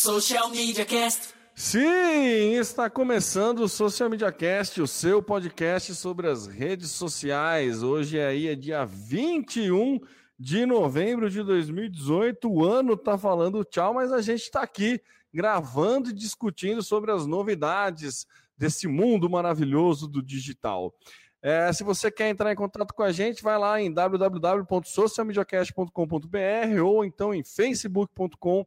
Social 0.00 0.48
Media 0.50 0.84
Cast. 0.84 1.34
Sim, 1.56 2.54
está 2.54 2.88
começando 2.88 3.62
o 3.62 3.68
Social 3.68 4.08
Media 4.08 4.30
Cast, 4.30 4.80
o 4.80 4.86
seu 4.86 5.20
podcast 5.20 5.92
sobre 5.96 6.28
as 6.28 6.46
redes 6.46 6.92
sociais. 6.92 7.82
Hoje 7.82 8.16
é 8.16 8.28
aí 8.28 8.46
é 8.46 8.54
dia 8.54 8.84
21 8.84 9.98
de 10.38 10.64
novembro 10.64 11.28
de 11.28 11.42
2018. 11.42 12.48
O 12.48 12.64
ano 12.64 12.96
tá 12.96 13.18
falando 13.18 13.64
tchau, 13.64 13.92
mas 13.92 14.12
a 14.12 14.22
gente 14.22 14.42
está 14.42 14.62
aqui 14.62 15.02
gravando 15.34 16.10
e 16.10 16.14
discutindo 16.14 16.80
sobre 16.80 17.10
as 17.10 17.26
novidades 17.26 18.24
desse 18.56 18.86
mundo 18.86 19.28
maravilhoso 19.28 20.06
do 20.06 20.22
digital. 20.22 20.94
É, 21.42 21.72
se 21.72 21.82
você 21.82 22.08
quer 22.08 22.28
entrar 22.28 22.52
em 22.52 22.56
contato 22.56 22.94
com 22.94 23.02
a 23.02 23.10
gente, 23.10 23.42
vai 23.42 23.58
lá 23.58 23.80
em 23.80 23.92
www.socialmediacast.com.br 23.92 26.82
ou 26.84 27.04
então 27.04 27.34
em 27.34 27.42
facebook.com.br 27.42 28.64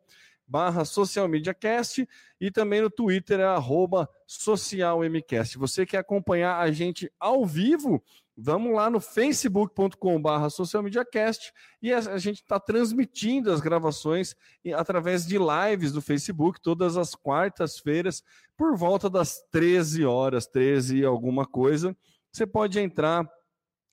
barra 0.51 0.83
socialmediacast 0.83 2.05
e 2.39 2.51
também 2.51 2.81
no 2.81 2.89
Twitter 2.89 3.39
é 3.39 3.45
arroba 3.45 4.09
socialmcast. 4.27 5.57
Você 5.57 5.85
quer 5.85 5.99
acompanhar 5.99 6.59
a 6.59 6.69
gente 6.73 7.09
ao 7.17 7.45
vivo? 7.45 8.03
Vamos 8.35 8.73
lá 8.73 8.89
no 8.89 8.99
facebook.com 8.99 10.21
barra 10.21 10.49
socialmediacast 10.49 11.53
e 11.81 11.93
a, 11.93 12.17
gente 12.17 12.41
está 12.41 12.59
transmitindo 12.59 13.49
as 13.49 13.61
gravações 13.61 14.35
através 14.75 15.25
de 15.25 15.37
lives 15.37 15.93
do 15.93 16.01
Facebook 16.01 16.59
todas 16.59 16.97
as 16.97 17.15
quartas-feiras 17.15 18.21
por 18.57 18.75
volta 18.75 19.09
das 19.09 19.41
13 19.51 20.03
horas, 20.03 20.47
13 20.47 20.97
e 20.97 21.05
alguma 21.05 21.45
coisa. 21.45 21.95
Você 22.29 22.45
pode 22.45 22.77
entrar 22.77 23.25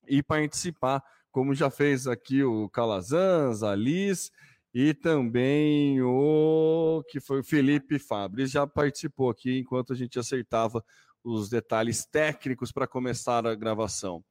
e 0.09 0.25
participar, 0.25 1.05
como 1.31 1.55
já 1.55 1.71
fez 1.71 2.09
aqui 2.09 2.43
o 2.43 2.69
Calazans, 2.69 3.63
a 3.63 3.77
Liz 3.77 4.33
e 4.73 4.93
também 4.95 6.01
o 6.03 7.03
que 7.09 7.21
foi 7.21 7.41
o 7.41 7.45
Felipe 7.45 7.99
Fabri, 7.99 8.47
já 8.47 8.67
participou 8.67 9.31
aqui 9.31 9.59
enquanto 9.59 9.93
a 9.93 9.97
gente 9.97 10.19
acertava 10.19 10.85
os 11.25 11.49
detalhes 11.49 12.05
técnicos 12.05 12.73
para 12.73 12.87
começar 12.87 13.47
a 13.47 13.55
gravação. 13.55 14.23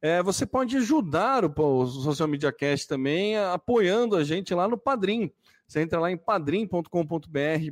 É, 0.00 0.22
você 0.22 0.44
pode 0.44 0.76
ajudar 0.76 1.44
o, 1.44 1.52
o 1.56 1.86
Social 1.86 2.28
Media 2.28 2.52
Cast 2.52 2.88
também 2.88 3.36
apoiando 3.38 4.16
a 4.16 4.24
gente 4.24 4.52
lá 4.54 4.66
no 4.66 4.76
Padrim. 4.76 5.30
Você 5.66 5.80
entra 5.80 6.00
lá 6.00 6.10
em 6.10 6.16
padrim.com.br 6.16 6.88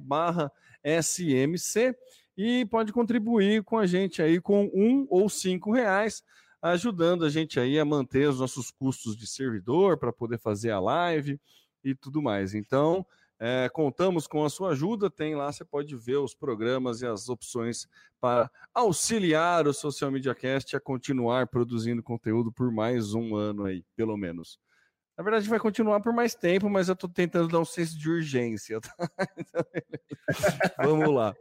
barra 0.00 0.50
SMC 0.82 1.94
e 2.36 2.64
pode 2.66 2.92
contribuir 2.92 3.62
com 3.64 3.76
a 3.76 3.86
gente 3.86 4.22
aí 4.22 4.40
com 4.40 4.70
um 4.72 5.06
ou 5.10 5.28
cinco 5.28 5.72
reais, 5.72 6.22
ajudando 6.62 7.24
a 7.24 7.28
gente 7.28 7.58
aí 7.58 7.78
a 7.78 7.84
manter 7.84 8.28
os 8.28 8.40
nossos 8.40 8.70
custos 8.70 9.16
de 9.16 9.26
servidor 9.26 9.98
para 9.98 10.12
poder 10.12 10.38
fazer 10.38 10.70
a 10.70 10.80
live, 10.80 11.38
e 11.84 11.94
tudo 11.94 12.22
mais. 12.22 12.54
Então, 12.54 13.06
é, 13.38 13.70
contamos 13.70 14.26
com 14.26 14.44
a 14.44 14.50
sua 14.50 14.70
ajuda. 14.72 15.10
Tem 15.10 15.34
lá, 15.34 15.50
você 15.50 15.64
pode 15.64 15.96
ver 15.96 16.18
os 16.18 16.34
programas 16.34 17.00
e 17.00 17.06
as 17.06 17.28
opções 17.28 17.88
para 18.20 18.50
auxiliar 18.74 19.66
o 19.66 19.72
Social 19.72 20.10
Media 20.10 20.34
Cast 20.34 20.76
a 20.76 20.80
continuar 20.80 21.46
produzindo 21.46 22.02
conteúdo 22.02 22.52
por 22.52 22.70
mais 22.70 23.14
um 23.14 23.34
ano 23.34 23.64
aí, 23.64 23.82
pelo 23.96 24.16
menos. 24.16 24.58
Na 25.20 25.24
verdade, 25.24 25.50
vai 25.50 25.58
continuar 25.58 26.00
por 26.00 26.14
mais 26.14 26.34
tempo, 26.34 26.70
mas 26.70 26.88
eu 26.88 26.94
estou 26.94 27.10
tentando 27.10 27.46
dar 27.46 27.58
um 27.58 27.64
senso 27.66 27.98
de 27.98 28.08
urgência. 28.08 28.80
Tá? 28.80 28.96
Vamos 30.82 31.14
lá. 31.14 31.36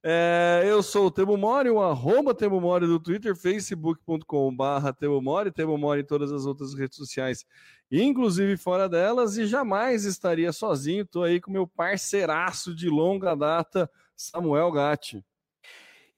É, 0.00 0.62
eu 0.64 0.80
sou 0.80 1.06
o 1.06 1.10
Temo 1.10 1.36
Mori, 1.36 1.70
o 1.70 1.82
arroba 1.82 2.32
Temo 2.32 2.60
Mori 2.60 2.86
do 2.86 3.00
Twitter, 3.00 3.34
facebook.com.br 3.34 4.92
Temo 4.96 5.20
Mori, 5.20 5.50
Temo 5.50 5.76
Mori 5.76 6.02
em 6.02 6.06
todas 6.06 6.30
as 6.30 6.46
outras 6.46 6.72
redes 6.72 6.96
sociais, 6.96 7.44
inclusive 7.90 8.56
fora 8.56 8.88
delas, 8.88 9.36
e 9.36 9.44
jamais 9.44 10.04
estaria 10.04 10.52
sozinho. 10.52 11.02
Estou 11.02 11.24
aí 11.24 11.40
com 11.40 11.50
meu 11.50 11.66
parceiraço 11.66 12.72
de 12.72 12.88
longa 12.88 13.34
data, 13.34 13.90
Samuel 14.14 14.70
Gatti. 14.70 15.24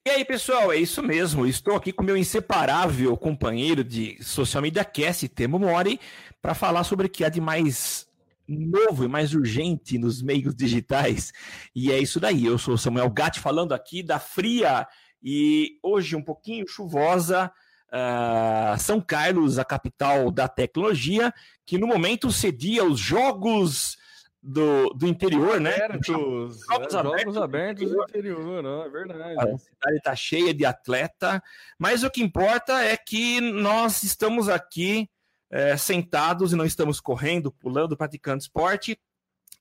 E 0.05 0.09
aí, 0.09 0.23
pessoal, 0.23 0.71
é 0.71 0.77
isso 0.77 1.03
mesmo. 1.03 1.45
Estou 1.45 1.75
aqui 1.75 1.91
com 1.91 2.03
meu 2.03 2.15
inseparável 2.15 3.15
companheiro 3.17 3.83
de 3.83 4.17
Social 4.23 4.63
Media 4.63 4.85
Cast, 4.85 5.27
Temo 5.27 5.59
Mori, 5.59 5.99
para 6.41 6.55
falar 6.55 6.85
sobre 6.85 7.07
o 7.07 7.09
que 7.09 7.25
há 7.25 7.29
de 7.29 7.41
mais 7.41 8.07
novo 8.47 9.03
e 9.03 9.09
mais 9.09 9.33
urgente 9.35 9.97
nos 9.97 10.21
meios 10.21 10.55
digitais. 10.55 11.33
E 11.75 11.91
é 11.91 11.99
isso 11.99 12.17
daí. 12.17 12.45
Eu 12.45 12.57
sou 12.57 12.77
Samuel 12.77 13.09
Gatti 13.09 13.41
falando 13.41 13.73
aqui 13.73 14.01
da 14.01 14.19
fria 14.19 14.87
e 15.21 15.77
hoje 15.83 16.15
um 16.15 16.23
pouquinho 16.23 16.65
chuvosa 16.65 17.51
uh, 17.89 18.79
São 18.79 19.01
Carlos, 19.01 19.59
a 19.59 19.65
capital 19.65 20.31
da 20.31 20.47
tecnologia, 20.47 21.33
que 21.65 21.77
no 21.77 21.85
momento 21.85 22.31
cedia 22.31 22.85
os 22.85 22.99
jogos 22.99 23.97
do, 24.41 24.89
do 24.93 25.07
interior, 25.07 25.59
né? 25.59 25.75
Abertos, 25.75 26.07
jogos, 26.07 26.65
é, 26.69 27.03
jogos 27.03 27.37
abertos, 27.37 27.89
do 27.89 28.03
interior, 28.03 28.63
não, 28.63 28.83
é 28.83 28.89
verdade. 28.89 29.37
A 29.37 29.57
cidade 29.57 29.97
está 29.97 30.15
cheia 30.15 30.53
de 30.53 30.65
atleta, 30.65 31.43
mas 31.77 32.03
o 32.03 32.09
que 32.09 32.21
importa 32.21 32.83
é 32.83 32.95
que 32.95 33.41
nós 33.41 34.03
estamos 34.03 34.47
aqui 34.47 35.09
é, 35.51 35.75
sentados 35.75 36.53
e 36.53 36.55
não 36.55 36.65
estamos 36.65 37.01
correndo, 37.01 37.51
pulando, 37.51 37.97
praticando 37.97 38.41
esporte, 38.41 38.97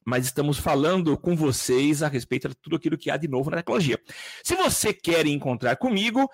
mas 0.05 0.27
estamos 0.27 0.59
falando 0.59 1.19
com 1.19 1.35
vocês 1.35 2.03
a 2.03 2.09
respeito 2.09 2.49
de 2.49 2.55
tudo 2.55 2.77
aquilo 2.77 2.97
que 2.97 3.11
há 3.11 3.17
de 3.17 3.29
novo 3.29 3.51
na 3.51 3.59
tecnologia. 3.59 4.01
Se 4.45 4.55
você 4.55 4.93
quer 4.93 5.27
encontrar 5.27 5.77
comigo, 5.77 6.29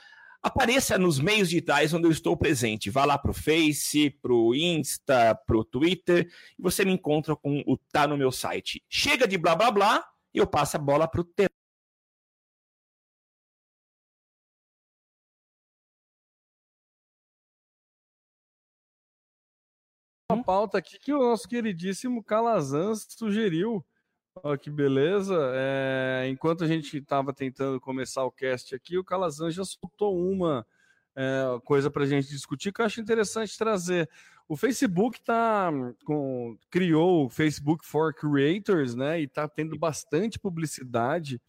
apareça 0.45 0.99
nos 0.99 1.19
meios 1.19 1.49
digitais 1.49 1.95
onde 1.95 2.07
eu 2.07 2.11
estou 2.11 2.37
presente. 2.37 2.91
Vá 2.91 3.07
lá 3.07 3.17
para 3.17 3.31
o 3.31 3.35
Face, 3.35 4.11
para 4.11 4.33
o 4.33 4.55
Insta, 4.55 5.35
para 5.47 5.57
o 5.57 5.65
Twitter, 5.65 6.31
e 6.59 6.63
você 6.63 6.85
me 6.85 6.93
encontra 6.93 7.35
com 7.35 7.63
o 7.67 7.79
Tá 7.91 8.07
no 8.07 8.17
meu 8.19 8.31
site. 8.31 8.85
Chega 8.89 9.27
de 9.27 9.39
blá 9.39 9.57
blá 9.57 9.71
blá, 9.71 10.07
e 10.35 10.39
eu 10.39 10.47
passo 10.47 10.77
a 10.77 10.81
bola 10.81 11.09
para 11.09 11.23
o 11.23 11.25
Uma 20.31 20.43
pauta 20.43 20.79
aqui 20.79 20.99
que 20.99 21.13
o 21.13 21.19
nosso 21.19 21.49
queridíssimo 21.49 22.23
Calazans 22.23 23.07
sugeriu 23.09 23.85
Olha 24.43 24.59
que 24.59 24.71
beleza. 24.71 25.35
É, 25.55 26.27
enquanto 26.29 26.65
a 26.65 26.67
gente 26.67 26.99
estava 26.99 27.33
tentando 27.33 27.81
começar 27.81 28.25
o 28.25 28.33
cast 28.33 28.75
aqui, 28.75 28.99
o 28.99 29.05
Calazan 29.05 29.51
já 29.51 29.65
soltou 29.65 30.19
uma 30.19 30.67
é, 31.15 31.45
coisa 31.65 31.91
para 31.91 32.03
a 32.03 32.07
gente 32.07 32.29
discutir 32.29 32.73
que 32.73 32.81
eu 32.81 32.85
acho 32.87 33.01
interessante 33.01 33.57
trazer. 33.57 34.09
O 34.49 34.57
Facebook 34.57 35.21
tá 35.23 35.71
com, 36.05 36.59
criou 36.71 37.27
o 37.27 37.31
Facebook 37.31 37.87
for 37.87 38.13
Creators, 38.13 38.95
né? 38.95 39.21
E 39.21 39.25
está 39.25 39.49
tendo 39.49 39.79
bastante 39.79 40.39
publicidade 40.39 41.41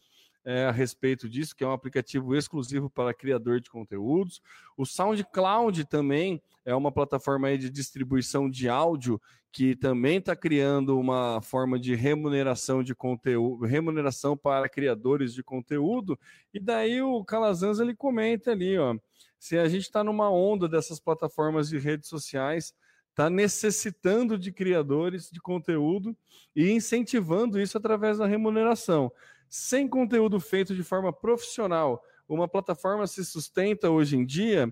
é, 0.45 0.65
a 0.65 0.71
respeito 0.71 1.27
disso, 1.27 1.55
que 1.55 1.63
é 1.63 1.67
um 1.67 1.73
aplicativo 1.73 2.35
exclusivo 2.35 2.87
para 2.89 3.13
criador 3.13 3.59
de 3.59 3.69
conteúdos. 3.69 4.41
O 4.77 4.85
SoundCloud 4.85 5.83
também 5.85 6.41
é 6.63 6.75
uma 6.75 6.91
plataforma 6.91 7.57
de 7.57 7.69
distribuição 7.69 8.49
de 8.49 8.69
áudio 8.69 9.19
que 9.51 9.75
também 9.75 10.17
está 10.17 10.35
criando 10.35 10.99
uma 10.99 11.41
forma 11.41 11.79
de 11.79 11.95
remuneração 11.95 12.83
de 12.83 12.93
conteúdo, 12.93 13.65
remuneração 13.65 14.37
para 14.37 14.69
criadores 14.69 15.33
de 15.33 15.41
conteúdo. 15.41 16.19
E 16.53 16.59
daí 16.59 17.01
o 17.01 17.23
Calazans 17.23 17.79
ele 17.79 17.95
comenta 17.95 18.51
ali, 18.51 18.77
ó, 18.77 18.95
se 19.39 19.57
a 19.57 19.67
gente 19.67 19.83
está 19.83 20.03
numa 20.03 20.29
onda 20.29 20.67
dessas 20.67 20.99
plataformas 20.99 21.69
de 21.69 21.79
redes 21.79 22.09
sociais 22.09 22.73
está 23.11 23.29
necessitando 23.29 24.37
de 24.37 24.51
criadores 24.51 25.31
de 25.31 25.39
conteúdo 25.39 26.13
e 26.53 26.69
incentivando 26.71 27.57
isso 27.57 27.77
através 27.77 28.17
da 28.17 28.27
remuneração 28.27 29.09
sem 29.55 29.87
conteúdo 29.87 30.37
feito 30.37 30.75
de 30.75 30.83
forma 30.83 31.13
profissional, 31.13 32.03
uma 32.27 32.45
plataforma 32.45 33.07
se 33.07 33.23
sustenta 33.23 33.89
hoje 33.89 34.17
em 34.17 34.25
dia. 34.25 34.71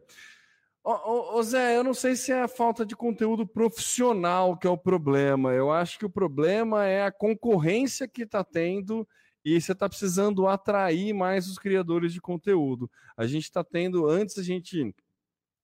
Ô, 0.84 0.92
ô, 0.92 1.38
ô, 1.38 1.44
Zé, 1.44 1.78
eu 1.78 1.86
não 1.86 1.94
sei 1.94 2.18
se 2.18 2.34
é 2.34 2.42
a 2.42 2.50
falta 2.50 2.86
de 2.86 2.94
conteúdo 2.94 3.48
profissional 3.48 4.58
que 4.58 4.68
é 4.68 4.70
o 4.70 4.78
problema. 4.78 5.54
Eu 5.54 5.72
acho 5.72 5.98
que 5.98 6.06
o 6.06 6.10
problema 6.10 6.86
é 6.86 7.06
a 7.06 7.12
concorrência 7.14 8.10
que 8.10 8.24
está 8.24 8.44
tendo 8.44 9.08
e 9.46 9.60
você 9.60 9.72
está 9.72 9.88
precisando 9.88 10.48
atrair 10.48 11.14
mais 11.14 11.48
os 11.48 11.58
criadores 11.58 12.12
de 12.12 12.20
conteúdo. 12.20 12.92
A 13.16 13.26
gente 13.26 13.44
está 13.44 13.64
tendo, 13.64 14.06
antes 14.06 14.38
a 14.38 14.44
gente 14.44 14.94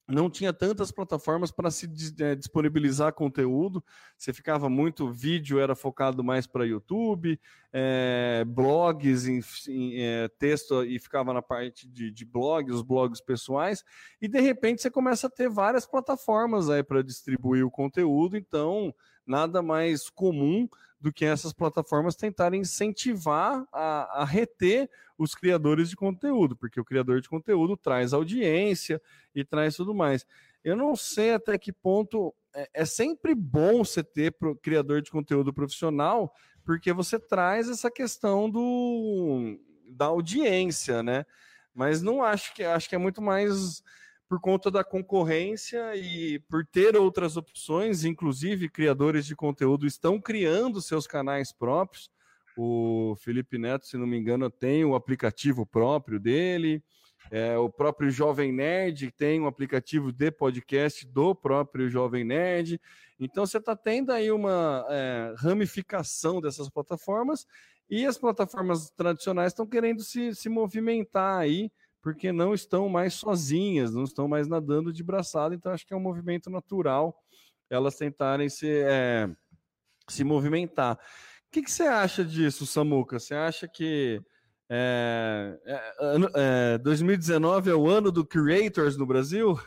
não 0.10 0.30
tinha 0.30 0.52
tantas 0.52 0.92
plataformas 0.92 1.52
para 1.52 1.70
se 1.70 1.88
é, 2.20 2.36
disponibilizar 2.36 3.14
conteúdo. 3.14 3.84
Você 4.18 4.34
ficava 4.34 4.68
muito 4.68 5.12
vídeo, 5.12 5.60
era 5.60 5.76
focado 5.76 6.24
mais 6.24 6.48
para 6.48 6.66
YouTube, 6.66 7.40
é, 7.72 8.44
blogs, 8.48 9.28
em, 9.28 9.40
em 9.68 10.02
é, 10.02 10.28
texto 10.28 10.84
e 10.84 10.98
ficava 11.00 11.32
na 11.32 11.42
parte 11.42 11.88
de, 11.88 12.10
de 12.10 12.26
blogs, 12.26 12.76
os 12.76 12.82
blogs 12.82 13.22
pessoais. 13.22 13.84
E 14.20 14.28
de 14.28 14.40
repente 14.42 14.82
você 14.82 14.90
começa 14.90 15.28
a 15.28 15.30
ter 15.30 15.50
várias 15.50 15.86
plataformas 15.86 16.70
aí 16.70 16.84
para 16.84 17.04
distribuir 17.04 17.66
o 17.66 17.72
conteúdo. 17.72 18.36
Então 18.36 18.94
nada 19.26 19.62
mais 19.62 20.10
comum 20.10 20.68
do 21.00 21.14
que 21.14 21.24
essas 21.24 21.54
plataformas 21.54 22.16
tentarem 22.16 22.62
incentivar 22.62 23.66
a, 23.72 24.22
a, 24.22 24.26
reter 24.26 24.90
os 25.18 25.34
criadores 25.34 25.90
de 25.90 25.96
conteúdo, 25.96 26.56
porque 26.56 26.80
o 26.80 26.84
criador 26.84 27.22
de 27.22 27.30
conteúdo 27.30 27.78
traz 27.78 28.12
audiência 28.12 29.02
e 29.34 29.46
traz 29.46 29.76
tudo 29.76 29.94
mais. 29.94 30.26
Eu 30.64 30.76
não 30.76 30.96
sei 30.96 31.34
até 31.34 31.58
que 31.58 31.72
ponto 31.72 32.34
é, 32.54 32.70
é 32.74 32.86
sempre 32.86 33.34
bom 33.34 33.84
você 33.84 34.04
ter 34.04 34.34
pro, 34.34 34.56
criador 34.56 35.02
de 35.02 35.10
conteúdo 35.10 35.54
profissional, 35.54 36.34
porque 36.66 36.92
você 36.92 37.18
traz 37.18 37.70
essa 37.70 37.90
questão 37.90 38.50
do 38.50 39.58
da 39.92 40.06
audiência, 40.06 41.02
né? 41.02 41.26
Mas 41.74 42.02
não 42.02 42.22
acho 42.22 42.54
que 42.54 42.64
acho 42.64 42.90
que 42.90 42.96
é 42.96 42.98
muito 42.98 43.22
mais 43.22 43.82
por 44.30 44.40
conta 44.40 44.70
da 44.70 44.84
concorrência 44.84 45.96
e 45.96 46.38
por 46.48 46.64
ter 46.64 46.96
outras 46.96 47.36
opções, 47.36 48.06
inclusive 48.06 48.70
criadores 48.70 49.26
de 49.26 49.36
conteúdo 49.36 49.88
estão 49.88 50.22
criando 50.22 50.82
seus 50.84 51.08
canais 51.08 51.52
próprios. 51.52 52.12
O 52.56 53.16
Felipe 53.22 53.58
Neto, 53.58 53.88
se 53.88 53.98
não 53.98 54.06
me 54.06 54.18
engano, 54.18 54.48
tem 54.48 54.86
o 54.86 54.94
aplicativo 54.94 55.66
próprio 55.66 56.20
dele. 56.20 56.84
É, 57.32 57.58
o 57.58 57.70
próprio 57.70 58.12
Jovem 58.12 58.52
Nerd 58.52 59.12
tem 59.12 59.42
um 59.42 59.48
aplicativo 59.48 60.12
de 60.12 60.32
podcast 60.32 61.08
do 61.08 61.34
próprio 61.34 61.90
Jovem 61.90 62.24
Nerd. 62.24 62.80
Então 63.20 63.48
você 63.48 63.58
está 63.58 63.76
tendo 63.76 64.12
aí 64.12 64.32
uma 64.32 64.86
é, 64.90 65.34
ramificação 65.38 66.40
dessas 66.40 66.70
plataformas 66.70 67.48
e 67.90 68.06
as 68.06 68.18
plataformas 68.18 68.92
tradicionais 68.92 69.54
estão 69.54 69.66
querendo 69.66 70.04
se, 70.04 70.36
se 70.36 70.50
movimentar 70.50 71.40
aí, 71.40 71.72
porque 72.02 72.32
não 72.32 72.54
estão 72.54 72.88
mais 72.90 73.14
sozinhas, 73.14 73.94
não 73.94 74.04
estão 74.04 74.28
mais 74.28 74.48
nadando 74.48 74.94
de 74.94 75.04
braçada. 75.04 75.54
Então 75.54 75.72
acho 75.72 75.86
que 75.86 75.94
é 75.94 75.98
um 75.98 76.02
movimento 76.02 76.50
natural 76.50 77.18
elas 77.70 77.96
tentarem 77.96 78.50
se, 78.50 78.68
é, 78.68 79.30
se 80.08 80.24
movimentar. 80.24 80.96
O 80.96 81.52
que, 81.52 81.62
que 81.62 81.72
você 81.72 81.84
acha 81.84 82.24
disso, 82.26 82.66
Samuca? 82.66 83.20
Você 83.20 83.36
acha 83.36 83.68
que 83.68 84.22
é, 84.72 85.58
é, 85.66 86.76
é, 86.76 86.78
2019 86.78 87.72
é 87.72 87.74
o 87.74 87.90
ano 87.90 88.12
do 88.12 88.24
Creators 88.24 88.96
no 88.96 89.06
Brasil? 89.06 89.60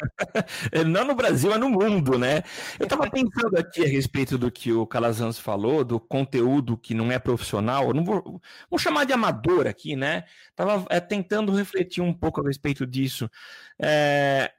Não 0.84 1.04
no 1.04 1.14
Brasil, 1.14 1.52
é 1.52 1.58
no 1.58 1.70
mundo, 1.70 2.18
né? 2.18 2.42
Eu 2.78 2.84
estava 2.84 3.08
pensando 3.08 3.56
aqui 3.56 3.84
a 3.84 3.88
respeito 3.88 4.36
do 4.36 4.50
que 4.50 4.72
o 4.72 4.84
Calazans 4.84 5.38
falou, 5.38 5.84
do 5.84 6.00
conteúdo 6.00 6.76
que 6.76 6.92
não 6.92 7.12
é 7.12 7.18
profissional. 7.20 7.94
não 7.94 8.04
vou, 8.04 8.40
vou 8.68 8.78
chamar 8.78 9.04
de 9.04 9.12
amador 9.12 9.68
aqui, 9.68 9.94
né? 9.94 10.24
Estava 10.50 10.84
é, 10.90 10.98
tentando 10.98 11.54
refletir 11.54 12.02
um 12.02 12.12
pouco 12.12 12.40
a 12.40 12.44
respeito 12.44 12.84
disso. 12.84 13.30
É, 13.80 14.50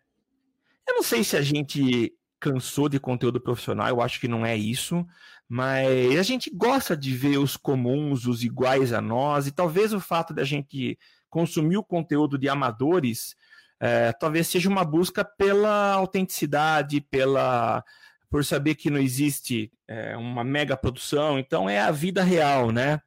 eu 0.87 0.95
não 0.95 1.03
sei 1.03 1.25
se 1.25 1.35
a 1.35 1.41
gente 1.41 2.13
cansou 2.39 2.87
de 2.87 2.99
conteúdo 2.99 3.39
profissional, 3.39 3.87
eu 3.87 4.01
acho 4.01 4.19
que 4.19 4.27
não 4.27 4.45
é 4.45 4.55
isso. 4.55 5.05
Mas 5.47 6.17
a 6.17 6.23
gente 6.23 6.51
gosta 6.51 6.95
de 6.95 7.15
ver 7.15 7.37
os 7.37 7.57
comuns, 7.57 8.25
os 8.25 8.43
iguais 8.43 8.93
a 8.93 9.01
nós, 9.01 9.47
e 9.47 9.51
talvez 9.51 9.93
o 9.93 9.99
fato 9.99 10.33
de 10.33 10.41
a 10.41 10.45
gente 10.45 10.97
consumir 11.29 11.77
o 11.77 11.83
conteúdo 11.83 12.37
de 12.37 12.47
amadores 12.47 13.35
é, 13.79 14.11
talvez 14.11 14.47
seja 14.47 14.67
uma 14.67 14.83
busca 14.83 15.23
pela 15.23 15.93
autenticidade, 15.93 16.99
pela 16.99 17.83
por 18.29 18.45
saber 18.45 18.75
que 18.75 18.91
não 18.91 18.99
existe 18.99 19.71
é, 19.87 20.15
uma 20.15 20.43
mega 20.43 20.77
produção, 20.77 21.39
então 21.39 21.67
é 21.67 21.79
a 21.79 21.89
vida 21.89 22.21
real, 22.21 22.71
né? 22.71 23.01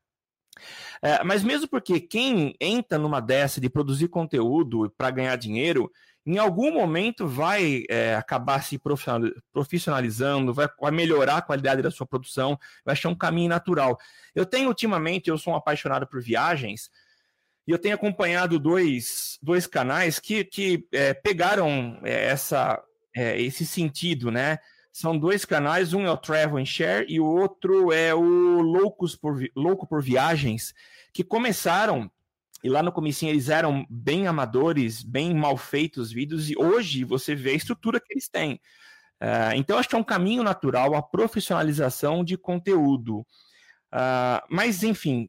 É, 1.00 1.22
mas 1.22 1.44
mesmo 1.44 1.68
porque 1.68 2.00
quem 2.00 2.56
entra 2.60 2.98
numa 2.98 3.20
dessa 3.20 3.60
de 3.60 3.70
produzir 3.70 4.08
conteúdo 4.08 4.92
para 4.96 5.12
ganhar 5.12 5.36
dinheiro, 5.36 5.92
em 6.24 6.38
algum 6.38 6.72
momento 6.72 7.26
vai 7.26 7.84
é, 7.88 8.14
acabar 8.14 8.62
se 8.62 8.80
profissionalizando, 9.52 10.54
vai, 10.54 10.68
vai, 10.80 10.90
melhorar 10.92 11.38
a 11.38 11.42
qualidade 11.42 11.82
da 11.82 11.90
sua 11.90 12.06
produção, 12.06 12.58
vai 12.84 12.92
achar 12.92 13.08
um 13.08 13.14
caminho 13.14 13.48
natural. 13.48 13.98
Eu 14.34 14.46
tenho 14.46 14.68
ultimamente, 14.68 15.28
eu 15.28 15.36
sou 15.36 15.52
um 15.52 15.56
apaixonado 15.56 16.06
por 16.06 16.22
viagens, 16.22 16.90
e 17.66 17.70
eu 17.70 17.78
tenho 17.78 17.94
acompanhado 17.94 18.58
dois, 18.58 19.38
dois 19.42 19.66
canais 19.66 20.18
que, 20.18 20.44
que 20.44 20.86
é, 20.92 21.12
pegaram 21.14 22.00
é, 22.04 22.26
essa, 22.26 22.80
é, 23.14 23.40
esse 23.40 23.66
sentido, 23.66 24.30
né? 24.30 24.58
São 24.92 25.16
dois 25.18 25.44
canais, 25.44 25.94
um 25.94 26.04
é 26.04 26.10
o 26.10 26.16
Travel 26.16 26.58
and 26.58 26.66
Share 26.66 27.06
e 27.08 27.18
o 27.18 27.24
outro 27.24 27.92
é 27.92 28.14
o 28.14 28.20
Loucos 28.60 29.16
por, 29.16 29.40
Louco 29.56 29.86
por 29.86 30.02
Viagens, 30.02 30.74
que 31.12 31.24
começaram 31.24 32.10
e 32.62 32.68
lá 32.68 32.82
no 32.82 32.92
comecinho 32.92 33.32
eles 33.32 33.48
eram 33.48 33.84
bem 33.90 34.26
amadores, 34.26 35.02
bem 35.02 35.34
mal 35.34 35.56
feitos 35.56 36.08
os 36.08 36.12
vídeos, 36.12 36.50
e 36.50 36.56
hoje 36.56 37.04
você 37.04 37.34
vê 37.34 37.50
a 37.50 37.54
estrutura 37.54 38.00
que 38.00 38.12
eles 38.12 38.28
têm. 38.28 38.60
Uh, 39.20 39.54
então, 39.54 39.78
acho 39.78 39.88
que 39.88 39.94
é 39.94 39.98
um 39.98 40.04
caminho 40.04 40.42
natural 40.42 40.94
a 40.94 41.02
profissionalização 41.02 42.24
de 42.24 42.36
conteúdo. 42.36 43.20
Uh, 43.92 44.42
mas, 44.50 44.82
enfim, 44.82 45.28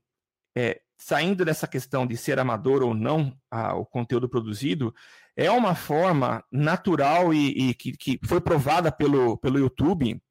é, 0.56 0.82
saindo 0.98 1.44
dessa 1.44 1.68
questão 1.68 2.08
de 2.08 2.16
ser 2.18 2.40
amador 2.40 2.82
ou 2.82 2.94
não 2.94 3.36
o 3.76 3.86
conteúdo 3.86 4.30
produzido, 4.30 4.94
é 5.36 5.50
uma 5.52 5.76
forma 5.76 6.44
natural 6.52 7.34
e, 7.34 7.70
e 7.70 7.74
que, 7.74 7.92
que, 7.92 8.20
foi 8.26 8.40
provada 8.40 8.92
pelo, 8.92 9.38
pelo 9.38 9.60
YouTube 9.60 10.22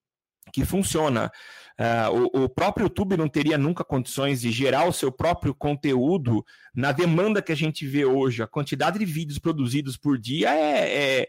que 0.53 0.65
funciona. 0.65 1.33
Uh, 1.79 2.31
o, 2.35 2.45
o, 2.45 2.49
próprio 2.49 2.85
YouTube 2.85 3.17
não 3.17 3.29
teria 3.29 3.57
nunca 3.57 3.83
condições 3.83 4.43
de 4.43 4.53
gerar 4.53 4.85
o 4.85 4.93
seu 4.93 5.11
próprio 5.11 5.55
conteúdo 5.55 6.45
na 6.75 6.93
demanda 6.93 7.41
que 7.41 7.51
a 7.51 7.57
gente 7.57 7.87
vê 7.87 8.05
hoje. 8.05 8.43
A 8.43 8.47
quantidade 8.47 8.99
de 8.99 9.05
vídeos 9.05 9.39
produzidos 9.39 9.97
por 9.97 10.19
dia 10.19 10.55
é, 10.55 11.21
é, 11.23 11.29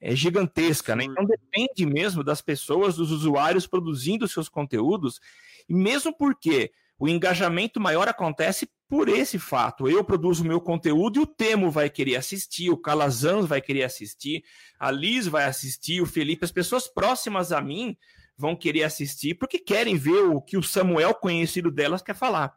é 0.00 0.16
gigantesca, 0.16 0.94
né? 0.94 1.04
Então 1.04 1.24
depende 1.24 1.84
mesmo 1.84 2.22
das 2.22 2.40
pessoas, 2.40 2.96
dos 2.96 3.10
usuários 3.10 3.66
produzindo 3.66 4.28
seus 4.28 4.48
conteúdos, 4.48 5.20
e 5.68 5.74
mesmo 5.74 6.16
porque 6.16 6.70
o 6.98 7.08
engajamento 7.08 7.80
maior 7.80 8.08
acontece 8.08 8.68
por 8.88 9.08
esse 9.08 9.38
fato. 9.38 9.88
Eu 9.88 10.04
produzo 10.04 10.44
meu 10.44 10.60
conteúdo 10.60 11.18
e 11.18 11.22
o 11.22 11.26
Temo 11.26 11.70
vai 11.70 11.90
querer 11.90 12.16
assistir, 12.16 12.70
o 12.70 12.76
Calazans 12.76 13.46
vai 13.46 13.60
querer 13.60 13.84
assistir, 13.84 14.44
a 14.78 14.90
Liz 14.90 15.26
vai 15.26 15.44
assistir, 15.44 16.00
o 16.00 16.06
Felipe, 16.06 16.44
as 16.44 16.52
pessoas 16.52 16.86
próximas 16.86 17.52
a 17.52 17.60
mim 17.60 17.96
vão 18.40 18.56
querer 18.56 18.84
assistir 18.84 19.34
porque 19.34 19.58
querem 19.58 19.96
ver 19.96 20.22
o 20.24 20.40
que 20.40 20.56
o 20.56 20.62
Samuel 20.62 21.14
conhecido 21.14 21.70
delas 21.70 22.02
quer 22.02 22.14
falar. 22.14 22.56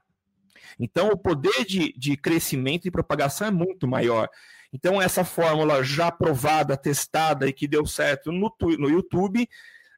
Então, 0.80 1.09
o 1.09 1.18
poder 1.18 1.65
de, 1.65 1.94
de 1.94 2.15
crescimento 2.15 2.88
e 2.88 2.91
propagação 2.91 3.47
é 3.47 3.51
muito 3.51 3.88
maior. 3.88 4.30
Então, 4.71 5.00
essa 5.00 5.24
fórmula 5.24 5.83
já 5.83 6.09
provada, 6.12 6.75
testada 6.75 7.47
e 7.47 7.53
que 7.53 7.68
deu 7.68 7.85
certo 7.85 8.31
no, 8.31 8.51
no 8.80 8.89
YouTube, 8.89 9.47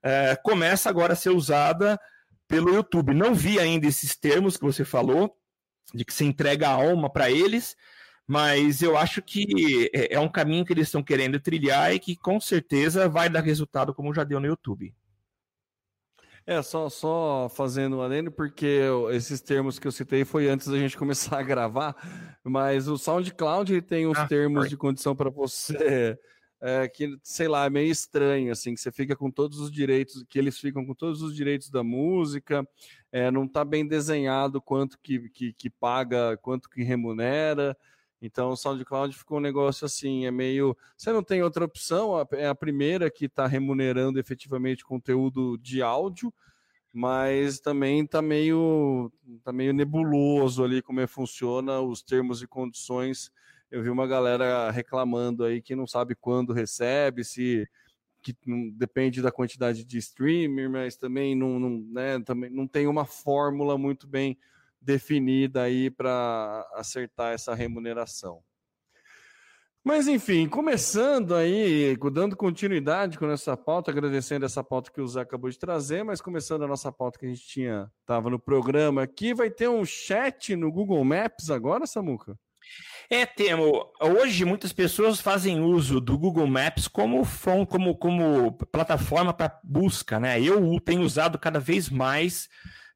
é, 0.04 0.36
começa 0.36 0.90
agora 0.90 1.14
a 1.14 1.16
ser 1.16 1.30
usada 1.30 2.00
pelo 2.48 2.74
YouTube. 2.74 3.14
Não 3.14 3.34
vi 3.34 3.60
ainda 3.60 3.88
esses 3.88 4.16
termos 4.16 4.58
que 4.58 4.66
você 4.66 4.84
falou, 4.84 5.38
de 5.94 6.04
que 6.04 6.14
se 6.14 6.26
entrega 6.26 6.68
a 6.68 6.74
alma 6.74 7.10
para 7.10 7.32
eles, 7.32 7.78
mas 8.28 8.82
eu 8.82 8.98
acho 8.98 9.22
que 9.22 9.90
é, 9.94 10.16
é 10.16 10.20
um 10.20 10.28
caminho 10.28 10.66
que 10.66 10.74
eles 10.74 10.88
estão 10.88 11.04
querendo 11.04 11.40
trilhar 11.40 11.94
e 11.94 12.00
que 12.00 12.16
com 12.16 12.40
certeza 12.42 13.08
vai 13.08 13.30
dar 13.30 13.42
resultado 13.42 13.94
como 13.94 14.14
já 14.14 14.24
deu 14.24 14.40
no 14.40 14.48
YouTube. 14.48 14.94
É, 16.48 16.62
só, 16.62 16.90
só 16.90 17.50
fazendo 17.50 17.98
um 17.98 18.02
adendo, 18.02 18.32
porque 18.32 18.82
esses 19.12 19.42
termos 19.42 19.80
que 19.80 19.88
eu 19.88 19.92
citei 19.92 20.24
foi 20.24 20.48
antes 20.48 20.68
da 20.68 20.78
gente 20.78 20.96
começar 20.98 21.40
a 21.40 21.44
gravar, 21.44 21.96
mas 22.44 22.88
o 22.88 22.98
SoundCloud 22.98 23.82
tem 23.82 24.06
uns 24.08 24.18
ah, 24.18 24.28
termos 24.28 24.62
foi. 24.62 24.70
de 24.70 24.78
condição 24.78 25.16
para 25.16 25.30
você 25.30 26.20
é, 26.62 26.88
que, 26.88 27.18
sei 27.22 27.48
lá, 27.48 27.66
é 27.66 27.70
meio 27.70 27.92
estranho, 27.92 28.52
assim, 28.52 28.74
que 28.74 28.82
você 28.82 28.92
fica 28.92 29.16
com 29.16 29.30
todos 29.30 29.60
os 29.60 29.72
direitos, 29.72 30.24
que 30.28 30.40
eles 30.40 30.58
ficam 30.58 30.86
com 30.86 30.94
todos 30.94 31.22
os 31.22 31.36
direitos 31.36 31.70
da 31.70 31.84
música, 31.84 32.68
é, 33.12 33.30
não 33.30 33.46
está 33.46 33.64
bem 33.64 33.86
desenhado 33.88 34.62
quanto 34.62 34.98
que, 35.00 35.30
que, 35.30 35.54
que 35.54 35.70
paga, 35.70 36.38
quanto 36.38 36.70
que 36.70 36.84
remunera, 36.84 37.78
então 38.22 38.50
o 38.50 38.55
SoundCloud 38.55 39.15
ficou 39.15 39.38
um 39.38 39.41
negócio 39.41 39.86
assim, 39.86 40.25
é 40.25 40.31
meio. 40.31 40.75
Você 40.98 41.12
não 41.12 41.24
tem 41.24 41.43
outra 41.43 41.65
opção, 41.65 42.13
é 42.34 42.48
a 42.48 42.55
primeira 42.55 43.10
que 43.10 43.25
está 43.25 43.45
remunerando 43.45 44.19
efetivamente 44.19 44.86
conteúdo 44.86 45.57
de 45.57 45.81
áudio, 45.81 46.34
mas 46.93 47.60
também 47.60 48.03
está 48.03 48.22
meio, 48.22 49.12
tá 49.43 49.51
meio 49.51 49.74
nebuloso 49.74 50.63
ali 50.63 50.81
como 50.81 51.01
é 51.01 51.07
funciona 51.07 51.81
os 51.81 52.01
termos 52.01 52.41
e 52.41 52.48
condições. 52.48 53.31
Eu 53.69 53.84
vi 53.84 53.89
uma 53.89 54.07
galera 54.07 54.72
reclamando 54.72 55.43
aí 55.43 55.62
que 55.62 55.75
não 55.75 55.86
sabe 55.86 56.15
quando 56.15 56.53
recebe, 56.53 57.24
se 57.24 57.67
que 58.22 58.36
depende 58.72 59.22
da 59.22 59.31
quantidade 59.31 59.84
de 59.84 59.98
streamer, 60.00 60.67
mas 60.67 60.95
também 60.95 61.36
não, 61.36 61.60
não, 61.60 61.69
né, 61.91 62.19
também 62.22 62.50
não 62.50 62.67
tem 62.67 62.88
uma 62.88 63.05
fórmula 63.05 63.77
muito 63.77 64.07
bem 64.07 64.36
definida 64.86 65.63
aí 65.63 65.89
para 65.89 66.65
acertar 66.74 67.34
essa 67.34 67.56
remuneração. 67.56 68.42
Mas 69.84 70.08
enfim, 70.08 70.48
começando 70.48 71.36
aí, 71.36 71.96
dando 72.12 72.36
continuidade 72.36 73.20
com 73.20 73.30
essa 73.30 73.56
pauta, 73.56 73.92
agradecendo 73.92 74.44
essa 74.44 74.63
pauta 74.63 74.92
que 74.92 75.00
o 75.00 75.08
Zé 75.08 75.22
acabou 75.22 75.50
de 75.50 75.60
trazer, 75.60 76.04
mas 76.04 76.22
começando 76.22 76.63
a 76.63 76.68
nossa 76.68 76.92
pauta 76.92 77.20
que 77.20 77.25
a 77.27 77.30
gente 77.30 77.46
tinha, 77.46 77.92
estava 78.01 78.30
no 78.30 78.39
programa 78.39 79.04
aqui, 79.04 79.32
vai 79.32 79.51
ter 79.51 79.68
um 79.68 79.86
chat 79.86 80.56
no 80.56 80.72
Google 80.72 81.04
Maps 81.06 81.51
agora, 81.51 81.86
Samuca? 81.86 82.36
É, 83.12 83.27
Temo, 83.27 83.92
hoje 84.01 84.44
muitas 84.44 84.74
pessoas 84.74 85.22
fazem 85.22 85.62
uso 85.62 86.01
do 86.01 86.18
Google 86.18 86.48
Maps 86.48 86.88
como, 86.88 87.22
como, 87.70 87.96
como 87.96 88.54
plataforma 88.54 89.32
para 89.32 89.60
busca, 89.63 90.20
né? 90.20 90.42
Eu 90.42 90.80
tenho 90.80 91.04
usado 91.04 91.38
cada 91.38 91.60
vez 91.60 91.92
mais 91.92 92.50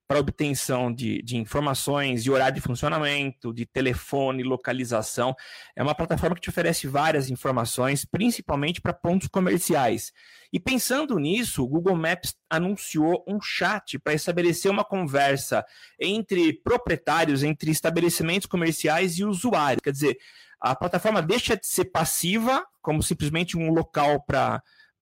para 0.09 0.19
obtenção 0.19 0.91
de, 0.91 1.21
de 1.21 1.37
informações, 1.37 2.23
de 2.23 2.31
horário 2.31 2.55
de 2.55 2.61
funcionamento, 2.61 3.53
de 3.53 3.63
telefone, 3.63 4.41
localização. 4.41 5.35
É 5.75 5.83
uma 5.83 5.93
plataforma 5.93 6.35
que 6.35 6.41
te 6.41 6.49
oferece 6.49 6.87
várias 6.87 7.29
informações, 7.29 8.05
principalmente 8.05 8.81
para 8.81 8.91
pontos 8.91 9.27
comerciais. 9.27 10.11
E 10.51 10.59
pensando 10.59 11.19
nisso, 11.19 11.63
o 11.63 11.67
Google 11.67 11.95
Maps 11.95 12.33
anunciou 12.49 13.23
um 13.27 13.39
chat 13.39 13.99
para 13.99 14.15
estabelecer 14.15 14.71
uma 14.71 14.83
conversa 14.83 15.63
entre 15.99 16.53
proprietários, 16.53 17.43
entre 17.43 17.69
estabelecimentos 17.69 18.47
comerciais 18.47 19.19
e 19.19 19.23
usuários. 19.23 19.83
Quer 19.83 19.91
dizer, 19.91 20.17
a 20.59 20.75
plataforma 20.75 21.21
deixa 21.21 21.55
de 21.55 21.67
ser 21.67 21.85
passiva, 21.85 22.65
como 22.81 23.03
simplesmente 23.03 23.55
um 23.55 23.71
local 23.71 24.23
para 24.25 24.59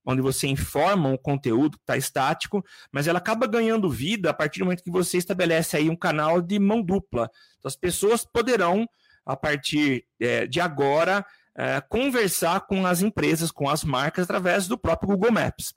onde 0.08 0.22
você 0.22 0.48
informa 0.48 1.10
um 1.10 1.18
conteúdo 1.18 1.78
que 1.78 1.84
está 1.84 1.98
estático, 1.98 2.64
mas 2.90 3.08
ela 3.08 3.20
acaba 3.20 3.46
ganhando 3.46 3.90
vida 3.90 4.30
a 4.30 4.34
partir 4.34 4.60
do 4.60 4.66
momento 4.66 4.84
que 4.84 4.90
você 4.90 5.18
estabelece 5.18 5.76
aí 5.76 5.90
um 5.90 5.98
canal 5.98 6.42
de 6.42 6.58
mão 6.58 6.82
dupla. 6.82 7.30
Então, 7.60 7.68
as 7.68 7.76
pessoas 7.76 8.24
poderão, 8.24 8.88
a 9.26 9.36
partir 9.36 10.06
é, 10.18 10.48
de 10.48 10.62
agora, 10.62 11.26
é, 11.54 11.82
conversar 11.82 12.62
com 12.62 12.86
as 12.86 13.02
empresas, 13.02 13.52
com 13.52 13.70
as 13.70 13.84
marcas, 13.84 14.24
através 14.24 14.66
do 14.66 14.78
próprio 14.78 15.10
Google 15.10 15.34
Maps. 15.34 15.74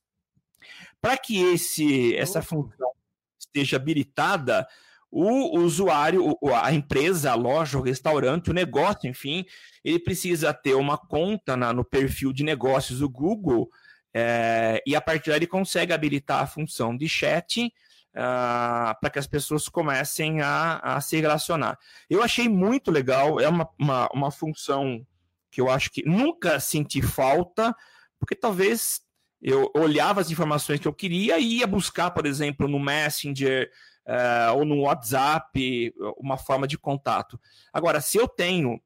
Para 1.00 1.18
que 1.18 1.42
esse, 1.52 2.14
essa 2.14 2.40
função 2.40 2.92
esteja 3.36 3.78
habilitada, 3.78 4.64
o 5.10 5.58
usuário, 5.58 6.38
a 6.54 6.72
empresa, 6.72 7.32
a 7.32 7.34
loja, 7.34 7.76
o 7.76 7.82
restaurante, 7.82 8.48
o 8.48 8.54
negócio, 8.54 9.10
enfim, 9.10 9.44
ele 9.82 9.98
precisa 9.98 10.54
ter 10.54 10.74
uma 10.74 10.96
conta 10.96 11.56
na, 11.56 11.72
no 11.72 11.84
perfil 11.84 12.32
de 12.32 12.44
negócios 12.44 13.00
do 13.00 13.08
Google 13.08 13.68
é, 14.14 14.82
e 14.86 14.96
a 14.96 15.00
partir 15.00 15.30
daí 15.30 15.38
ele 15.38 15.46
consegue 15.46 15.92
habilitar 15.92 16.42
a 16.42 16.46
função 16.46 16.96
de 16.96 17.08
chat 17.08 17.72
uh, 18.10 18.94
para 19.00 19.10
que 19.10 19.18
as 19.18 19.26
pessoas 19.26 19.68
comecem 19.68 20.40
a, 20.40 20.78
a, 20.78 21.00
se 21.00 21.20
relacionar. 21.20 21.78
Eu 22.08 22.22
achei 22.22 22.48
muito 22.48 22.90
legal, 22.90 23.40
é 23.40 23.48
uma, 23.48 23.68
uma, 23.78 24.08
uma 24.12 24.30
função 24.30 25.06
que 25.50 25.60
eu 25.60 25.70
acho 25.70 25.90
que 25.90 26.04
nunca 26.04 26.60
senti 26.60 27.02
falta, 27.02 27.74
porque 28.18 28.34
talvez 28.34 29.00
eu 29.42 29.70
olhava 29.74 30.20
as 30.20 30.30
informações 30.30 30.80
que 30.80 30.88
eu 30.88 30.92
queria 30.92 31.38
e 31.38 31.58
ia 31.58 31.66
buscar, 31.66 32.10
por 32.10 32.26
exemplo, 32.26 32.68
no 32.68 32.78
Messenger 32.78 33.70
uh, 34.06 34.56
ou 34.56 34.64
no 34.64 34.82
WhatsApp, 34.82 35.94
uma 36.18 36.36
forma 36.36 36.66
de 36.66 36.76
contato. 36.76 37.40
Agora, 37.72 38.00
se 38.00 38.18
eu 38.18 38.28
tenho 38.28 38.80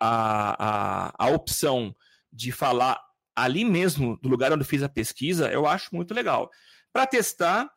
a, 0.00 1.12
a, 1.18 1.26
a 1.26 1.28
opção 1.28 1.94
de 2.32 2.52
falar 2.52 3.00
ali 3.36 3.64
mesmo, 3.64 4.18
do 4.22 4.28
lugar 4.28 4.52
onde 4.52 4.62
eu 4.62 4.66
fiz 4.66 4.82
a 4.82 4.88
pesquisa, 4.88 5.48
eu 5.50 5.66
acho 5.66 5.94
muito 5.94 6.14
legal. 6.14 6.50
Para 6.92 7.06
testar, 7.06 7.70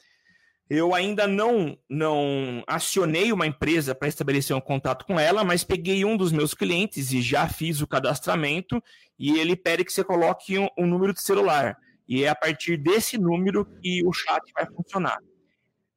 eu 0.69 0.95
ainda 0.95 1.27
não, 1.27 1.77
não 1.89 2.63
acionei 2.65 3.33
uma 3.33 3.45
empresa 3.45 3.93
para 3.93 4.07
estabelecer 4.07 4.55
um 4.55 4.61
contato 4.61 5.03
com 5.05 5.19
ela, 5.19 5.43
mas 5.43 5.63
peguei 5.63 6.05
um 6.05 6.15
dos 6.15 6.31
meus 6.31 6.53
clientes 6.53 7.11
e 7.11 7.21
já 7.21 7.49
fiz 7.49 7.81
o 7.81 7.87
cadastramento 7.87 8.81
e 9.17 9.37
ele 9.37 9.55
pede 9.55 9.83
que 9.83 9.91
você 9.91 10.03
coloque 10.03 10.57
um, 10.57 10.69
um 10.77 10.87
número 10.87 11.13
de 11.13 11.21
celular. 11.21 11.75
E 12.07 12.23
é 12.23 12.29
a 12.29 12.35
partir 12.35 12.77
desse 12.77 13.17
número 13.17 13.65
que 13.65 14.03
o 14.05 14.13
chat 14.13 14.41
vai 14.53 14.65
funcionar. 14.67 15.17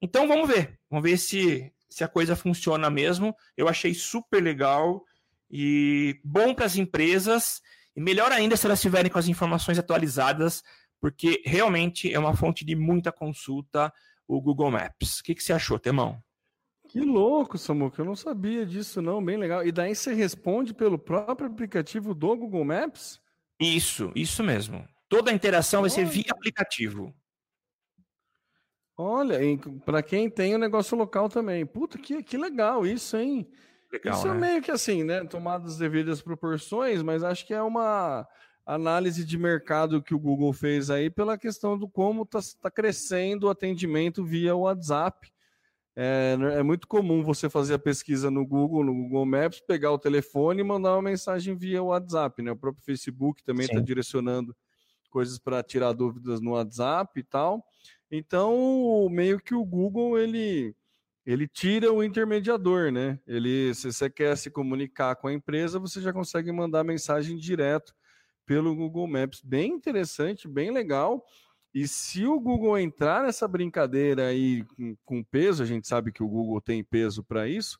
Então 0.00 0.26
vamos 0.26 0.48
ver, 0.48 0.78
vamos 0.90 1.08
ver 1.08 1.16
se, 1.18 1.72
se 1.88 2.02
a 2.02 2.08
coisa 2.08 2.34
funciona 2.34 2.90
mesmo. 2.90 3.36
Eu 3.56 3.68
achei 3.68 3.94
super 3.94 4.42
legal 4.42 5.04
e 5.50 6.18
bom 6.24 6.54
para 6.54 6.64
as 6.64 6.76
empresas 6.76 7.60
e 7.94 8.00
melhor 8.00 8.32
ainda 8.32 8.56
se 8.56 8.66
elas 8.66 8.78
estiverem 8.78 9.10
com 9.10 9.18
as 9.18 9.28
informações 9.28 9.78
atualizadas, 9.78 10.62
porque 11.00 11.42
realmente 11.44 12.12
é 12.12 12.18
uma 12.18 12.34
fonte 12.34 12.64
de 12.64 12.74
muita 12.74 13.12
consulta 13.12 13.92
o 14.26 14.40
Google 14.40 14.70
Maps. 14.70 15.20
O 15.20 15.24
que, 15.24 15.34
que 15.34 15.42
você 15.42 15.52
achou, 15.52 15.78
Temão? 15.78 16.22
Que 16.88 17.00
louco, 17.00 17.56
Samuca, 17.56 18.02
eu 18.02 18.04
não 18.04 18.16
sabia 18.16 18.66
disso 18.66 19.00
não, 19.00 19.24
bem 19.24 19.36
legal. 19.36 19.66
E 19.66 19.72
daí 19.72 19.94
você 19.94 20.12
responde 20.12 20.74
pelo 20.74 20.98
próprio 20.98 21.48
aplicativo 21.48 22.14
do 22.14 22.36
Google 22.36 22.64
Maps? 22.64 23.20
Isso, 23.58 24.12
isso 24.14 24.42
mesmo. 24.42 24.86
Toda 25.08 25.30
a 25.30 25.34
interação 25.34 25.80
Olha. 25.80 25.88
vai 25.88 25.98
ser 25.98 26.04
via 26.04 26.30
aplicativo. 26.30 27.14
Olha, 28.96 29.38
para 29.84 30.02
quem 30.02 30.28
tem 30.28 30.54
o 30.54 30.58
negócio 30.58 30.96
local 30.96 31.28
também. 31.28 31.64
Puta, 31.64 31.98
que, 31.98 32.22
que 32.22 32.36
legal 32.36 32.86
isso, 32.86 33.16
hein? 33.16 33.50
Legal, 33.92 34.16
Isso 34.16 34.26
é 34.26 34.30
né? 34.30 34.36
é 34.36 34.40
meio 34.40 34.62
que 34.62 34.70
assim, 34.70 35.04
né? 35.04 35.24
Tomadas 35.24 35.76
devidas 35.76 36.22
proporções, 36.22 37.02
mas 37.02 37.22
acho 37.22 37.46
que 37.46 37.52
é 37.52 37.60
uma 37.60 38.26
análise 38.64 39.24
de 39.24 39.36
mercado 39.36 40.02
que 40.02 40.14
o 40.14 40.18
Google 40.18 40.52
fez 40.52 40.88
aí 40.88 41.10
pela 41.10 41.36
questão 41.36 41.76
do 41.76 41.88
como 41.88 42.22
está 42.22 42.40
tá 42.60 42.70
crescendo 42.70 43.46
o 43.46 43.50
atendimento 43.50 44.24
via 44.24 44.56
WhatsApp. 44.56 45.30
É, 45.94 46.38
é, 46.54 46.62
muito 46.62 46.88
comum 46.88 47.22
você 47.22 47.50
fazer 47.50 47.74
a 47.74 47.78
pesquisa 47.78 48.30
no 48.30 48.46
Google, 48.46 48.82
no 48.82 48.94
Google 48.94 49.26
Maps, 49.26 49.60
pegar 49.60 49.90
o 49.92 49.98
telefone 49.98 50.60
e 50.60 50.64
mandar 50.64 50.94
uma 50.94 51.02
mensagem 51.02 51.54
via 51.54 51.82
WhatsApp, 51.82 52.40
né? 52.40 52.52
O 52.52 52.56
próprio 52.56 52.82
Facebook 52.82 53.44
também 53.44 53.66
está 53.66 53.78
direcionando 53.78 54.56
coisas 55.10 55.38
para 55.38 55.62
tirar 55.62 55.92
dúvidas 55.92 56.40
no 56.40 56.52
WhatsApp 56.52 57.20
e 57.20 57.22
tal. 57.22 57.62
Então, 58.10 59.06
meio 59.10 59.38
que 59.38 59.54
o 59.54 59.64
Google 59.64 60.18
ele 60.18 60.74
ele 61.24 61.46
tira 61.46 61.92
o 61.92 62.02
intermediador, 62.02 62.90
né? 62.90 63.18
Ele, 63.26 63.74
se 63.74 63.92
você 63.92 64.10
quer 64.10 64.36
se 64.36 64.50
comunicar 64.50 65.14
com 65.16 65.28
a 65.28 65.32
empresa, 65.32 65.78
você 65.78 66.00
já 66.00 66.12
consegue 66.12 66.50
mandar 66.50 66.82
mensagem 66.84 67.36
direto 67.36 67.94
pelo 68.44 68.74
Google 68.74 69.06
Maps. 69.06 69.40
Bem 69.40 69.72
interessante, 69.72 70.48
bem 70.48 70.72
legal. 70.72 71.24
E 71.72 71.86
se 71.88 72.26
o 72.26 72.38
Google 72.38 72.78
entrar 72.78 73.22
nessa 73.22 73.48
brincadeira 73.48 74.26
aí 74.26 74.64
com, 75.04 75.22
peso, 75.24 75.62
a 75.62 75.66
gente 75.66 75.86
sabe 75.86 76.12
que 76.12 76.22
o 76.22 76.28
Google 76.28 76.60
tem 76.60 76.84
peso 76.84 77.22
para 77.22 77.48
isso, 77.48 77.78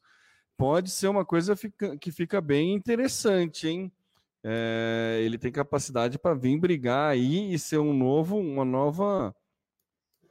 pode 0.57 0.91
ser 0.91 1.09
uma 1.09 1.25
coisa 1.25 1.55
que 2.01 2.11
fica 2.11 2.41
bem 2.41 2.75
interessante, 2.75 3.69
hein? 3.69 3.93
É, 4.45 5.21
ele 5.23 5.39
tem 5.39 5.53
capacidade 5.53 6.19
para 6.19 6.35
vir 6.35 6.59
brigar 6.59 7.11
aí 7.11 7.53
e 7.53 7.59
ser 7.59 7.79
um 7.79 7.93
novo, 7.93 8.39
uma 8.39 8.65
nova 8.65 9.35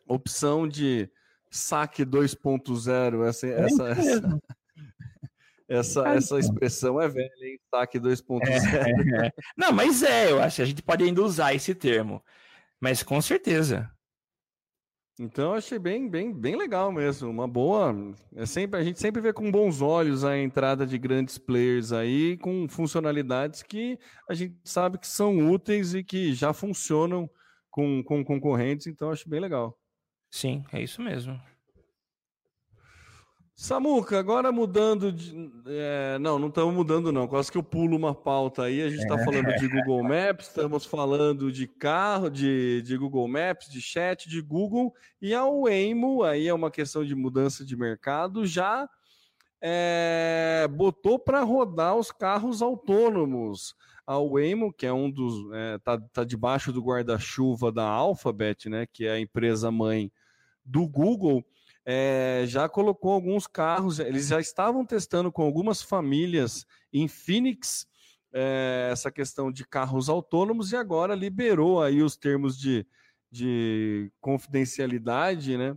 opção 0.08 0.68
de 0.68 1.10
saque 1.51 2.05
2.0, 2.05 3.27
essa, 3.27 3.48
é 3.48 3.62
essa, 3.62 3.89
essa, 3.89 4.41
essa, 5.67 6.08
essa 6.08 6.39
expressão 6.39 7.00
é 7.00 7.10
velha, 7.10 7.29
hein? 7.41 7.60
Saque 7.70 8.00
2.0. 8.00 8.41
É, 8.48 9.27
é. 9.27 9.31
Não, 9.58 9.74
mas 9.74 10.01
é, 10.01 10.31
eu 10.31 10.41
acho 10.41 10.55
que 10.55 10.62
a 10.62 10.65
gente 10.65 10.81
pode 10.81 11.03
ainda 11.03 11.22
usar 11.22 11.53
esse 11.53 11.75
termo. 11.75 12.24
Mas 12.79 13.03
com 13.03 13.22
certeza. 13.22 13.91
Então 15.20 15.53
achei 15.53 15.77
bem, 15.77 16.10
bem, 16.10 16.34
bem 16.34 16.55
legal 16.55 16.91
mesmo, 16.91 17.29
uma 17.29 17.48
boa. 17.48 17.93
É 18.36 18.46
sempre 18.46 18.79
a 18.79 18.84
gente 18.84 19.00
sempre 19.00 19.22
vê 19.22 19.31
com 19.31 19.51
bons 19.51 19.81
olhos 19.81 20.24
a 20.24 20.38
entrada 20.38 20.88
de 20.88 20.98
grandes 20.98 21.38
players 21.38 21.91
aí 21.91 22.38
com 22.38 22.67
funcionalidades 22.67 23.62
que 23.62 24.00
a 24.27 24.34
gente 24.34 24.55
sabe 24.63 24.98
que 24.98 25.08
são 25.08 25.51
úteis 25.51 25.93
e 25.93 26.03
que 26.03 26.34
já 26.34 26.53
funcionam 26.53 27.29
com, 27.70 28.03
com 28.03 28.24
concorrentes. 28.24 28.88
Então 28.88 29.12
acho 29.12 29.29
bem 29.29 29.39
legal. 29.39 29.77
Sim, 30.32 30.64
é 30.72 30.82
isso 30.82 31.02
mesmo. 31.02 31.40
Samuca, 33.62 34.18
agora 34.18 34.52
mudando 34.52 35.12
de. 35.12 35.52
É, 35.68 36.18
não, 36.18 36.40
não 36.40 36.48
estamos 36.48 36.74
mudando, 36.74 37.12
não. 37.12 37.28
Quase 37.28 37.52
que 37.52 37.58
eu 37.60 37.62
pulo 37.62 37.96
uma 37.96 38.16
pauta 38.16 38.64
aí. 38.64 38.82
A 38.82 38.90
gente 38.90 39.04
está 39.04 39.20
é. 39.20 39.24
falando 39.24 39.56
de 39.56 39.68
Google 39.70 40.02
Maps, 40.02 40.48
estamos 40.48 40.84
falando 40.84 41.52
de 41.52 41.68
carro, 41.68 42.28
de, 42.28 42.82
de 42.82 42.98
Google 42.98 43.28
Maps, 43.28 43.70
de 43.70 43.80
chat, 43.80 44.28
de 44.28 44.42
Google. 44.42 44.92
E 45.22 45.36
a 45.36 45.46
Waymo, 45.46 46.24
aí 46.24 46.48
é 46.48 46.54
uma 46.54 46.72
questão 46.72 47.06
de 47.06 47.14
mudança 47.14 47.64
de 47.64 47.78
mercado, 47.78 48.48
já 48.48 48.90
é, 49.62 50.68
botou 50.72 51.20
para 51.20 51.44
rodar 51.44 51.96
os 51.96 52.12
carros 52.12 52.64
autônomos. 52.64 53.76
A 54.08 54.18
Waymo, 54.18 54.74
que 54.74 54.88
é 54.88 54.94
um 54.94 55.12
dos. 55.12 55.36
está 55.76 55.94
é, 55.94 55.98
tá 56.12 56.24
debaixo 56.24 56.74
do 56.74 56.82
guarda-chuva 56.82 57.72
da 57.72 57.86
Alphabet, 57.86 58.70
né? 58.70 58.88
Que 58.92 59.06
é 59.06 59.12
a 59.12 59.20
empresa 59.20 59.70
mãe 59.70 60.12
do 60.63 60.88
Google 60.88 61.44
é, 61.86 62.44
já 62.48 62.70
colocou 62.70 63.12
alguns 63.12 63.48
carros, 63.48 64.00
eles 64.00 64.27
já 64.27 64.39
estavam 64.39 64.86
testando 64.86 65.32
com 65.32 65.44
algumas 65.44 65.82
famílias 65.82 66.65
em 66.94 67.08
Phoenix 67.08 67.88
é, 68.34 68.89
essa 68.91 69.12
questão 69.12 69.51
de 69.51 69.65
carros 69.65 70.08
autônomos 70.08 70.72
e 70.72 70.75
agora 70.75 71.15
liberou 71.15 71.82
aí 71.82 72.01
os 72.01 72.15
termos 72.15 72.58
de, 72.58 72.86
de 73.30 74.12
confidencialidade, 74.22 75.58
né? 75.58 75.75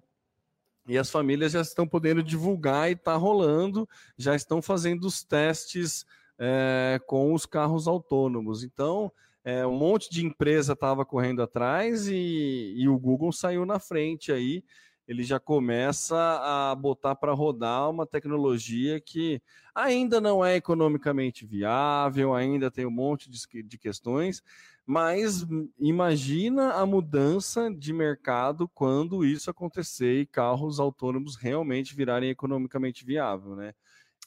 E 0.86 0.98
as 0.98 1.10
famílias 1.10 1.52
já 1.52 1.62
estão 1.62 1.88
podendo 1.88 2.22
divulgar 2.22 2.90
e 2.90 2.92
está 2.92 3.16
rolando, 3.16 3.88
já 4.18 4.36
estão 4.36 4.60
fazendo 4.60 5.04
os 5.04 5.24
testes 5.24 6.04
é, 6.38 7.00
com 7.06 7.32
os 7.32 7.46
carros 7.46 7.88
autônomos. 7.88 8.62
Então, 8.62 9.10
é, 9.44 9.66
um 9.66 9.76
monte 9.76 10.10
de 10.10 10.24
empresa 10.24 10.72
estava 10.72 11.04
correndo 11.04 11.42
atrás 11.42 12.08
e, 12.08 12.74
e 12.76 12.88
o 12.88 12.98
Google 12.98 13.32
saiu 13.32 13.66
na 13.66 13.78
frente 13.78 14.32
aí 14.32 14.64
ele 15.06 15.22
já 15.22 15.38
começa 15.38 16.16
a 16.16 16.74
botar 16.74 17.14
para 17.14 17.32
rodar 17.32 17.90
uma 17.90 18.06
tecnologia 18.06 19.00
que 19.00 19.40
ainda 19.74 20.20
não 20.20 20.44
é 20.44 20.56
economicamente 20.56 21.44
viável, 21.44 22.34
ainda 22.34 22.70
tem 22.70 22.86
um 22.86 22.90
monte 22.90 23.30
de, 23.30 23.62
de 23.62 23.78
questões, 23.78 24.42
Mas 24.86 25.46
imagina 25.78 26.72
a 26.72 26.86
mudança 26.86 27.70
de 27.70 27.92
mercado 27.92 28.68
quando 28.68 29.24
isso 29.24 29.50
acontecer 29.50 30.20
e 30.20 30.26
carros 30.26 30.80
autônomos 30.80 31.36
realmente 31.36 31.94
virarem 31.94 32.30
economicamente 32.30 33.04
viável, 33.04 33.56
né? 33.56 33.74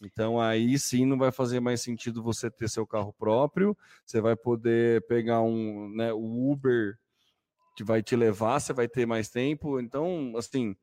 Então 0.03 0.39
aí 0.39 0.77
sim 0.77 1.05
não 1.05 1.17
vai 1.17 1.31
fazer 1.31 1.59
mais 1.59 1.81
sentido 1.81 2.21
você 2.21 2.51
ter 2.51 2.69
seu 2.69 2.85
carro 2.85 3.13
próprio, 3.13 3.75
você 4.05 4.21
vai 4.21 4.35
poder 4.35 5.05
pegar 5.07 5.41
um, 5.41 5.89
né, 5.89 6.13
o 6.13 6.51
Uber 6.51 6.97
que 7.75 7.83
vai 7.83 8.01
te 8.01 8.15
levar, 8.15 8.59
você 8.59 8.73
vai 8.73 8.87
ter 8.87 9.05
mais 9.05 9.29
tempo. 9.29 9.79
Então, 9.79 10.33
assim, 10.35 10.75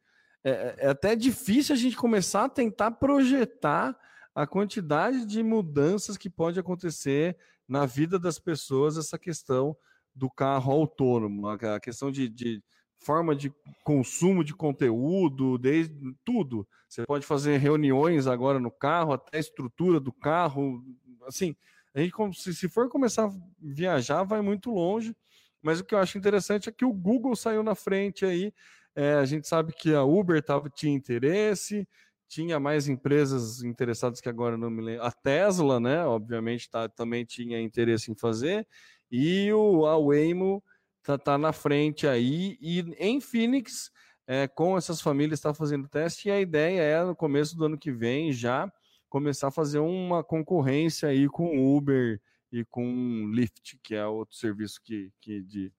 é, 0.45 0.75
é 0.79 0.89
até 0.89 1.17
difícil 1.17 1.75
a 1.75 1.79
gente 1.79 1.97
começar 1.97 2.45
a 2.45 2.49
tentar 2.49 2.93
projetar 2.93 3.99
a 4.35 4.47
quantidade 4.47 5.25
de 5.27 5.43
mudanças 5.43 6.17
que 6.17 6.31
pode 6.31 6.59
acontecer 6.59 7.37
na 7.69 7.87
vida 7.87 8.19
das 8.19 8.39
pessoas, 8.39 8.97
essa 8.97 9.19
questão 9.19 9.77
do 10.15 10.31
carro 10.31 10.73
autônomo, 10.73 11.49
a 11.49 11.81
questão 11.81 12.11
de, 12.11 12.29
de 12.29 12.63
forma 13.05 13.35
de 13.35 13.53
consumo 13.83 14.43
de 14.43 14.55
conteúdo, 14.55 15.59
desde 15.59 16.15
tudo. 16.25 16.67
Você 16.89 17.05
pode 17.05 17.27
fazer 17.27 17.59
reuniões 17.59 18.27
agora 18.27 18.59
no 18.59 18.71
carro, 18.71 19.13
até 19.13 19.37
a 19.37 19.41
estrutura 19.41 20.01
do 20.01 20.13
carro. 20.13 20.83
Assim, 21.27 21.55
a 21.95 22.01
gente, 22.01 22.15
se 22.55 22.69
for 22.69 22.89
começar 22.89 23.27
a 23.27 23.33
viajar, 23.61 24.25
vai 24.25 24.41
muito 24.41 24.71
longe. 24.71 25.15
Mas 25.63 25.81
o 25.81 25.85
que 25.85 25.95
eu 25.95 25.99
acho 25.99 26.19
interessante 26.19 26.69
é 26.69 26.73
que 26.73 26.85
o 26.85 26.93
Google 26.93 27.35
saiu 27.35 27.63
na 27.63 27.75
frente 27.75 28.25
aí. 28.25 28.53
É, 28.95 29.15
a 29.15 29.25
gente 29.25 29.49
sabe 29.49 29.73
que 29.73 29.95
a 29.95 30.05
Uber 30.05 30.43
tava, 30.43 30.69
tinha 30.69 30.95
interesse, 30.95 31.89
tinha 32.29 32.61
mais 32.61 32.89
empresas 32.89 33.63
interessadas 33.63 34.21
que 34.21 34.29
agora 34.29 34.57
não 34.57 34.71
me 34.71 34.83
lembro. 34.83 35.05
A 35.05 35.11
Tesla, 35.11 35.81
né? 35.81 36.05
Obviamente, 36.05 36.69
tá, 36.71 36.89
também 36.89 37.25
tinha 37.25 37.61
interesse 37.61 38.11
em 38.11 38.15
fazer. 38.15 38.67
E 39.11 39.53
o, 39.53 39.87
a 39.87 39.99
Waymo 39.99 40.63
tá, 41.05 41.19
tá 41.19 41.39
na 41.39 41.53
frente 41.53 42.07
aí. 42.07 42.57
E 42.61 42.81
em 42.99 43.21
Phoenix, 43.21 43.91
é, 44.27 44.49
com 44.49 44.77
essas 44.77 45.01
famílias, 45.01 45.39
está 45.39 45.55
fazendo 45.55 45.89
teste. 45.89 46.29
E 46.29 46.33
a 46.33 46.41
ideia 46.41 46.81
é, 46.81 47.05
no 47.05 47.15
começo 47.15 47.57
do 47.57 47.67
ano 47.67 47.79
que 47.79 47.93
vem, 47.93 48.33
já 48.33 48.73
começar 49.09 49.49
a 49.49 49.53
fazer 49.53 49.79
uma 49.79 50.25
concorrência 50.25 51.09
aí 51.09 51.29
com 51.29 51.77
Uber 51.77 52.21
e 52.51 52.65
com 52.65 53.31
Lyft, 53.33 53.79
que 53.83 53.95
é 53.95 54.05
outro 54.05 54.37
serviço 54.37 54.81
que, 54.83 55.13
que 55.21 55.43
de, 55.43 55.73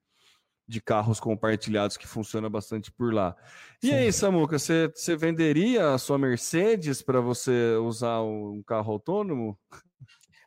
de 0.67 0.79
carros 0.79 1.20
compartilhados 1.20 1.98
que 1.98 2.08
funciona 2.08 2.50
bastante 2.50 2.91
por 2.91 3.13
lá. 3.13 3.36
E 3.84 3.88
Sim. 3.88 3.94
aí, 3.94 4.13
Samuca, 4.13 4.58
você, 4.58 4.89
você 4.94 5.17
venderia 5.17 5.94
a 5.94 5.98
sua 5.98 6.17
Mercedes 6.17 7.01
para 7.01 7.20
você 7.20 7.75
usar 7.82 8.22
um 8.22 8.63
carro 8.65 8.94
autônomo? 8.94 9.60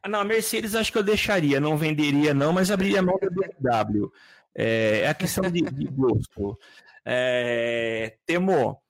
Ah, 0.03 0.09
não, 0.09 0.21
a 0.21 0.25
Mercedes 0.25 0.75
acho 0.75 0.93
que 0.93 0.99
eu 0.99 1.03
deixaria, 1.03 1.61
não 1.61 1.77
venderia 1.77 2.33
não, 2.33 2.53
mas 2.53 2.71
abriria 2.71 3.03
mão 3.03 3.19
da 3.21 3.29
BMW. 3.29 4.11
É, 4.61 5.03
é 5.03 5.09
a 5.09 5.15
questão 5.15 5.49
de, 5.49 5.63
de 5.63 5.85
gosto. 5.87 6.59
É, 7.05 8.19
Temo, 8.27 8.83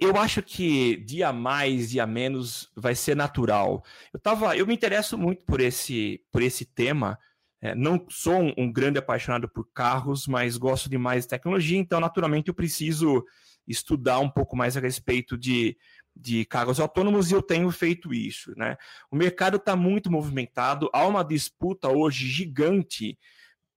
eu 0.00 0.16
acho 0.16 0.42
que 0.42 0.96
dia 0.96 1.32
mais, 1.32 1.90
dia 1.90 2.04
menos 2.04 2.72
vai 2.74 2.96
ser 2.96 3.14
natural. 3.14 3.84
Eu 4.12 4.18
tava, 4.18 4.56
eu 4.56 4.66
me 4.66 4.74
interesso 4.74 5.16
muito 5.16 5.44
por 5.44 5.60
esse, 5.60 6.20
por 6.32 6.42
esse 6.42 6.64
tema. 6.64 7.16
É, 7.62 7.72
não 7.72 8.04
sou 8.10 8.34
um, 8.34 8.54
um, 8.58 8.72
grande 8.72 8.98
apaixonado 8.98 9.48
por 9.48 9.70
carros, 9.72 10.26
mas 10.26 10.56
gosto 10.56 10.90
demais 10.90 11.22
de 11.22 11.28
tecnologia, 11.28 11.78
então 11.78 12.00
naturalmente 12.00 12.48
eu 12.48 12.54
preciso 12.54 13.24
estudar 13.66 14.18
um 14.18 14.28
pouco 14.28 14.56
mais 14.56 14.76
a 14.76 14.80
respeito 14.80 15.38
de, 15.38 15.76
de 16.14 16.44
carros 16.44 16.80
autônomos 16.80 17.30
e 17.30 17.34
eu 17.34 17.42
tenho 17.42 17.70
feito 17.70 18.12
isso. 18.12 18.52
Né? 18.56 18.76
O 19.10 19.16
mercado 19.16 19.56
está 19.56 19.76
muito 19.76 20.10
movimentado, 20.10 20.90
há 20.92 21.06
uma 21.06 21.24
disputa 21.24 21.88
hoje 21.88 22.26
gigante 22.26 23.16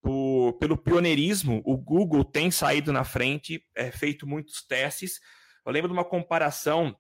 por, 0.02 0.54
pelo 0.54 0.78
pioneirismo. 0.78 1.62
O 1.66 1.78
Google 1.78 2.24
tem 2.24 2.52
saído 2.52 2.92
na 2.92 3.04
frente, 3.04 3.64
é, 3.76 3.92
feito 3.92 4.28
muitos 4.28 4.66
testes. 4.66 5.20
Eu 5.66 5.72
lembro 5.72 5.90
de 5.90 5.94
uma 5.94 6.06
comparação 6.06 6.96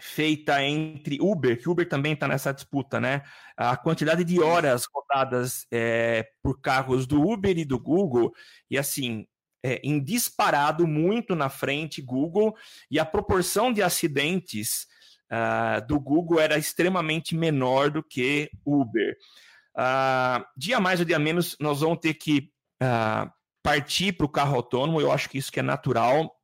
feita 0.00 0.62
entre 0.62 1.18
Uber, 1.20 1.60
que 1.60 1.68
Uber 1.68 1.88
também 1.88 2.14
está 2.14 2.26
nessa 2.26 2.52
disputa, 2.52 3.00
né? 3.00 3.22
A 3.56 3.76
quantidade 3.76 4.24
de 4.24 4.40
horas 4.40 4.84
rodadas 4.92 5.66
é, 5.72 6.26
por 6.42 6.60
carros 6.60 7.06
do 7.06 7.22
Uber 7.22 7.56
e 7.56 7.64
do 7.64 7.78
Google, 7.78 8.32
e 8.68 8.76
assim, 8.76 9.26
é, 9.62 9.80
em 9.84 10.02
disparado 10.02 10.86
muito 10.86 11.34
na 11.34 11.48
frente 11.48 12.02
Google, 12.02 12.54
e 12.90 12.98
a 12.98 13.04
proporção 13.04 13.72
de 13.72 13.82
acidentes 13.82 14.86
uh, 15.30 15.86
do 15.86 15.98
Google 15.98 16.40
era 16.40 16.58
extremamente 16.58 17.34
menor 17.34 17.90
do 17.90 18.02
que 18.02 18.50
Uber. 18.64 19.16
Uh, 19.76 20.44
dia 20.56 20.78
mais 20.78 21.00
ou 21.00 21.06
dia 21.06 21.18
menos, 21.18 21.56
nós 21.58 21.80
vamos 21.80 21.98
ter 21.98 22.14
que 22.14 22.50
uh, 22.82 23.30
partir 23.62 24.12
para 24.12 24.26
o 24.26 24.28
carro 24.28 24.56
autônomo, 24.56 25.00
eu 25.00 25.10
acho 25.10 25.28
que 25.28 25.38
isso 25.38 25.50
que 25.50 25.60
é 25.60 25.62
natural. 25.62 26.34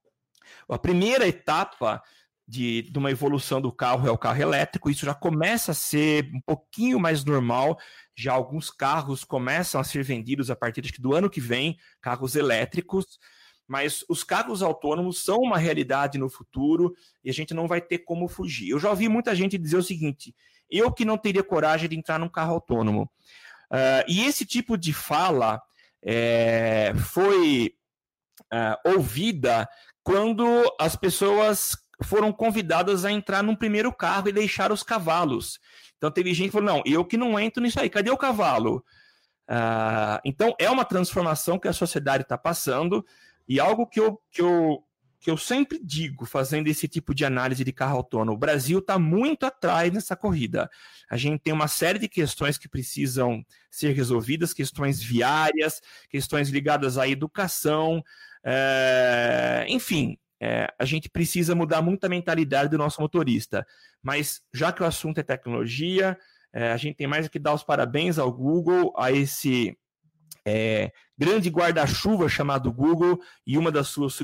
A 0.69 0.79
primeira 0.79 1.29
etapa 1.29 2.03
de, 2.47 2.83
de, 2.83 2.99
uma 2.99 3.11
evolução 3.11 3.61
do 3.61 3.71
carro 3.71 4.09
é 4.09 4.11
o 4.11 4.19
carro 4.19 4.43
elétrico, 4.43 4.91
isso 4.91 5.07
já 5.07 5.15
começa 5.15 5.71
a 5.71 5.75
ser 5.75 6.29
um 6.35 6.41
pouquinho 6.41 6.99
mais 6.99 7.25
normal, 7.25 7.79
já 8.17 8.33
alguns 8.33 8.71
carros 8.71 9.23
começam 9.23 9.81
a 9.81 9.85
ser 9.85 10.03
vendidos 10.03 10.51
a 10.51 10.57
partir 10.57 10.83
do 10.99 11.15
ano 11.15 11.31
que 11.31 11.41
vem, 11.41 11.79
carros 12.01 12.35
elétricos, 12.35 13.21
mas 13.69 14.05
os 14.09 14.25
carros 14.25 14.65
autônomos 14.65 15.23
são 15.23 15.39
uma 15.39 15.57
realidade 15.57 16.19
no 16.19 16.29
futuro 16.29 16.93
e 17.23 17.31
a 17.31 17.33
gente 17.33 17.55
não 17.55 17.69
vai 17.69 17.81
ter 17.81 17.99
como 17.99 18.27
fugir. 18.27 18.71
Eu 18.71 18.81
já 18.81 18.91
ouvi 18.91 19.09
muita 19.09 19.33
gente 19.33 19.57
dizer 19.57 19.77
o 19.77 19.83
seguinte: 19.83 20.35
eu 20.71 20.93
que 20.93 21.05
não 21.05 21.19
teria 21.19 21.43
coragem 21.43 21.89
de 21.89 21.97
entrar 21.97 22.19
num 22.19 22.29
carro 22.29 22.55
autônomo. 22.55 23.11
Uh, 23.71 24.05
e 24.09 24.25
esse 24.25 24.45
tipo 24.45 24.77
de 24.77 24.93
fala 24.93 25.61
é, 26.03 26.93
foi 26.97 27.75
uh, 28.53 28.91
ouvida 28.91 29.69
quando 30.03 30.45
as 30.79 30.97
pessoas 30.97 31.77
foram 32.03 32.33
convidadas 32.33 33.05
a 33.05 33.13
entrar 33.13 33.43
num 33.43 33.55
primeiro 33.55 33.93
carro 33.93 34.29
e 34.29 34.33
deixar 34.33 34.73
os 34.73 34.83
cavalos. 34.83 35.61
Então 35.97 36.11
teve 36.11 36.33
gente 36.35 36.47
que 36.47 36.53
falou: 36.53 36.75
não, 36.75 36.83
eu 36.87 37.05
que 37.05 37.17
não 37.17 37.39
entro 37.39 37.63
nisso 37.63 37.79
aí, 37.79 37.91
cadê 37.91 38.11
o 38.11 38.17
cavalo? 38.17 38.85
Uh, 39.49 40.19
então 40.25 40.55
é 40.59 40.71
uma 40.71 40.85
transformação 40.85 41.59
que 41.59 41.69
a 41.69 41.73
sociedade 41.73 42.23
está 42.23 42.39
passando 42.39 43.05
e 43.49 43.59
algo 43.59 43.87
que 43.87 44.01
eu, 44.01 44.21
que 44.31 44.41
eu 44.41 44.83
que 45.21 45.31
eu 45.31 45.37
sempre 45.37 45.79
digo, 45.79 46.25
fazendo 46.25 46.67
esse 46.69 46.89
tipo 46.89 47.15
de 47.15 47.27
análise 47.27 47.63
de 47.63 47.73
carro 47.73 47.99
autônomo, 47.99 48.33
o 48.33 48.41
Brasil 48.41 48.79
está 48.79 48.99
muito 48.99 49.45
atrás 49.45 49.93
nessa 49.93 50.17
corrida. 50.17 50.69
A 51.11 51.17
gente 51.19 51.41
tem 51.41 51.53
uma 51.53 51.69
série 51.69 51.99
de 51.99 52.09
questões 52.09 52.57
que 52.57 52.67
precisam 52.67 53.45
ser 53.71 53.93
resolvidas, 53.93 54.55
questões 54.55 55.03
viárias, 55.03 55.83
questões 56.09 56.49
ligadas 56.49 56.97
à 56.97 57.07
educação, 57.07 58.03
é... 58.43 59.67
enfim, 59.69 60.17
é... 60.41 60.73
a 60.79 60.87
gente 60.87 61.11
precisa 61.11 61.55
mudar 61.55 61.83
muito 61.83 62.03
a 62.05 62.09
mentalidade 62.09 62.71
do 62.71 62.79
nosso 62.79 63.03
motorista. 63.03 63.67
Mas 64.03 64.41
já 64.55 64.73
que 64.73 64.83
o 64.83 64.87
assunto 64.87 65.19
é 65.19 65.23
tecnologia, 65.23 66.17
é... 66.51 66.73
a 66.73 66.79
gente 66.79 66.97
tem 66.97 67.07
mais 67.07 67.29
que 67.29 67.39
dar 67.39 67.53
os 67.53 67.63
parabéns 67.63 68.19
ao 68.19 68.33
Google, 68.33 68.95
a 68.97 69.13
esse 69.13 69.77
é, 70.51 70.93
grande 71.17 71.49
guarda-chuva 71.49 72.29
chamado 72.29 72.73
Google 72.73 73.21
e 73.47 73.57
uma 73.57 73.71
das 73.71 73.89
suas 73.89 74.19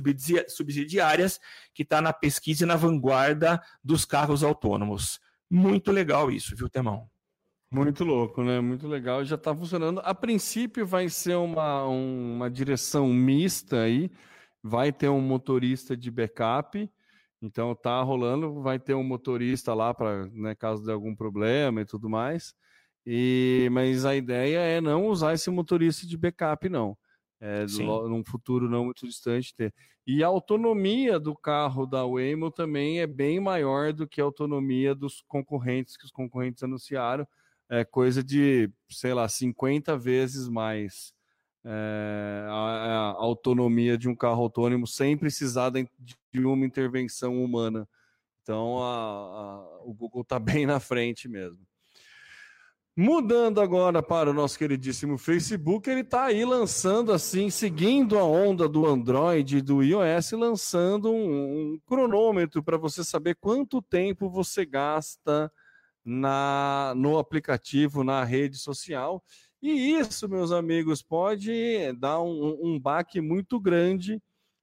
subsidiárias 0.49 1.41
que 1.73 1.83
está 1.83 2.01
na 2.01 2.13
pesquisa 2.13 2.65
e 2.65 2.67
na 2.67 2.75
vanguarda 2.75 3.63
dos 3.83 4.05
carros 4.05 4.43
autônomos. 4.43 5.21
Muito 5.49 5.93
legal 5.93 6.31
isso, 6.31 6.57
viu, 6.57 6.69
Temão? 6.69 7.09
Muito 7.71 8.05
louco, 8.05 8.43
né? 8.43 8.61
Muito 8.61 8.89
legal. 8.89 9.25
Já 9.25 9.37
está 9.37 9.55
funcionando. 9.55 10.01
A 10.05 10.15
princípio 10.15 10.87
vai 10.87 11.09
ser 11.09 11.37
uma, 11.37 11.85
uma 11.85 12.51
direção 12.51 13.09
mista 13.09 13.83
aí. 13.83 14.11
Vai 14.63 14.93
ter 14.93 15.09
um 15.09 15.21
motorista 15.21 15.97
de 15.97 16.11
backup. 16.11 16.91
Então 17.43 17.75
tá 17.75 18.01
rolando. 18.03 18.63
Vai 18.63 18.79
ter 18.79 18.95
um 18.95 19.05
motorista 19.05 19.75
lá 19.75 19.93
para, 19.93 20.27
né, 20.27 20.55
caso 20.55 20.83
de 20.83 20.91
algum 20.91 21.15
problema 21.15 21.81
e 21.81 21.85
tudo 21.85 22.09
mais. 22.09 22.55
E, 23.07 23.69
mas 23.71 24.05
a 24.05 24.17
ideia 24.17 24.59
é 24.59 24.81
não 24.81 25.07
usar 25.07 25.33
esse 25.33 25.49
motorista 25.49 26.07
de 26.07 26.17
backup, 26.17 26.69
não. 26.69 26.99
É, 27.41 27.67
num 28.09 28.25
futuro 28.25 28.69
não 28.69 28.87
muito 28.87 29.07
distante 29.07 29.55
ter. 29.55 29.73
E 30.07 30.25
a 30.25 30.27
autonomia 30.27 31.21
do 31.21 31.37
carro 31.37 31.87
da 31.87 32.05
Waymo 32.05 32.51
também 32.51 33.01
é 33.01 33.07
bem 33.07 33.39
maior 33.39 33.93
do 33.93 34.09
que 34.09 34.21
a 34.21 34.25
autonomia 34.25 34.95
dos 34.95 35.23
concorrentes 35.29 35.97
que 35.97 36.05
os 36.05 36.11
concorrentes 36.11 36.63
anunciaram. 36.63 37.27
É 37.69 37.85
coisa 37.85 38.23
de, 38.23 38.71
sei 38.89 39.13
lá, 39.13 39.29
50 39.29 39.97
vezes 39.99 40.49
mais 40.49 41.13
é, 41.65 42.47
a, 42.49 42.53
a, 42.53 42.99
autonomia 43.19 43.99
de 43.99 44.09
um 44.09 44.15
carro 44.15 44.43
autônomo 44.43 44.87
sem 44.87 45.17
precisar 45.17 45.71
de 45.71 46.45
uma 46.45 46.65
intervenção 46.65 47.43
humana. 47.43 47.89
Então 48.43 48.79
a, 48.83 49.81
o 49.83 49.93
Google 49.93 50.23
está 50.23 50.39
bem 50.41 50.65
na 50.65 50.81
frente 50.81 51.29
mesmo. 51.29 51.67
Mudando 52.99 53.61
agora 53.61 54.03
para 54.03 54.31
o 54.31 54.33
nosso 54.33 54.59
queridíssimo 54.59 55.19
Facebook, 55.19 55.91
ele 55.91 56.01
está 56.01 56.25
aí 56.25 56.47
lançando 56.47 57.13
assim, 57.13 57.51
seguindo 57.51 58.19
a 58.19 58.25
onda 58.25 58.67
do 58.67 58.87
Android 58.87 59.59
e 59.59 59.61
do 59.61 59.83
iOS, 59.83 60.33
lançando 60.33 61.13
um, 61.13 61.75
um 61.75 61.81
cronômetro 61.85 62.63
para 62.63 62.79
você 62.79 63.05
saber 63.05 63.35
quanto 63.35 63.83
tempo 63.83 64.31
você 64.31 64.65
gasta 64.65 65.53
na, 66.03 66.95
no 66.97 67.19
aplicativo, 67.19 68.03
na 68.03 68.25
rede 68.25 68.57
social. 68.57 69.23
E 69.61 69.93
isso, 69.99 70.27
meus 70.27 70.51
amigos, 70.51 71.03
pode 71.03 71.93
dar 71.99 72.23
um, 72.23 72.59
um 72.63 72.81
baque 72.81 73.21
muito 73.21 73.61
grande 73.61 74.23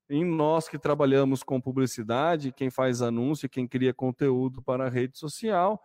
em 0.10 0.26
nós 0.26 0.68
que 0.68 0.80
trabalhamos 0.80 1.44
com 1.44 1.62
publicidade, 1.62 2.52
quem 2.52 2.72
faz 2.72 3.00
anúncio, 3.04 3.48
quem 3.48 3.68
cria 3.68 3.94
conteúdo 3.94 4.60
para 4.60 4.88
a 4.88 4.90
rede 4.90 5.20
social, 5.20 5.80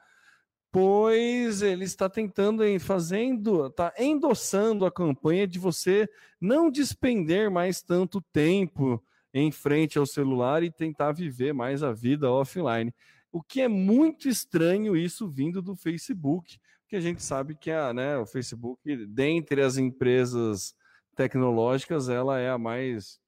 pois 0.70 1.62
ele 1.62 1.84
está 1.84 2.08
tentando, 2.08 2.62
fazendo, 2.80 3.66
está 3.66 3.92
endossando 3.98 4.84
a 4.84 4.92
campanha 4.92 5.46
de 5.46 5.58
você 5.58 6.08
não 6.40 6.70
despender 6.70 7.50
mais 7.50 7.82
tanto 7.82 8.20
tempo 8.32 9.02
em 9.32 9.50
frente 9.50 9.98
ao 9.98 10.06
celular 10.06 10.62
e 10.62 10.70
tentar 10.70 11.12
viver 11.12 11.52
mais 11.52 11.82
a 11.82 11.92
vida 11.92 12.30
offline. 12.30 12.94
O 13.32 13.42
que 13.42 13.60
é 13.60 13.68
muito 13.68 14.28
estranho 14.28 14.96
isso 14.96 15.28
vindo 15.28 15.62
do 15.62 15.74
Facebook, 15.74 16.58
que 16.86 16.96
a 16.96 17.00
gente 17.00 17.22
sabe 17.22 17.54
que 17.54 17.70
a, 17.70 17.92
né, 17.92 18.16
o 18.18 18.26
Facebook, 18.26 19.06
dentre 19.06 19.62
as 19.62 19.76
empresas 19.76 20.74
tecnológicas, 21.14 22.08
ela 22.08 22.38
é 22.38 22.50
a 22.50 22.58
mais 22.58 23.20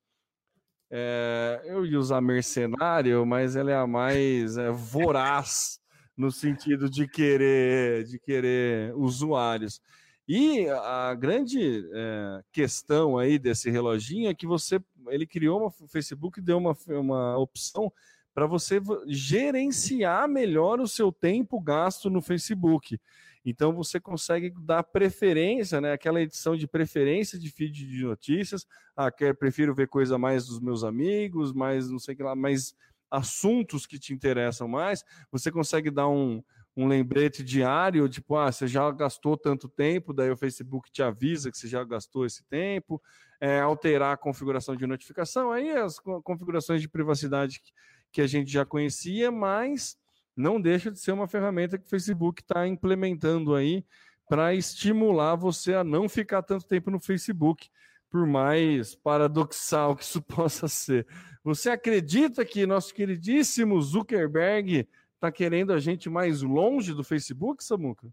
é, 0.92 1.60
eu 1.64 1.86
ia 1.86 1.98
usar 1.98 2.20
mercenário, 2.20 3.24
mas 3.24 3.54
ela 3.54 3.70
é 3.70 3.76
a 3.76 3.86
mais 3.86 4.56
é, 4.56 4.70
voraz 4.70 5.79
no 6.16 6.30
sentido 6.30 6.88
de 6.88 7.06
querer, 7.08 8.04
de 8.04 8.18
querer 8.18 8.94
usuários. 8.94 9.80
E 10.28 10.68
a 10.68 11.14
grande 11.14 11.84
é, 11.92 12.42
questão 12.52 13.18
aí 13.18 13.38
desse 13.38 13.68
reloginho 13.70 14.30
é 14.30 14.34
que 14.34 14.46
você, 14.46 14.80
ele 15.08 15.26
criou 15.26 15.58
uma, 15.58 15.66
o 15.66 15.88
Facebook 15.88 16.40
deu 16.40 16.58
uma, 16.58 16.76
uma 16.88 17.36
opção 17.36 17.92
para 18.32 18.46
você 18.46 18.80
gerenciar 19.08 20.28
melhor 20.28 20.80
o 20.80 20.86
seu 20.86 21.10
tempo 21.10 21.60
gasto 21.60 22.08
no 22.08 22.22
Facebook. 22.22 23.00
Então 23.44 23.72
você 23.72 23.98
consegue 23.98 24.52
dar 24.60 24.82
preferência, 24.82 25.80
né? 25.80 25.92
Aquela 25.92 26.20
edição 26.20 26.56
de 26.56 26.66
preferência 26.66 27.38
de 27.38 27.50
feed 27.50 27.86
de 27.86 28.04
notícias. 28.04 28.66
Ah, 28.94 29.10
quer, 29.10 29.34
prefiro 29.34 29.74
ver 29.74 29.88
coisa 29.88 30.18
mais 30.18 30.46
dos 30.46 30.60
meus 30.60 30.84
amigos, 30.84 31.52
mais 31.52 31.90
não 31.90 31.98
sei 31.98 32.14
o 32.14 32.16
que 32.16 32.22
lá, 32.22 32.36
mais 32.36 32.74
assuntos 33.10 33.86
que 33.86 33.98
te 33.98 34.12
interessam 34.12 34.68
mais. 34.68 35.04
Você 35.32 35.50
consegue 35.50 35.90
dar 35.90 36.08
um, 36.08 36.42
um 36.76 36.86
lembrete 36.86 37.42
diário, 37.42 38.08
tipo, 38.08 38.36
ah, 38.36 38.50
você 38.50 38.66
já 38.66 38.90
gastou 38.90 39.36
tanto 39.36 39.68
tempo, 39.68 40.12
daí 40.12 40.30
o 40.30 40.36
Facebook 40.36 40.90
te 40.90 41.02
avisa 41.02 41.50
que 41.50 41.58
você 41.58 41.68
já 41.68 41.82
gastou 41.84 42.24
esse 42.24 42.44
tempo, 42.44 43.02
é, 43.40 43.60
alterar 43.60 44.14
a 44.14 44.16
configuração 44.16 44.76
de 44.76 44.86
notificação, 44.86 45.50
aí 45.50 45.70
as 45.70 45.98
configurações 45.98 46.80
de 46.80 46.88
privacidade 46.88 47.60
que, 47.60 47.72
que 48.12 48.20
a 48.20 48.26
gente 48.26 48.50
já 48.50 48.64
conhecia, 48.64 49.30
mas 49.30 49.98
não 50.36 50.60
deixa 50.60 50.90
de 50.90 50.98
ser 50.98 51.12
uma 51.12 51.26
ferramenta 51.26 51.76
que 51.76 51.86
o 51.86 51.90
Facebook 51.90 52.40
está 52.40 52.66
implementando 52.66 53.54
aí 53.54 53.84
para 54.28 54.54
estimular 54.54 55.34
você 55.34 55.74
a 55.74 55.82
não 55.82 56.08
ficar 56.08 56.42
tanto 56.42 56.66
tempo 56.66 56.90
no 56.90 57.00
Facebook, 57.00 57.68
por 58.10 58.26
mais 58.26 58.94
paradoxal 58.94 59.94
que 59.96 60.02
isso 60.02 60.20
possa 60.22 60.68
ser. 60.68 61.06
Você 61.42 61.70
acredita 61.70 62.44
que 62.44 62.66
nosso 62.66 62.92
queridíssimo 62.92 63.80
Zuckerberg 63.80 64.86
está 65.14 65.30
querendo 65.30 65.72
a 65.72 65.78
gente 65.78 66.10
mais 66.10 66.42
longe 66.42 66.92
do 66.92 67.04
Facebook, 67.04 67.62
Samuca? 67.62 68.08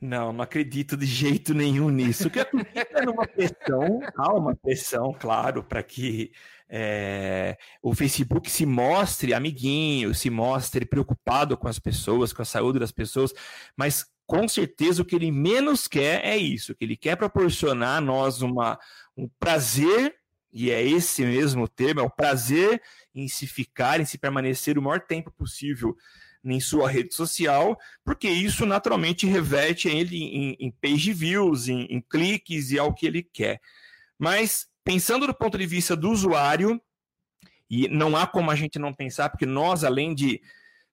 Não, 0.00 0.32
não 0.32 0.42
acredito 0.42 0.96
de 0.96 1.04
jeito 1.04 1.52
nenhum 1.52 1.90
nisso. 1.90 2.28
O 2.28 2.30
que 2.30 2.40
é 2.40 3.04
numa 3.04 3.26
pressão, 3.26 4.00
há 4.16 4.32
uma 4.32 4.56
pressão, 4.56 5.12
claro, 5.12 5.62
para 5.62 5.82
que 5.82 6.32
é, 6.68 7.58
o 7.82 7.94
Facebook 7.94 8.50
se 8.50 8.64
mostre 8.64 9.34
amiguinho, 9.34 10.14
se 10.14 10.30
mostre 10.30 10.86
preocupado 10.86 11.56
com 11.56 11.68
as 11.68 11.78
pessoas, 11.78 12.32
com 12.32 12.40
a 12.40 12.46
saúde 12.46 12.78
das 12.78 12.92
pessoas, 12.92 13.34
mas 13.76 14.06
com 14.30 14.46
certeza 14.46 15.02
o 15.02 15.04
que 15.04 15.16
ele 15.16 15.32
menos 15.32 15.88
quer 15.88 16.24
é 16.24 16.36
isso, 16.36 16.72
que 16.72 16.84
ele 16.84 16.96
quer 16.96 17.16
proporcionar 17.16 17.98
a 17.98 18.00
nós 18.00 18.42
uma, 18.42 18.78
um 19.16 19.28
prazer, 19.40 20.14
e 20.52 20.70
é 20.70 20.80
esse 20.80 21.24
mesmo 21.24 21.66
termo, 21.66 21.98
é 21.98 22.04
o 22.04 22.08
prazer 22.08 22.80
em 23.12 23.26
se 23.26 23.44
ficar, 23.44 23.98
em 23.98 24.04
se 24.04 24.16
permanecer 24.16 24.78
o 24.78 24.82
maior 24.82 25.00
tempo 25.00 25.32
possível 25.32 25.96
em 26.44 26.60
sua 26.60 26.88
rede 26.88 27.12
social, 27.12 27.76
porque 28.04 28.28
isso 28.30 28.64
naturalmente 28.64 29.26
reverte 29.26 29.88
ele 29.88 30.22
em, 30.22 30.56
em 30.60 30.70
page 30.70 31.12
views, 31.12 31.66
em, 31.66 31.86
em 31.86 32.00
cliques 32.00 32.70
e 32.70 32.78
ao 32.78 32.94
que 32.94 33.08
ele 33.08 33.24
quer. 33.24 33.60
Mas 34.16 34.68
pensando 34.84 35.26
do 35.26 35.34
ponto 35.34 35.58
de 35.58 35.66
vista 35.66 35.96
do 35.96 36.08
usuário, 36.08 36.80
e 37.68 37.88
não 37.88 38.16
há 38.16 38.28
como 38.28 38.52
a 38.52 38.54
gente 38.54 38.78
não 38.78 38.94
pensar, 38.94 39.28
porque 39.28 39.44
nós, 39.44 39.82
além 39.82 40.14
de, 40.14 40.40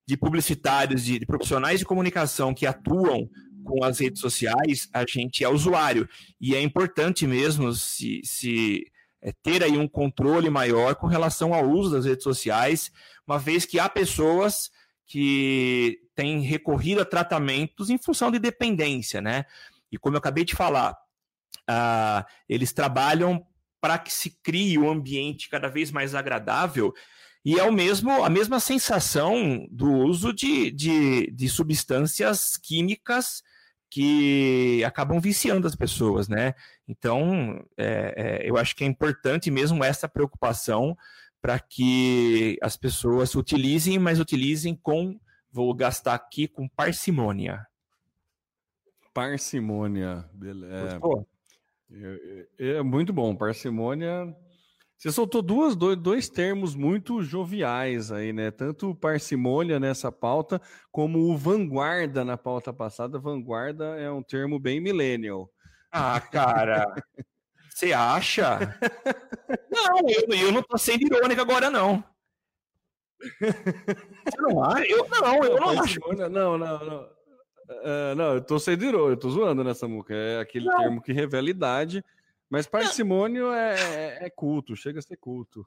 de 0.08 0.16
publicitários, 0.16 1.04
de, 1.04 1.18
de 1.18 1.26
profissionais 1.26 1.80
de 1.80 1.84
comunicação 1.84 2.54
que 2.54 2.64
atuam 2.64 3.28
com 3.62 3.84
as 3.84 3.98
redes 3.98 4.22
sociais, 4.22 4.88
a 4.90 5.04
gente 5.06 5.44
é 5.44 5.48
usuário. 5.50 6.08
E 6.40 6.54
é 6.54 6.62
importante 6.62 7.26
mesmo 7.26 7.74
se, 7.74 8.22
se 8.24 8.90
é, 9.20 9.32
ter 9.42 9.62
aí 9.62 9.76
um 9.76 9.86
controle 9.86 10.48
maior 10.48 10.94
com 10.94 11.06
relação 11.06 11.52
ao 11.52 11.68
uso 11.68 11.90
das 11.90 12.06
redes 12.06 12.24
sociais, 12.24 12.90
uma 13.26 13.38
vez 13.38 13.66
que 13.66 13.78
há 13.78 13.86
pessoas 13.86 14.70
que 15.06 15.98
têm 16.14 16.40
recorrido 16.40 17.02
a 17.02 17.04
tratamentos 17.04 17.90
em 17.90 17.98
função 17.98 18.30
de 18.30 18.38
dependência, 18.38 19.20
né? 19.20 19.44
E 19.92 19.98
como 19.98 20.16
eu 20.16 20.20
acabei 20.20 20.46
de 20.46 20.56
falar, 20.56 20.92
uh, 21.68 22.24
eles 22.48 22.72
trabalham 22.72 23.46
para 23.78 23.98
que 23.98 24.10
se 24.10 24.30
crie 24.42 24.78
um 24.78 24.88
ambiente 24.88 25.50
cada 25.50 25.68
vez 25.68 25.90
mais 25.90 26.14
agradável 26.14 26.94
e 27.44 27.58
é 27.58 27.62
o 27.62 27.72
mesmo, 27.72 28.24
a 28.24 28.28
mesma 28.28 28.60
sensação 28.60 29.66
do 29.70 29.90
uso 29.90 30.32
de, 30.32 30.70
de, 30.70 31.30
de 31.30 31.48
substâncias 31.48 32.56
químicas 32.56 33.42
que 33.90 34.84
acabam 34.84 35.18
viciando 35.20 35.66
as 35.66 35.74
pessoas, 35.74 36.28
né? 36.28 36.54
Então, 36.86 37.64
é, 37.76 38.42
é, 38.44 38.48
eu 38.50 38.56
acho 38.56 38.76
que 38.76 38.84
é 38.84 38.86
importante 38.86 39.50
mesmo 39.50 39.82
essa 39.82 40.08
preocupação 40.08 40.96
para 41.40 41.58
que 41.58 42.58
as 42.60 42.76
pessoas 42.76 43.34
utilizem, 43.34 43.98
mas 43.98 44.20
utilizem 44.20 44.74
com, 44.74 45.18
vou 45.50 45.72
gastar 45.72 46.14
aqui, 46.14 46.48
com 46.48 46.68
parcimônia. 46.68 47.66
Parcimônia, 49.14 50.28
beleza. 50.32 51.00
É, 51.90 52.46
é, 52.58 52.76
é, 52.76 52.82
muito 52.82 53.12
bom, 53.12 53.34
parcimônia. 53.34 54.36
Você 54.98 55.12
soltou 55.12 55.40
duas, 55.40 55.76
dois, 55.76 55.96
dois 55.96 56.28
termos 56.28 56.74
muito 56.74 57.22
joviais 57.22 58.10
aí, 58.10 58.32
né? 58.32 58.50
Tanto 58.50 58.96
parcimônia 58.96 59.78
nessa 59.78 60.10
pauta, 60.10 60.60
como 60.90 61.20
o 61.30 61.36
vanguarda 61.36 62.24
na 62.24 62.36
pauta 62.36 62.72
passada. 62.72 63.16
Vanguarda 63.16 63.96
é 63.96 64.10
um 64.10 64.24
termo 64.24 64.58
bem 64.58 64.80
millennial. 64.80 65.48
Ah, 65.92 66.20
cara. 66.20 66.92
Você 67.72 67.92
acha? 67.92 68.58
não, 69.70 69.98
eu, 70.08 70.46
eu 70.46 70.50
não 70.50 70.64
tô 70.64 70.76
sendo 70.76 71.02
irônico 71.02 71.40
agora, 71.40 71.70
não. 71.70 72.02
Você 73.20 74.40
não 74.40 74.64
acha? 74.64 74.84
Eu, 74.84 75.08
não, 75.08 75.44
eu 75.44 75.60
não, 75.60 75.80
acho. 75.80 76.00
Não, 76.28 76.58
não, 76.58 76.58
não. 76.58 77.18
Uh, 77.68 78.14
não, 78.16 78.34
eu 78.34 78.40
tô 78.40 78.58
sendo 78.58 78.84
irônico, 78.84 79.12
eu 79.12 79.16
tô 79.16 79.30
zoando 79.30 79.62
nessa 79.62 79.86
muca. 79.86 80.12
É 80.12 80.40
aquele 80.40 80.64
não. 80.64 80.76
termo 80.76 81.00
que 81.00 81.12
revela 81.12 81.48
idade. 81.48 82.04
Mas 82.50 82.66
parcimônio 82.66 83.52
é, 83.52 83.74
é, 83.74 84.26
é, 84.26 84.30
culto, 84.30 84.74
chega 84.74 84.98
a 84.98 85.02
ser 85.02 85.18
culto. 85.18 85.66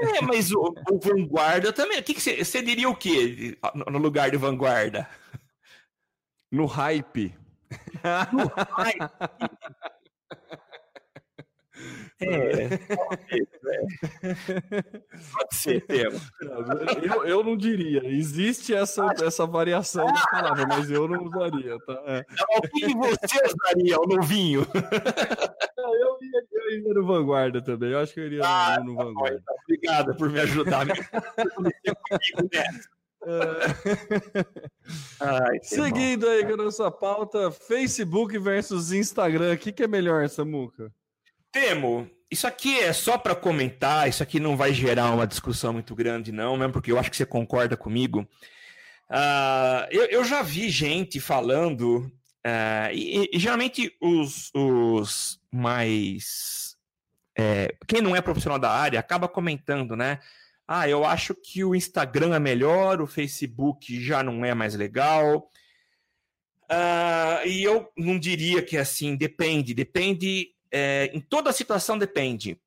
É, 0.00 0.22
mas 0.22 0.50
o, 0.50 0.74
o 0.90 0.98
vanguarda 0.98 1.72
também. 1.72 1.98
O 1.98 2.02
que 2.02 2.18
você, 2.18 2.62
diria 2.62 2.88
o 2.88 2.96
quê 2.96 3.58
no 3.74 3.98
lugar 3.98 4.30
de 4.30 4.38
vanguarda? 4.38 5.08
No 6.50 6.64
hype. 6.64 7.34
No 8.32 8.46
hype. 8.46 9.10
É, 12.18 12.78
pode 15.32 15.54
ser, 15.54 15.82
tema. 15.82 16.18
Eu, 17.02 17.26
eu 17.26 17.44
não 17.44 17.54
diria. 17.56 18.02
Existe 18.06 18.74
essa, 18.74 19.12
essa 19.22 19.46
variação 19.46 20.10
de 20.10 20.22
palavra, 20.30 20.66
mas 20.66 20.90
eu 20.90 21.06
não 21.06 21.24
usaria. 21.24 21.78
Tá? 21.80 22.02
É. 22.06 22.24
O 22.56 22.62
que 22.62 22.94
você 22.94 23.42
usaria, 23.44 24.00
o 24.00 24.06
novinho? 24.06 24.66
Eu 26.20 26.26
ia, 26.26 26.44
eu 26.52 26.80
ia 26.80 26.94
no 26.94 27.06
Vanguarda 27.06 27.62
também. 27.62 27.90
Eu 27.90 28.00
acho 28.00 28.14
que 28.14 28.20
eu 28.20 28.26
iria 28.26 28.42
ah, 28.44 28.78
no, 28.80 28.92
no 28.92 28.96
tá 28.96 29.04
Vanguarda. 29.04 29.42
Então, 29.42 29.56
obrigado 29.64 30.16
por 30.16 30.30
me 30.30 30.40
ajudar. 30.40 30.86
Ai, 35.20 35.58
Seguindo 35.62 36.28
aí 36.28 36.44
com 36.44 36.52
a 36.52 36.56
nossa 36.56 36.90
pauta, 36.90 37.50
Facebook 37.50 38.38
versus 38.38 38.92
Instagram. 38.92 39.54
O 39.54 39.58
que, 39.58 39.72
que 39.72 39.82
é 39.82 39.88
melhor, 39.88 40.28
Samuca? 40.28 40.92
Temo, 41.50 42.08
isso 42.30 42.46
aqui 42.46 42.78
é 42.78 42.92
só 42.92 43.18
para 43.18 43.34
comentar, 43.34 44.08
isso 44.08 44.22
aqui 44.22 44.38
não 44.38 44.56
vai 44.56 44.72
gerar 44.72 45.12
uma 45.12 45.26
discussão 45.26 45.72
muito 45.72 45.94
grande, 45.94 46.30
não, 46.30 46.56
mesmo 46.56 46.72
porque 46.72 46.92
eu 46.92 46.98
acho 46.98 47.10
que 47.10 47.16
você 47.16 47.26
concorda 47.26 47.76
comigo. 47.76 48.26
Uh, 49.08 49.86
eu, 49.90 50.04
eu, 50.06 50.24
já 50.24 50.42
vi 50.42 50.68
gente 50.68 51.20
falando, 51.20 52.10
uh, 52.46 52.92
e, 52.92 53.28
e, 53.32 53.38
geralmente 53.38 53.94
os, 54.00 54.50
os 54.54 55.40
mais. 55.50 56.76
É, 57.38 57.74
quem 57.86 58.00
não 58.00 58.16
é 58.16 58.22
profissional 58.22 58.58
da 58.58 58.70
área 58.70 58.98
acaba 58.98 59.28
comentando, 59.28 59.94
né? 59.94 60.20
Ah, 60.66 60.88
eu 60.88 61.04
acho 61.04 61.34
que 61.34 61.62
o 61.62 61.74
Instagram 61.74 62.34
é 62.34 62.38
melhor, 62.38 63.00
o 63.00 63.06
Facebook 63.06 64.00
já 64.00 64.22
não 64.22 64.44
é 64.44 64.54
mais 64.54 64.74
legal. 64.74 65.50
Uh, 66.64 67.46
e 67.46 67.62
eu 67.62 67.88
não 67.96 68.18
diria 68.18 68.60
que 68.60 68.76
é 68.76 68.80
assim, 68.80 69.14
depende, 69.14 69.72
depende, 69.72 70.48
é, 70.72 71.10
em 71.14 71.20
toda 71.20 71.52
situação 71.52 71.96
depende. 71.96 72.60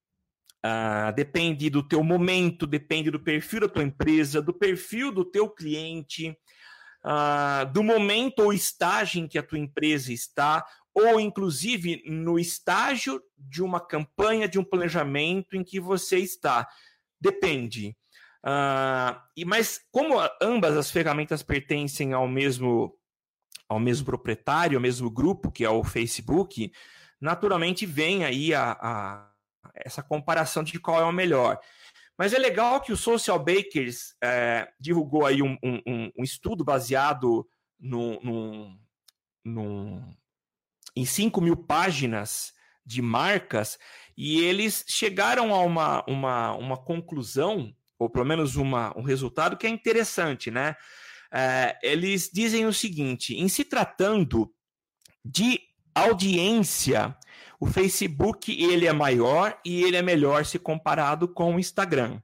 Uh, 0.66 1.14
depende 1.16 1.70
do 1.70 1.82
teu 1.86 2.04
momento, 2.04 2.66
depende 2.66 3.12
do 3.12 3.20
perfil 3.20 3.62
da 3.62 3.70
tua 3.70 3.84
empresa, 3.84 4.42
do 4.42 4.54
perfil 4.54 5.12
do 5.12 5.26
teu 5.26 5.50
cliente, 5.50 6.38
uh, 7.04 7.72
do 7.72 7.84
momento 7.84 8.40
ou 8.40 8.54
estágio 8.54 9.22
em 9.22 9.28
que 9.28 9.38
a 9.38 9.44
tua 9.44 9.60
empresa 9.60 10.12
está, 10.12 10.66
ou 10.94 11.20
inclusive 11.20 12.04
no 12.06 12.40
estágio 12.40 13.22
de 13.38 13.64
uma 13.64 13.80
campanha, 13.80 14.48
de 14.48 14.60
um 14.60 14.64
planejamento 14.64 15.56
em 15.56 15.64
que 15.64 15.80
você 15.80 16.18
está. 16.18 16.68
Depende. 17.20 17.96
Uh, 18.44 19.20
e 19.36 19.44
mas 19.44 19.82
como 19.92 20.16
ambas 20.42 20.78
as 20.78 20.90
ferramentas 20.90 21.44
pertencem 21.44 22.14
ao 22.14 22.28
mesmo 22.28 22.96
ao 23.68 23.80
mesmo 23.80 24.06
proprietário, 24.06 24.78
ao 24.78 24.82
mesmo 24.82 25.12
grupo, 25.12 25.52
que 25.52 25.64
é 25.64 25.70
o 25.70 25.84
Facebook, 25.84 26.72
naturalmente 27.22 27.86
vem 27.86 28.26
aí 28.26 28.52
a, 28.52 28.72
a 28.72 29.30
essa 29.76 30.02
comparação 30.02 30.64
de 30.64 30.80
qual 30.80 31.00
é 31.00 31.04
o 31.04 31.12
melhor. 31.12 31.60
Mas 32.20 32.34
é 32.34 32.38
legal 32.38 32.82
que 32.82 32.92
o 32.92 32.98
Social 32.98 33.40
Bakers 33.40 34.14
é, 34.22 34.68
divulgou 34.78 35.26
aí 35.26 35.42
um, 35.42 35.58
um, 35.64 36.12
um, 36.18 36.22
estudo 36.22 36.66
baseado 36.66 37.48
em 40.94 41.06
5 41.06 41.40
mil 41.40 41.56
páginas 41.56 42.52
de 42.86 43.02
marcas 43.02 43.80
e 44.18 44.42
eles 44.42 44.84
chegaram 44.86 45.56
a 45.56 45.64
uma, 45.64 46.04
uma, 46.10 46.52
uma 46.58 46.76
conclusão, 46.76 47.74
ou 47.98 48.10
pelo 48.10 48.26
menos 48.26 48.58
uma, 48.58 48.92
um 48.98 49.02
resultado 49.02 49.56
que 49.56 49.66
é 49.66 49.70
interessante, 49.70 50.52
né? 50.52 50.76
É, 51.32 51.80
eles 51.82 52.30
dizem 52.34 52.66
o 52.66 52.74
seguinte: 52.74 53.34
em 53.34 53.48
se 53.48 53.64
tratando 53.64 54.54
de 55.24 55.62
audiência, 55.96 57.16
o 57.60 57.66
Facebook 57.66 58.52
ele 58.52 58.88
é 58.88 58.94
maior 58.94 59.60
e 59.66 59.84
ele 59.84 59.98
é 59.98 60.02
melhor 60.02 60.46
se 60.46 60.58
comparado 60.58 61.28
com 61.28 61.56
o 61.56 61.60
Instagram. 61.60 62.22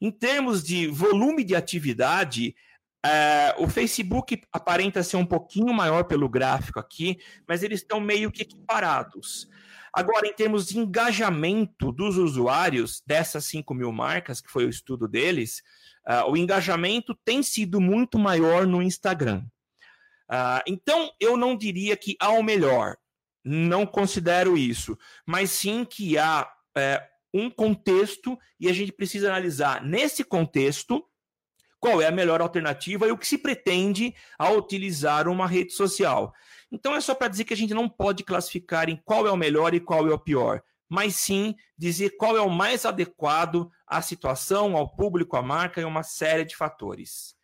Em 0.00 0.10
termos 0.10 0.62
de 0.62 0.86
volume 0.86 1.44
de 1.44 1.54
atividade, 1.54 2.54
é, 3.04 3.54
o 3.58 3.68
Facebook 3.68 4.40
aparenta 4.52 5.02
ser 5.02 5.16
um 5.16 5.26
pouquinho 5.26 5.72
maior 5.72 6.04
pelo 6.04 6.28
gráfico 6.28 6.80
aqui, 6.80 7.18
mas 7.46 7.62
eles 7.62 7.80
estão 7.80 8.00
meio 8.00 8.30
que 8.30 8.42
equiparados. 8.42 9.48
Agora, 9.94 10.26
em 10.26 10.32
termos 10.32 10.66
de 10.66 10.78
engajamento 10.78 11.92
dos 11.92 12.16
usuários 12.16 13.02
dessas 13.06 13.44
5 13.44 13.74
mil 13.74 13.92
marcas, 13.92 14.40
que 14.40 14.50
foi 14.50 14.64
o 14.64 14.70
estudo 14.70 15.06
deles, 15.06 15.62
Uh, 16.06 16.30
o 16.30 16.36
engajamento 16.36 17.14
tem 17.24 17.42
sido 17.42 17.80
muito 17.80 18.18
maior 18.18 18.66
no 18.66 18.82
Instagram. 18.82 19.44
Uh, 20.28 20.62
então, 20.66 21.10
eu 21.20 21.36
não 21.36 21.56
diria 21.56 21.96
que 21.96 22.16
há 22.18 22.30
o 22.30 22.42
melhor, 22.42 22.96
não 23.44 23.86
considero 23.86 24.56
isso, 24.56 24.96
mas 25.26 25.50
sim 25.50 25.84
que 25.84 26.16
há 26.16 26.50
é, 26.76 27.06
um 27.32 27.50
contexto 27.50 28.38
e 28.58 28.68
a 28.68 28.72
gente 28.72 28.92
precisa 28.92 29.28
analisar 29.28 29.82
nesse 29.84 30.22
contexto 30.24 31.04
qual 31.80 32.00
é 32.00 32.06
a 32.06 32.12
melhor 32.12 32.40
alternativa 32.40 33.08
e 33.08 33.10
o 33.10 33.18
que 33.18 33.26
se 33.26 33.38
pretende 33.38 34.14
ao 34.38 34.56
utilizar 34.56 35.26
uma 35.26 35.46
rede 35.46 35.72
social. 35.72 36.32
Então, 36.70 36.94
é 36.94 37.00
só 37.00 37.14
para 37.14 37.28
dizer 37.28 37.44
que 37.44 37.52
a 37.52 37.56
gente 37.56 37.74
não 37.74 37.88
pode 37.88 38.22
classificar 38.22 38.88
em 38.88 38.96
qual 39.04 39.26
é 39.26 39.30
o 39.32 39.36
melhor 39.36 39.74
e 39.74 39.80
qual 39.80 40.06
é 40.06 40.14
o 40.14 40.18
pior 40.18 40.62
mas 40.92 41.16
sim 41.16 41.54
dizer 41.78 42.18
qual 42.18 42.36
é 42.36 42.42
o 42.42 42.50
mais 42.50 42.84
adequado 42.84 43.70
à 43.86 44.02
situação, 44.02 44.76
ao 44.76 44.94
público, 44.94 45.38
à 45.38 45.42
marca 45.42 45.80
e 45.80 45.84
uma 45.84 46.02
série 46.02 46.44
de 46.44 46.54
fatores. 46.54 47.34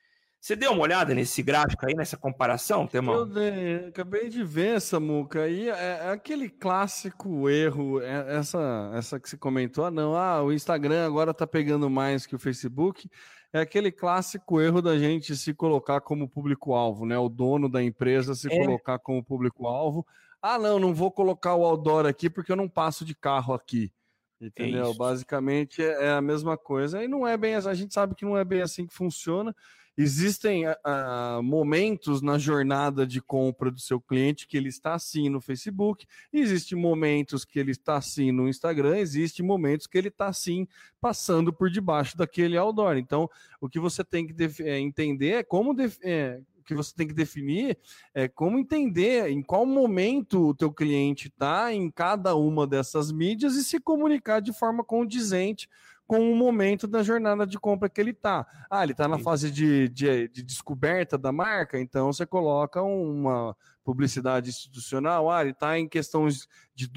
Você 0.40 0.54
deu 0.54 0.72
uma 0.72 0.82
olhada 0.82 1.14
nesse 1.14 1.42
gráfico 1.42 1.84
aí, 1.84 1.94
nessa 1.94 2.16
comparação, 2.16 2.86
Temão? 2.86 3.14
Eu 3.14 3.26
dei, 3.26 3.86
acabei 3.88 4.28
de 4.28 4.44
ver, 4.44 4.80
Samuca, 4.80 5.42
aí 5.42 5.68
é, 5.68 6.00
é 6.04 6.10
aquele 6.10 6.48
clássico 6.48 7.50
erro, 7.50 8.00
é, 8.00 8.36
essa, 8.36 8.92
essa 8.94 9.18
que 9.18 9.28
você 9.28 9.36
comentou, 9.36 9.84
ah, 9.84 9.90
não, 9.90 10.14
ah, 10.14 10.42
o 10.42 10.52
Instagram 10.52 11.04
agora 11.04 11.34
tá 11.34 11.46
pegando 11.46 11.90
mais 11.90 12.24
que 12.24 12.36
o 12.36 12.38
Facebook, 12.38 13.10
é 13.52 13.60
aquele 13.60 13.90
clássico 13.90 14.60
erro 14.60 14.80
da 14.80 14.96
gente 14.96 15.34
se 15.36 15.52
colocar 15.52 16.00
como 16.00 16.28
público-alvo, 16.28 17.04
né? 17.04 17.18
O 17.18 17.28
dono 17.28 17.68
da 17.68 17.82
empresa 17.82 18.34
se 18.34 18.46
é. 18.52 18.64
colocar 18.64 18.98
como 18.98 19.24
público-alvo, 19.24 20.06
ah, 20.40 20.58
não, 20.58 20.78
não 20.78 20.94
vou 20.94 21.10
colocar 21.10 21.54
o 21.54 21.64
outdoor 21.64 22.06
aqui 22.06 22.30
porque 22.30 22.52
eu 22.52 22.56
não 22.56 22.68
passo 22.68 23.04
de 23.04 23.14
carro 23.14 23.54
aqui. 23.54 23.92
Entendeu? 24.40 24.94
Basicamente 24.94 25.82
é, 25.82 26.04
é 26.04 26.10
a 26.12 26.20
mesma 26.20 26.56
coisa. 26.56 27.02
E 27.02 27.08
não 27.08 27.26
é 27.26 27.36
bem 27.36 27.56
a 27.56 27.74
gente 27.74 27.92
sabe 27.92 28.14
que 28.14 28.24
não 28.24 28.36
é 28.36 28.44
bem 28.44 28.62
assim 28.62 28.86
que 28.86 28.94
funciona. 28.94 29.54
Existem 30.00 30.64
uh, 30.68 31.42
momentos 31.42 32.22
na 32.22 32.38
jornada 32.38 33.04
de 33.04 33.20
compra 33.20 33.68
do 33.68 33.80
seu 33.80 34.00
cliente 34.00 34.46
que 34.46 34.56
ele 34.56 34.68
está 34.68 34.94
assim 34.94 35.28
no 35.28 35.40
Facebook, 35.40 36.06
existem 36.32 36.78
momentos 36.78 37.44
que 37.44 37.58
ele 37.58 37.72
está 37.72 37.96
assim 37.96 38.30
no 38.30 38.48
Instagram, 38.48 38.96
existem 38.98 39.44
momentos 39.44 39.88
que 39.88 39.98
ele 39.98 40.06
está 40.06 40.28
assim 40.28 40.68
passando 41.00 41.52
por 41.52 41.68
debaixo 41.68 42.16
daquele 42.16 42.56
outdoor. 42.56 42.96
Então, 42.96 43.28
o 43.60 43.68
que 43.68 43.80
você 43.80 44.04
tem 44.04 44.24
que 44.24 44.36
é, 44.62 44.78
entender 44.78 45.32
é 45.32 45.42
como 45.42 45.74
é, 46.04 46.40
que 46.64 46.76
você 46.76 46.94
tem 46.94 47.08
que 47.08 47.14
definir 47.14 47.76
é 48.14 48.28
como 48.28 48.56
entender 48.56 49.28
em 49.28 49.42
qual 49.42 49.66
momento 49.66 50.50
o 50.50 50.54
teu 50.54 50.70
cliente 50.70 51.26
está 51.26 51.74
em 51.74 51.90
cada 51.90 52.36
uma 52.36 52.68
dessas 52.68 53.10
mídias 53.10 53.56
e 53.56 53.64
se 53.64 53.80
comunicar 53.80 54.40
de 54.40 54.52
forma 54.52 54.84
condizente 54.84 55.68
com 56.08 56.32
o 56.32 56.34
momento 56.34 56.86
da 56.86 57.02
jornada 57.02 57.46
de 57.46 57.58
compra 57.58 57.86
que 57.86 58.00
ele 58.00 58.12
está. 58.12 58.46
Ah, 58.70 58.82
ele 58.82 58.92
está 58.92 59.06
na 59.06 59.18
fase 59.18 59.50
de, 59.50 59.90
de, 59.90 60.26
de, 60.28 60.42
descoberta 60.42 61.18
da 61.18 61.30
marca, 61.30 61.78
então 61.78 62.10
você 62.10 62.24
coloca 62.24 62.82
uma 62.82 63.54
publicidade 63.84 64.48
institucional. 64.48 65.30
Ah, 65.30 65.42
ele 65.42 65.50
está 65.50 65.78
em 65.78 65.86
questões 65.86 66.48
de 66.74 66.90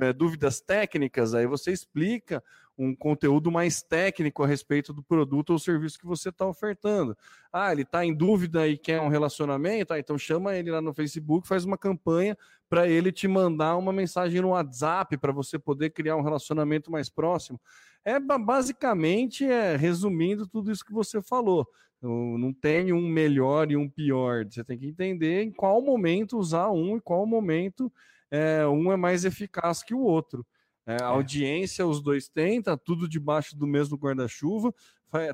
é, 0.00 0.14
dúvidas 0.14 0.62
técnicas, 0.62 1.34
aí 1.34 1.46
você 1.46 1.72
explica 1.72 2.42
um 2.76 2.94
conteúdo 2.94 3.50
mais 3.50 3.82
técnico 3.82 4.42
a 4.42 4.46
respeito 4.46 4.92
do 4.92 5.02
produto 5.02 5.50
ou 5.50 5.58
serviço 5.58 5.98
que 5.98 6.06
você 6.06 6.28
está 6.28 6.46
ofertando. 6.46 7.16
Ah, 7.52 7.70
ele 7.70 7.82
está 7.82 8.04
em 8.04 8.14
dúvida 8.14 8.66
e 8.66 8.76
quer 8.76 9.00
um 9.00 9.08
relacionamento? 9.08 9.92
Ah, 9.92 9.98
então 9.98 10.18
chama 10.18 10.56
ele 10.56 10.70
lá 10.70 10.80
no 10.80 10.92
Facebook, 10.92 11.46
faz 11.46 11.64
uma 11.64 11.78
campanha 11.78 12.36
para 12.68 12.88
ele 12.88 13.12
te 13.12 13.28
mandar 13.28 13.76
uma 13.76 13.92
mensagem 13.92 14.40
no 14.40 14.48
WhatsApp 14.48 15.16
para 15.18 15.32
você 15.32 15.58
poder 15.58 15.90
criar 15.90 16.16
um 16.16 16.22
relacionamento 16.22 16.90
mais 16.90 17.08
próximo. 17.08 17.60
É 18.04 18.18
basicamente, 18.20 19.44
é, 19.44 19.76
resumindo 19.76 20.46
tudo 20.46 20.70
isso 20.70 20.84
que 20.84 20.92
você 20.92 21.22
falou. 21.22 21.66
Não 22.02 22.52
tem 22.52 22.92
um 22.92 23.08
melhor 23.08 23.70
e 23.70 23.76
um 23.76 23.88
pior. 23.88 24.44
Você 24.44 24.62
tem 24.62 24.76
que 24.76 24.86
entender 24.86 25.42
em 25.42 25.50
qual 25.50 25.80
momento 25.80 26.38
usar 26.38 26.70
um 26.70 26.98
e 26.98 27.00
qual 27.00 27.24
momento 27.24 27.90
é, 28.30 28.66
um 28.66 28.92
é 28.92 28.96
mais 28.96 29.24
eficaz 29.24 29.82
que 29.82 29.94
o 29.94 30.00
outro. 30.00 30.44
É, 30.86 31.02
a 31.02 31.06
é. 31.06 31.08
audiência 31.08 31.86
os 31.86 32.00
dois 32.00 32.28
têm, 32.28 32.62
tá 32.62 32.76
tudo 32.76 33.08
debaixo 33.08 33.56
do 33.56 33.66
mesmo 33.66 33.96
guarda-chuva, 33.96 34.74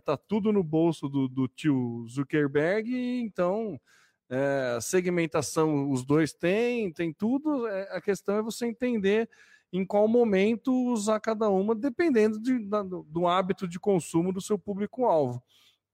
tá 0.05 0.17
tudo 0.17 0.53
no 0.53 0.63
bolso 0.63 1.09
do, 1.09 1.27
do 1.27 1.49
tio 1.49 2.07
Zuckerberg, 2.09 2.91
então 3.21 3.81
é, 4.29 4.79
segmentação 4.81 5.91
os 5.91 6.05
dois 6.05 6.33
têm, 6.33 6.93
tem 6.93 7.13
tudo. 7.13 7.67
É, 7.67 7.97
a 7.97 8.01
questão 8.01 8.37
é 8.37 8.43
você 8.43 8.67
entender 8.67 9.29
em 9.73 9.85
qual 9.85 10.07
momento 10.07 10.73
usar 10.93 11.19
cada 11.21 11.49
uma, 11.49 11.75
dependendo 11.75 12.41
de, 12.41 12.65
da, 12.65 12.83
do 12.83 13.27
hábito 13.27 13.67
de 13.67 13.79
consumo 13.79 14.33
do 14.33 14.41
seu 14.41 14.59
público-alvo. 14.59 15.43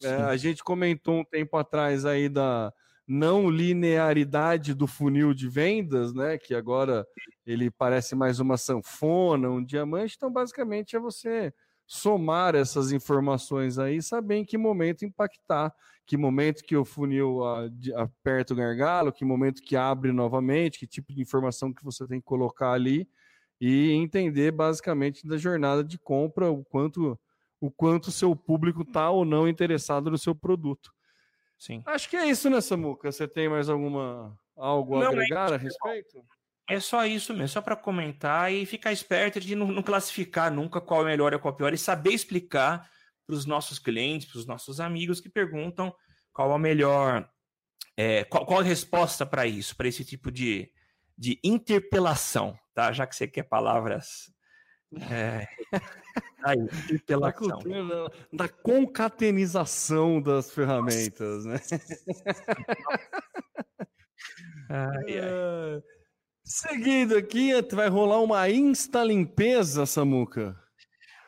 É, 0.02 0.14
a 0.14 0.36
gente 0.36 0.62
comentou 0.62 1.20
um 1.20 1.24
tempo 1.24 1.56
atrás 1.56 2.04
aí 2.04 2.28
da, 2.28 2.72
não 3.06 3.48
linearidade 3.48 4.74
do 4.74 4.86
funil 4.86 5.32
de 5.32 5.48
vendas, 5.48 6.12
né? 6.12 6.38
Que 6.38 6.54
agora 6.54 7.06
ele 7.46 7.70
parece 7.70 8.14
mais 8.14 8.40
uma 8.40 8.56
sanfona, 8.56 9.48
um 9.50 9.64
diamante. 9.64 10.14
Então, 10.16 10.30
basicamente, 10.30 10.96
é 10.96 10.98
você 10.98 11.52
somar 11.86 12.54
essas 12.56 12.90
informações 12.90 13.78
aí, 13.78 14.02
saber 14.02 14.36
em 14.36 14.44
que 14.44 14.58
momento 14.58 15.04
impactar, 15.04 15.72
que 16.04 16.16
momento 16.16 16.64
que 16.64 16.76
o 16.76 16.84
funil 16.84 17.40
aperta 17.94 18.52
o 18.52 18.56
gargalo, 18.56 19.12
que 19.12 19.24
momento 19.24 19.62
que 19.62 19.76
abre 19.76 20.12
novamente, 20.12 20.78
que 20.78 20.86
tipo 20.86 21.14
de 21.14 21.22
informação 21.22 21.72
que 21.72 21.84
você 21.84 22.06
tem 22.06 22.18
que 22.20 22.26
colocar 22.26 22.72
ali 22.72 23.08
e 23.60 23.92
entender 23.92 24.50
basicamente 24.52 25.26
da 25.26 25.36
jornada 25.38 25.82
de 25.84 25.98
compra 25.98 26.50
o 26.50 26.64
quanto 26.64 27.18
o 27.60 27.70
quanto 27.70 28.10
seu 28.12 28.36
público 28.36 28.82
está 28.82 29.10
ou 29.10 29.24
não 29.24 29.48
interessado 29.48 30.10
no 30.10 30.18
seu 30.18 30.34
produto. 30.34 30.95
Sim. 31.58 31.82
Acho 31.86 32.08
que 32.08 32.16
é 32.16 32.26
isso, 32.26 32.50
né, 32.50 32.60
Samuca? 32.60 33.10
Você 33.10 33.26
tem 33.26 33.48
mais 33.48 33.68
alguma 33.68 34.38
algo 34.56 34.96
a 34.96 35.04
não, 35.04 35.08
agregar 35.08 35.52
é 35.52 35.54
a 35.54 35.58
respeito? 35.58 36.24
É 36.68 36.80
só 36.80 37.06
isso 37.06 37.32
mesmo, 37.32 37.48
só 37.48 37.60
para 37.60 37.76
comentar 37.76 38.52
e 38.52 38.66
ficar 38.66 38.92
esperto 38.92 39.38
de 39.38 39.54
não, 39.54 39.68
não, 39.68 39.82
classificar 39.82 40.50
nunca 40.52 40.80
qual 40.80 41.02
é 41.02 41.04
melhor 41.04 41.32
e 41.32 41.38
qual 41.38 41.54
é 41.54 41.56
pior 41.56 41.72
e 41.72 41.78
saber 41.78 42.10
explicar 42.10 42.90
para 43.24 43.36
os 43.36 43.46
nossos 43.46 43.78
clientes, 43.78 44.28
para 44.28 44.38
os 44.38 44.46
nossos 44.46 44.80
amigos 44.80 45.20
que 45.20 45.28
perguntam 45.28 45.94
qual 46.32 46.52
a 46.52 46.58
melhor, 46.58 47.28
é, 47.96 48.24
qual, 48.24 48.44
qual 48.44 48.60
a 48.60 48.64
resposta 48.64 49.24
para 49.24 49.46
isso, 49.46 49.76
para 49.76 49.86
esse 49.86 50.04
tipo 50.04 50.30
de, 50.30 50.70
de 51.16 51.38
interpelação, 51.42 52.58
tá? 52.74 52.92
Já 52.92 53.06
que 53.06 53.14
você 53.14 53.28
quer 53.28 53.44
palavras 53.44 54.32
é. 55.10 55.46
Aí, 56.44 56.58
da, 57.08 57.32
cultura, 57.32 58.10
da 58.32 58.48
concatenização 58.48 60.22
das 60.22 60.50
ferramentação, 60.52 61.50
né? 61.50 61.60
Ai, 64.68 65.18
ai. 65.20 65.82
Seguindo 66.44 67.16
aqui, 67.16 67.52
vai 67.72 67.88
rolar 67.88 68.20
uma 68.20 68.48
insta 68.50 69.02
limpeza, 69.04 69.86
Samuca. 69.86 70.56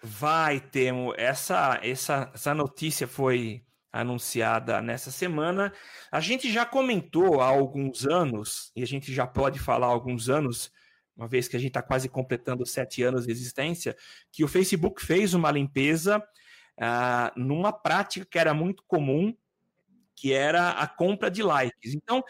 Vai, 0.02 0.60
Temo. 0.60 1.12
Essa, 1.16 1.78
essa, 1.82 2.30
essa 2.34 2.54
notícia 2.54 3.06
foi 3.06 3.62
anunciada 3.92 4.80
nessa 4.80 5.10
semana. 5.10 5.72
A 6.10 6.20
gente 6.20 6.52
já 6.52 6.64
comentou 6.64 7.40
há 7.40 7.46
alguns 7.46 8.06
anos, 8.06 8.70
e 8.76 8.82
a 8.82 8.86
gente 8.86 9.12
já 9.12 9.26
pode 9.26 9.58
falar 9.58 9.86
há 9.86 9.90
alguns 9.90 10.28
anos, 10.28 10.70
uma 11.18 11.26
vez 11.26 11.48
que 11.48 11.56
a 11.56 11.58
gente 11.58 11.70
está 11.70 11.82
quase 11.82 12.08
completando 12.08 12.64
sete 12.64 13.02
anos 13.02 13.26
de 13.26 13.32
existência, 13.32 13.96
que 14.30 14.44
o 14.44 14.48
Facebook 14.48 15.04
fez 15.04 15.34
uma 15.34 15.50
limpeza 15.50 16.18
uh, 16.78 17.32
numa 17.36 17.72
prática 17.72 18.24
que 18.24 18.38
era 18.38 18.54
muito 18.54 18.84
comum, 18.86 19.36
que 20.14 20.32
era 20.32 20.70
a 20.70 20.86
compra 20.86 21.28
de 21.28 21.42
likes. 21.42 21.92
Então, 21.92 22.22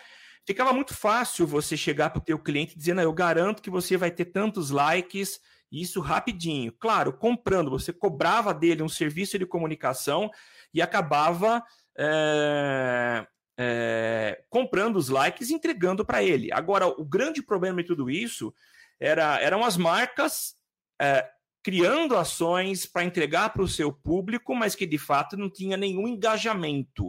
ficava 0.47 0.73
muito 0.73 0.95
fácil 0.95 1.47
você 1.47 1.77
chegar 1.77 2.09
para 2.09 2.21
o 2.21 2.25
teu 2.25 2.39
cliente 2.39 2.79
dizendo, 2.79 3.01
ah, 3.03 3.05
eu 3.05 3.13
garanto 3.13 3.61
que 3.61 3.69
você 3.69 3.99
vai 3.99 4.11
ter 4.11 4.25
tantos 4.25 4.71
likes, 4.71 5.39
isso 5.71 6.01
rapidinho. 6.01 6.73
Claro, 6.73 7.13
comprando, 7.13 7.71
você 7.71 7.93
cobrava 7.93 8.55
dele 8.55 8.83
um 8.83 8.89
serviço 8.89 9.39
de 9.39 9.45
comunicação 9.45 10.31
e 10.73 10.81
acabava 10.81 11.63
é, 11.99 13.27
é, 13.59 14.43
comprando 14.49 14.97
os 14.97 15.11
likes 15.11 15.51
e 15.51 15.55
entregando 15.55 16.07
para 16.07 16.23
ele. 16.23 16.51
Agora, 16.53 16.87
o 16.87 17.05
grande 17.05 17.43
problema 17.43 17.83
de 17.83 17.89
tudo 17.89 18.11
isso 18.11 18.55
era, 19.01 19.41
eram 19.41 19.65
as 19.65 19.77
marcas 19.77 20.55
é, 21.01 21.29
criando 21.63 22.17
ações 22.17 22.87
para 22.87 23.05
entregar 23.05 23.51
para 23.51 23.63
o 23.63 23.69
seu 23.69 23.93
público, 23.93 24.55
mas 24.55 24.75
que 24.75 24.87
de 24.87 24.99
fato 24.99 25.37
não 25.37 25.51
tinha 25.51 25.77
nenhum 25.77 26.09
engajamento. 26.09 27.09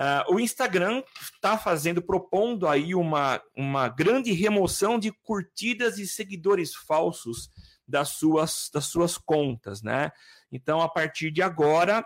Uh, 0.00 0.34
o 0.34 0.40
Instagram 0.40 1.02
está 1.32 1.58
fazendo, 1.58 2.00
propondo 2.00 2.66
aí 2.66 2.94
uma, 2.94 3.40
uma 3.54 3.86
grande 3.88 4.32
remoção 4.32 4.98
de 4.98 5.12
curtidas 5.12 5.98
e 5.98 6.06
seguidores 6.06 6.74
falsos 6.74 7.50
das 7.86 8.10
suas, 8.10 8.70
das 8.72 8.86
suas 8.86 9.18
contas, 9.18 9.82
né? 9.82 10.10
Então, 10.50 10.80
a 10.80 10.88
partir 10.88 11.30
de 11.30 11.42
agora, 11.42 12.00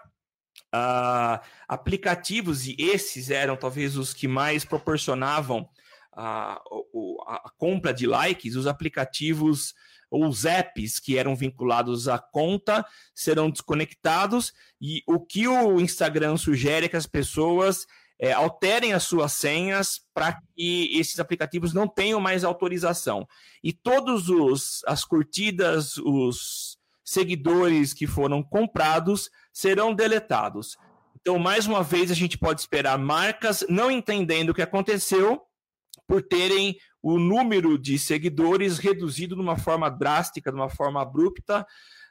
uh, 0.75 1.45
aplicativos, 1.69 2.67
e 2.67 2.75
esses 2.79 3.31
eram 3.31 3.57
talvez 3.57 3.97
os 3.97 4.13
que 4.13 4.27
mais 4.27 4.65
proporcionavam 4.65 5.69
a, 6.17 6.61
a, 7.27 7.51
compra 7.57 7.93
de 7.93 8.07
likes, 8.07 8.57
os 8.57 8.67
aplicativos 8.67 9.75
ou 10.11 10.27
os 10.27 10.45
apps 10.45 10.99
que 11.01 11.19
eram 11.19 11.35
vinculados 11.35 12.09
à 12.09 12.19
conta 12.19 12.85
serão 13.15 13.51
desconectados 13.51 14.53
e 14.81 15.03
o 15.07 15.19
que 15.19 15.49
o 15.49 15.81
Instagram 15.81 16.37
sugere 16.37 16.87
é 16.87 16.89
que 16.89 16.97
as 16.97 17.07
pessoas 17.07 17.87
é, 18.19 18.33
alterem 18.33 18.93
as 18.93 19.03
suas 19.03 19.33
senhas 19.33 20.01
para 20.15 20.41
que 20.57 20.97
esses 20.97 21.19
aplicativos 21.19 21.73
não 21.73 21.89
tenham 21.89 22.21
mais 22.21 22.45
autorização. 22.45 23.27
E 23.63 23.73
todos 23.73 24.29
os 24.29 24.83
as 24.87 25.05
curtidas, 25.05 25.97
os 25.99 26.79
seguidores 27.05 27.93
que 27.93 28.07
foram 28.07 28.43
comprados 28.43 29.31
serão 29.53 29.93
deletados. 29.93 30.77
Então, 31.21 31.39
mais 31.39 31.67
uma 31.67 31.83
vez, 31.83 32.11
a 32.11 32.15
gente 32.15 32.39
pode 32.39 32.61
esperar 32.61 32.99
marcas 32.99 33.65
não 33.69 33.91
entendendo 33.91 34.51
o 34.51 34.55
que 34.55 34.63
aconteceu 34.63 35.43
por 36.07 36.23
terem 36.23 36.77
o 37.03 37.19
número 37.19 37.79
de 37.79 37.99
seguidores 37.99 38.79
reduzido 38.79 39.35
de 39.35 39.41
uma 39.41 39.57
forma 39.57 39.91
drástica, 39.91 40.51
de 40.51 40.57
uma 40.57 40.69
forma 40.69 41.03
abrupta. 41.03 41.67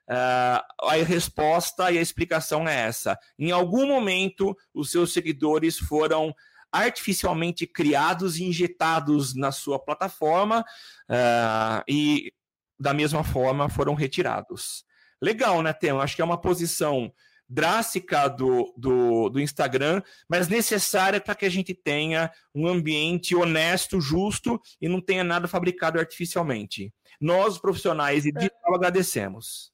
Uh, 0.05 0.85
a 0.89 0.95
resposta 1.05 1.91
e 1.91 1.97
a 1.97 2.01
explicação 2.01 2.67
é 2.67 2.87
essa. 2.87 3.17
Em 3.39 3.51
algum 3.51 3.87
momento, 3.87 4.55
os 4.73 4.91
seus 4.91 5.13
seguidores 5.13 5.77
foram 5.77 6.35
artificialmente 6.71 7.67
criados 7.67 8.37
e 8.37 8.43
injetados 8.43 9.35
na 9.35 9.51
sua 9.51 9.79
plataforma 9.79 10.61
uh, 10.61 11.83
e, 11.87 12.33
da 12.79 12.93
mesma 12.93 13.23
forma, 13.23 13.69
foram 13.69 13.93
retirados. 13.93 14.83
Legal, 15.21 15.61
né, 15.61 15.71
Tem? 15.71 15.91
Acho 15.91 16.15
que 16.15 16.21
é 16.21 16.25
uma 16.25 16.41
posição 16.41 17.13
drástica 17.47 18.27
do, 18.27 18.73
do, 18.77 19.29
do 19.29 19.39
Instagram, 19.39 20.01
mas 20.27 20.47
necessária 20.47 21.19
para 21.19 21.35
que 21.35 21.45
a 21.45 21.49
gente 21.49 21.73
tenha 21.73 22.31
um 22.53 22.67
ambiente 22.67 23.35
honesto, 23.35 24.01
justo 24.01 24.59
e 24.81 24.87
não 24.87 25.01
tenha 25.01 25.23
nada 25.23 25.47
fabricado 25.47 25.99
artificialmente. 25.99 26.93
Nós, 27.19 27.57
profissionais 27.57 28.25
e 28.25 28.29
é. 28.29 28.31
digital, 28.31 28.75
agradecemos. 28.75 29.71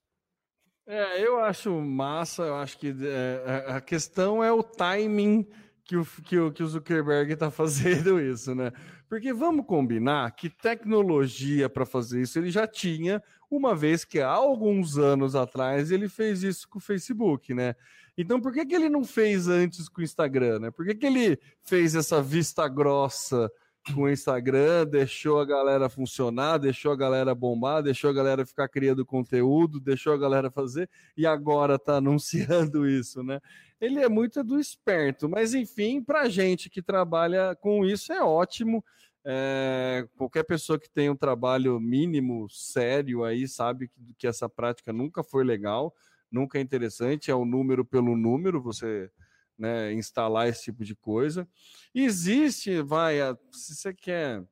É, 0.88 1.22
eu 1.24 1.40
acho 1.40 1.72
massa, 1.82 2.44
eu 2.44 2.56
acho 2.56 2.78
que 2.78 2.96
é, 3.04 3.66
a 3.68 3.80
questão 3.80 4.44
é 4.44 4.52
o 4.52 4.64
timing 4.64 5.48
que 5.90 5.96
o, 5.96 6.06
que 6.06 6.38
o, 6.38 6.52
que 6.52 6.64
o 6.64 6.68
Zuckerberg 6.68 7.34
está 7.34 7.50
fazendo 7.52 8.20
isso, 8.20 8.54
né? 8.54 8.72
Porque 9.08 9.34
vamos 9.34 9.66
combinar 9.66 10.30
que 10.36 10.50
tecnologia 10.50 11.68
para 11.68 11.86
fazer 11.86 12.22
isso 12.22 12.38
ele 12.38 12.52
já 12.52 12.68
tinha, 12.68 13.24
uma 13.50 13.76
vez 13.76 14.06
que 14.06 14.20
há 14.20 14.30
alguns 14.30 14.98
anos 14.98 15.36
atrás 15.36 15.92
ele 15.92 16.08
fez 16.08 16.44
isso 16.44 16.68
com 16.68 16.78
o 16.78 16.82
Facebook, 16.82 17.54
né? 17.54 17.76
Então 18.18 18.40
por 18.40 18.52
que, 18.52 18.66
que 18.66 18.76
ele 18.76 18.90
não 18.90 19.04
fez 19.04 19.48
antes 19.48 19.88
com 19.88 20.02
o 20.02 20.04
Instagram, 20.04 20.60
né? 20.60 20.72
Por 20.72 20.86
que, 20.86 20.96
que 20.96 21.06
ele 21.06 21.40
fez 21.64 21.96
essa 21.96 22.22
vista 22.22 22.68
grossa 22.68 23.50
com 23.94 24.04
o 24.04 24.10
Instagram, 24.10 24.86
deixou 24.86 25.40
a 25.40 25.46
galera 25.46 25.90
funcionar, 25.90 26.58
deixou 26.58 26.92
a 26.92 26.96
galera 26.96 27.34
bombar, 27.34 27.82
deixou 27.82 28.10
a 28.10 28.14
galera 28.14 28.46
ficar 28.46 28.68
criando 28.68 29.06
conteúdo, 29.06 29.80
deixou 29.80 30.14
a 30.14 30.18
galera 30.18 30.52
fazer 30.52 30.90
e 31.18 31.26
agora 31.26 31.80
tá 31.80 31.96
anunciando 31.98 32.88
isso, 32.88 33.24
né? 33.24 33.40
Ele 33.80 34.00
é 34.00 34.10
muito 34.10 34.44
do 34.44 34.60
esperto, 34.60 35.30
mas 35.30 35.54
enfim, 35.54 36.04
para 36.04 36.30
gente 36.30 36.70
que 36.70 36.82
trabalha 36.82 37.56
com 37.56 37.86
isso 37.86 38.12
é 38.12 38.22
ótimo. 38.22 38.84
É, 39.32 40.08
qualquer 40.18 40.44
pessoa 40.44 40.80
que 40.80 40.90
tem 40.90 41.08
um 41.08 41.16
trabalho 41.16 41.80
mínimo, 41.80 42.50
sério 42.50 43.24
aí, 43.24 43.48
sabe 43.48 43.88
que, 43.88 44.14
que 44.18 44.26
essa 44.26 44.50
prática 44.50 44.92
nunca 44.92 45.24
foi 45.24 45.44
legal, 45.44 45.94
nunca 46.32 46.58
é 46.58 46.62
interessante, 46.62 47.30
é 47.30 47.36
o 47.36 47.46
número 47.46 47.86
pelo 47.86 48.18
número, 48.18 48.60
você 48.60 49.12
né, 49.56 49.94
instalar 49.94 50.50
esse 50.50 50.64
tipo 50.64 50.84
de 50.84 50.96
coisa. 50.96 51.48
Existe, 51.94 52.82
vai, 52.82 53.18
se 53.52 53.76
você 53.76 53.94
quer 53.94 54.44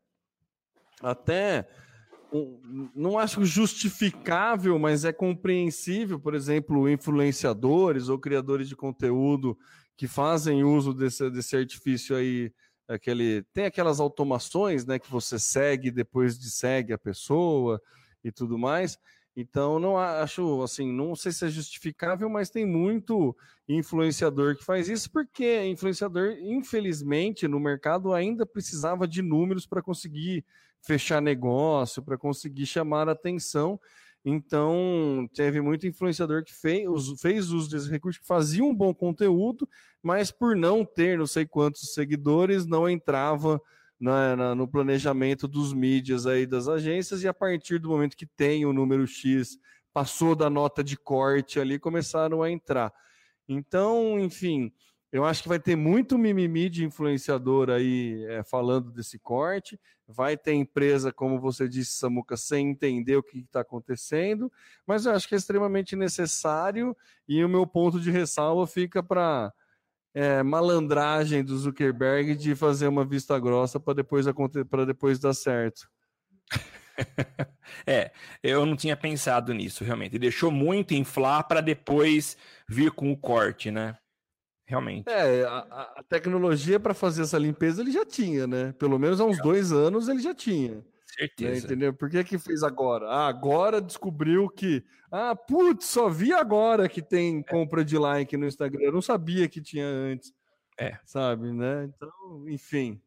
até 1.01 1.67
não 2.93 3.17
acho 3.17 3.43
justificável, 3.43 4.77
mas 4.77 5.05
é 5.05 5.11
compreensível, 5.11 6.19
por 6.19 6.35
exemplo, 6.35 6.87
influenciadores 6.87 8.09
ou 8.09 8.19
criadores 8.19 8.69
de 8.69 8.75
conteúdo 8.75 9.57
que 9.95 10.07
fazem 10.07 10.63
uso 10.63 10.93
desse, 10.93 11.31
desse 11.31 11.57
artifício 11.57 12.15
aí 12.15 12.53
aquele 12.87 13.43
tem 13.53 13.65
aquelas 13.65 13.99
automações, 13.99 14.85
né, 14.85 14.99
que 14.99 15.09
você 15.11 15.37
segue 15.39 15.91
depois 15.91 16.37
de 16.37 16.49
segue 16.49 16.93
a 16.93 16.97
pessoa 16.97 17.81
e 18.23 18.31
tudo 18.31 18.57
mais. 18.57 18.97
Então 19.35 19.79
não 19.79 19.97
acho 19.99 20.63
assim, 20.63 20.91
não 20.91 21.15
sei 21.15 21.31
se 21.31 21.45
é 21.45 21.49
justificável, 21.49 22.27
mas 22.27 22.49
tem 22.49 22.65
muito 22.65 23.35
influenciador 23.69 24.55
que 24.55 24.63
faz 24.65 24.89
isso 24.89 25.11
porque 25.11 25.63
influenciador, 25.65 26.35
infelizmente, 26.39 27.47
no 27.47 27.59
mercado 27.59 28.13
ainda 28.13 28.45
precisava 28.47 29.07
de 29.07 29.21
números 29.21 29.67
para 29.67 29.81
conseguir 29.81 30.43
fechar 30.81 31.21
negócio, 31.21 32.01
para 32.01 32.17
conseguir 32.17 32.65
chamar 32.65 33.09
atenção. 33.09 33.79
Então, 34.29 35.25
teve 35.33 35.61
muito 35.61 35.87
influenciador 35.87 36.43
que 36.43 36.53
fez, 36.53 36.85
fez 37.21 37.49
uso 37.49 37.69
desse 37.69 37.89
recurso, 37.89 38.19
que 38.19 38.27
fazia 38.27 38.61
um 38.61 38.75
bom 38.75 38.93
conteúdo, 38.93 39.69
mas 40.03 40.31
por 40.31 40.53
não 40.53 40.83
ter 40.83 41.17
não 41.17 41.25
sei 41.25 41.45
quantos 41.45 41.93
seguidores, 41.93 42.65
não 42.65 42.89
entrava 42.89 43.61
na, 43.97 44.35
na, 44.35 44.53
no 44.53 44.67
planejamento 44.67 45.47
dos 45.47 45.71
mídias 45.71 46.27
aí 46.27 46.45
das 46.45 46.67
agências, 46.67 47.23
e 47.23 47.27
a 47.29 47.33
partir 47.33 47.79
do 47.79 47.87
momento 47.87 48.17
que 48.17 48.25
tem 48.25 48.65
o 48.65 48.73
número 48.73 49.07
X, 49.07 49.57
passou 49.93 50.35
da 50.35 50.49
nota 50.49 50.83
de 50.83 50.97
corte 50.97 51.57
ali, 51.57 51.79
começaram 51.79 52.43
a 52.43 52.51
entrar. 52.51 52.91
Então, 53.47 54.19
enfim, 54.19 54.73
eu 55.11 55.23
acho 55.23 55.41
que 55.41 55.49
vai 55.49 55.59
ter 55.59 55.75
muito 55.75 56.17
mimimi 56.17 56.69
de 56.69 56.83
influenciador 56.83 57.69
aí 57.69 58.25
é, 58.25 58.43
falando 58.43 58.91
desse 58.91 59.17
corte. 59.17 59.79
Vai 60.07 60.35
ter 60.35 60.53
empresa, 60.53 61.11
como 61.11 61.39
você 61.39 61.67
disse, 61.67 61.93
Samuca, 61.93 62.35
sem 62.35 62.69
entender 62.69 63.15
o 63.15 63.23
que 63.23 63.39
está 63.39 63.61
acontecendo. 63.61 64.51
Mas 64.85 65.05
eu 65.05 65.13
acho 65.13 65.27
que 65.27 65.35
é 65.35 65.37
extremamente 65.37 65.95
necessário. 65.95 66.95
E 67.27 67.43
o 67.43 67.49
meu 67.49 67.65
ponto 67.65 67.99
de 67.99 68.11
ressalva 68.11 68.67
fica 68.67 69.01
para 69.01 69.53
é, 70.13 70.43
malandragem 70.43 71.43
do 71.43 71.57
Zuckerberg 71.57 72.35
de 72.35 72.53
fazer 72.55 72.87
uma 72.87 73.05
vista 73.05 73.39
grossa 73.39 73.79
para 73.79 73.93
depois, 73.93 74.25
depois 74.85 75.19
dar 75.19 75.33
certo. 75.33 75.89
é, 77.85 78.11
eu 78.43 78.65
não 78.65 78.75
tinha 78.75 78.97
pensado 78.97 79.53
nisso, 79.53 79.85
realmente. 79.85 80.19
Deixou 80.19 80.51
muito 80.51 80.93
inflar 80.93 81.47
para 81.47 81.61
depois 81.61 82.37
vir 82.67 82.91
com 82.91 83.11
o 83.11 83.17
corte, 83.17 83.71
né? 83.71 83.97
Realmente. 84.67 85.09
É, 85.09 85.43
a, 85.45 85.93
a 85.95 86.03
tecnologia 86.07 86.79
para 86.79 86.93
fazer 86.93 87.23
essa 87.23 87.39
limpeza 87.39 87.81
ele 87.81 87.91
já 87.91 88.05
tinha, 88.05 88.45
né? 88.45 88.73
Pelo 88.77 88.99
menos 88.99 89.19
há 89.19 89.25
uns 89.25 89.41
dois 89.41 89.71
anos 89.71 90.09
ele 90.09 90.19
já 90.19 90.35
tinha. 90.35 90.75
Né? 90.75 90.81
Certeza. 91.17 91.51
Né? 91.51 91.57
Entendeu? 91.59 91.93
Por 91.93 92.09
que 92.09 92.23
que 92.23 92.37
fez 92.37 92.61
agora? 92.61 93.07
Ah, 93.07 93.27
agora 93.27 93.81
descobriu 93.81 94.49
que. 94.49 94.83
Ah, 95.09 95.35
putz, 95.35 95.85
só 95.85 96.09
vi 96.09 96.33
agora 96.33 96.89
que 96.89 97.01
tem 97.01 97.41
compra 97.41 97.83
de 97.83 97.97
like 97.97 98.35
no 98.35 98.45
Instagram. 98.45 98.83
Eu 98.83 98.91
não 98.91 99.01
sabia 99.01 99.47
que 99.47 99.61
tinha 99.61 99.87
antes. 99.87 100.33
É. 100.77 100.97
Sabe, 101.05 101.51
né? 101.51 101.85
Então, 101.85 102.45
enfim. 102.47 103.01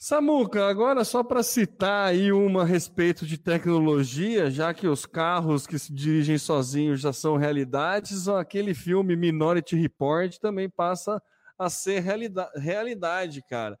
Samuca, 0.00 0.64
agora 0.68 1.02
só 1.04 1.24
para 1.24 1.42
citar 1.42 2.06
aí 2.06 2.30
uma 2.30 2.62
a 2.62 2.64
respeito 2.64 3.26
de 3.26 3.36
tecnologia, 3.36 4.48
já 4.48 4.72
que 4.72 4.86
os 4.86 5.04
carros 5.04 5.66
que 5.66 5.76
se 5.76 5.92
dirigem 5.92 6.38
sozinhos 6.38 7.00
já 7.00 7.12
são 7.12 7.36
realidades, 7.36 8.28
aquele 8.28 8.74
filme 8.74 9.16
Minority 9.16 9.74
Report 9.74 10.38
também 10.38 10.70
passa 10.70 11.20
a 11.58 11.68
ser 11.68 11.98
realidade, 11.98 12.52
realidade 12.60 13.42
cara. 13.50 13.76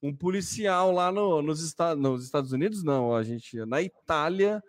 Um 0.00 0.14
policial 0.14 0.92
lá 0.92 1.10
no, 1.10 1.42
nos, 1.42 1.60
Estados, 1.60 2.00
nos 2.00 2.24
Estados 2.24 2.52
Unidos, 2.52 2.84
não, 2.84 3.12
a 3.12 3.24
gente 3.24 3.56
na 3.66 3.82
Itália, 3.82 4.62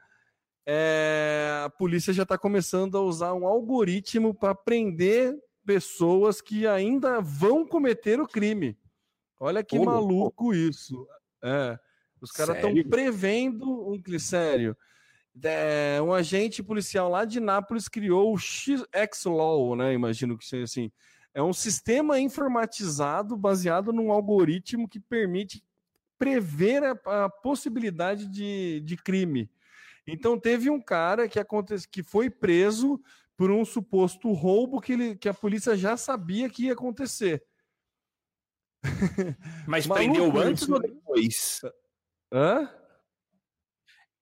é, 0.65 1.61
a 1.63 1.69
polícia 1.69 2.11
já 2.11 2.23
está 2.23 2.39
começando 2.39 2.97
a 2.97 3.01
usar 3.01 3.35
um 3.35 3.45
algoritmo 3.45 4.33
para 4.33 4.55
prender 4.55 5.37
pessoas 5.63 6.41
que 6.41 6.65
ainda 6.65 7.21
vão 7.21 7.67
cometer 7.67 8.19
o 8.19 8.27
crime. 8.27 8.75
Olha 9.39 9.63
que 9.63 9.77
maluco 9.77 10.53
isso. 10.53 11.07
É, 11.43 11.77
os 12.21 12.31
caras 12.31 12.55
estão 12.55 12.73
prevendo 12.89 13.89
um 13.89 14.19
sério. 14.19 14.75
É, 15.43 15.99
um 16.01 16.13
agente 16.13 16.63
policial 16.63 17.09
lá 17.09 17.23
de 17.23 17.39
Nápoles 17.39 17.88
criou 17.88 18.33
o 18.33 18.38
XLaw, 18.38 19.75
né? 19.75 19.93
Imagino 19.93 20.38
que 20.38 20.45
seja 20.45 20.63
assim. 20.63 20.91
É 21.33 21.43
um 21.43 21.53
sistema 21.53 22.19
informatizado 22.19 23.38
baseado 23.38 23.93
num 23.93 24.11
algoritmo 24.11 24.88
que 24.88 24.99
permite 24.99 25.63
prever 26.17 26.83
a, 26.83 27.25
a 27.25 27.29
possibilidade 27.29 28.27
de, 28.27 28.81
de 28.81 28.97
crime. 28.97 29.47
Então 30.07 30.39
teve 30.39 30.69
um 30.69 30.81
cara 30.81 31.27
que, 31.27 31.39
acontece, 31.39 31.88
que 31.88 32.01
foi 32.01 32.29
preso 32.29 32.99
por 33.35 33.51
um 33.51 33.63
suposto 33.63 34.31
roubo 34.31 34.81
que, 34.81 34.93
ele, 34.93 35.15
que 35.15 35.29
a 35.29 35.33
polícia 35.33 35.77
já 35.77 35.95
sabia 35.95 36.49
que 36.49 36.65
ia 36.65 36.73
acontecer. 36.73 37.43
Mas 39.67 39.88
prendeu 39.88 40.35
antes 40.38 40.67
ou 40.67 40.79
depois? 40.79 41.61
Hã? 42.31 42.69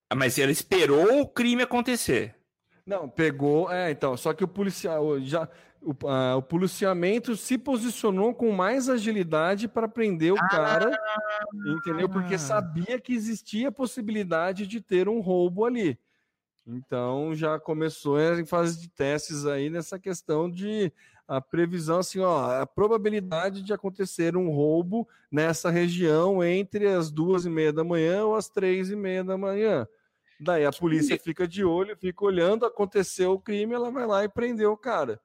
Ah, 0.09 0.15
mas 0.15 0.37
ele 0.37 0.51
esperou 0.51 1.21
o 1.21 1.27
crime 1.27 1.63
acontecer. 1.63 2.35
Não, 2.85 3.09
pegou. 3.09 3.71
É, 3.71 3.89
então, 3.89 4.15
só 4.15 4.33
que 4.33 4.43
o 4.43 4.47
policial 4.47 5.19
já. 5.21 5.49
O, 5.81 5.91
uh, 5.91 6.37
o 6.37 6.41
policiamento 6.41 7.35
se 7.35 7.59
posicionou 7.59 8.33
com 8.33 8.51
mais 8.51 8.89
agilidade 8.89 9.67
para 9.67 9.87
prender 9.87 10.33
o 10.33 10.37
ah, 10.37 10.47
cara, 10.47 10.99
entendeu? 11.77 12.09
Porque 12.09 12.39
sabia 12.39 12.99
que 12.99 13.13
existia 13.13 13.67
a 13.67 13.71
possibilidade 13.71 14.65
de 14.65 14.81
ter 14.81 15.07
um 15.07 15.19
roubo 15.19 15.63
ali. 15.63 15.99
Então 16.65 17.35
já 17.35 17.59
começou 17.59 18.19
em 18.19 18.45
fase 18.45 18.81
de 18.81 18.89
testes 18.89 19.45
aí 19.45 19.69
nessa 19.69 19.99
questão 19.99 20.49
de 20.49 20.91
a 21.27 21.41
previsão 21.41 21.99
assim, 21.99 22.19
ó, 22.19 22.61
a 22.61 22.65
probabilidade 22.65 23.61
de 23.61 23.73
acontecer 23.73 24.37
um 24.37 24.49
roubo 24.49 25.07
nessa 25.31 25.69
região 25.69 26.43
entre 26.43 26.87
as 26.87 27.11
duas 27.11 27.45
e 27.45 27.49
meia 27.49 27.73
da 27.73 27.83
manhã 27.83 28.25
ou 28.25 28.35
as 28.35 28.47
três 28.47 28.89
e 28.89 28.95
meia 28.95 29.23
da 29.23 29.37
manhã. 29.37 29.87
Daí 30.39 30.65
a 30.65 30.71
polícia 30.71 31.17
fica 31.17 31.47
de 31.47 31.63
olho, 31.63 31.97
fica 31.97 32.23
olhando, 32.23 32.65
aconteceu 32.65 33.33
o 33.33 33.39
crime, 33.39 33.73
ela 33.73 33.89
vai 33.89 34.05
lá 34.05 34.23
e 34.23 34.29
prendeu 34.29 34.71
o 34.71 34.77
cara. 34.77 35.19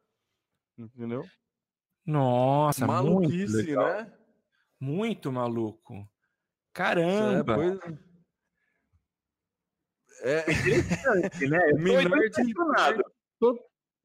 Entendeu? 0.79 1.25
Nossa, 2.07 2.87
maluquice, 2.87 3.53
muito 3.53 3.77
né? 3.77 4.13
Muito 4.79 5.33
maluco. 5.33 6.09
Caramba. 6.73 7.57
É, 10.23 10.45
é... 11.43 11.49
né? 11.49 11.71
impressionado. 12.03 13.03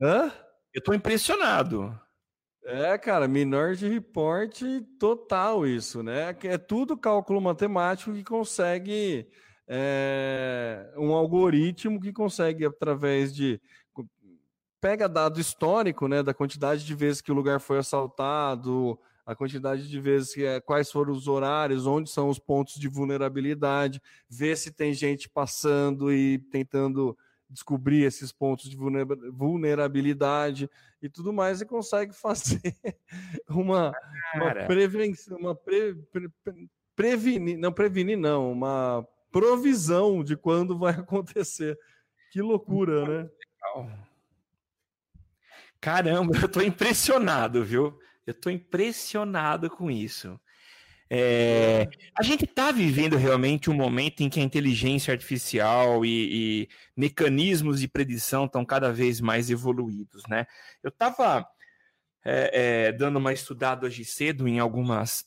Hã? 0.01 0.31
Eu 0.75 0.83
tô 0.83 0.93
impressionado. 0.93 1.97
É, 2.65 2.97
cara, 2.97 3.29
Minority 3.29 3.87
Report 3.87 4.61
total 4.99 5.65
isso, 5.65 6.03
né? 6.03 6.35
É 6.43 6.57
tudo 6.57 6.97
cálculo 6.97 7.39
matemático 7.39 8.11
que 8.11 8.25
consegue 8.25 9.25
é, 9.65 10.91
um 10.97 11.13
algoritmo 11.13 12.01
que 12.01 12.11
consegue 12.11 12.65
através 12.65 13.33
de 13.33 13.61
pega 14.81 15.07
dado 15.07 15.39
histórico, 15.39 16.07
né, 16.07 16.21
da 16.21 16.33
quantidade 16.33 16.85
de 16.85 16.93
vezes 16.93 17.21
que 17.21 17.31
o 17.31 17.35
lugar 17.35 17.59
foi 17.59 17.79
assaltado, 17.79 18.99
a 19.25 19.33
quantidade 19.33 19.89
de 19.89 19.99
vezes 19.99 20.33
que 20.33 20.43
é, 20.43 20.59
quais 20.59 20.91
foram 20.91 21.13
os 21.13 21.27
horários, 21.27 21.87
onde 21.87 22.09
são 22.09 22.29
os 22.29 22.37
pontos 22.37 22.75
de 22.75 22.87
vulnerabilidade, 22.87 24.01
ver 24.29 24.55
se 24.55 24.71
tem 24.71 24.93
gente 24.93 25.27
passando 25.27 26.13
e 26.13 26.37
tentando 26.51 27.17
descobrir 27.49 28.03
esses 28.03 28.31
pontos 28.31 28.69
de 28.69 28.77
vulnerabilidade 28.77 30.69
e 31.01 31.09
tudo 31.09 31.31
mais 31.31 31.61
e 31.61 31.65
consegue 31.65 32.13
fazer 32.17 32.61
uma, 33.49 33.93
uma 34.35 34.55
prevenção, 34.65 35.37
uma 35.37 35.55
pre, 35.55 35.95
pre, 36.11 36.29
prevenir, 36.95 37.57
não 37.57 37.71
prevenir 37.71 38.17
não, 38.17 38.51
uma 38.51 39.07
provisão 39.31 40.23
de 40.23 40.35
quando 40.35 40.77
vai 40.77 40.93
acontecer. 40.99 41.77
Que 42.31 42.41
loucura, 42.41 43.05
né? 43.23 43.29
Caramba, 45.79 46.35
eu 46.37 46.49
tô 46.49 46.61
impressionado, 46.61 47.63
viu? 47.63 47.97
Eu 48.25 48.33
tô 48.33 48.49
impressionado 48.49 49.69
com 49.69 49.91
isso. 49.91 50.39
É, 51.09 51.87
a 52.17 52.23
gente 52.23 52.45
está 52.45 52.71
vivendo 52.71 53.15
realmente 53.15 53.69
um 53.69 53.75
momento 53.75 54.21
em 54.21 54.29
que 54.29 54.39
a 54.39 54.43
inteligência 54.43 55.11
artificial 55.11 56.03
e, 56.03 56.63
e 56.63 56.69
mecanismos 56.97 57.79
de 57.79 57.87
predição 57.87 58.45
estão 58.45 58.65
cada 58.65 58.91
vez 58.91 59.21
mais 59.21 59.49
evoluídos, 59.49 60.23
né? 60.27 60.47
Eu 60.81 60.89
estava 60.89 61.47
é, 62.25 62.87
é, 62.87 62.91
dando 62.91 63.17
uma 63.17 63.31
estudada 63.31 63.85
hoje 63.85 64.03
cedo 64.03 64.47
em 64.47 64.59
algumas, 64.59 65.25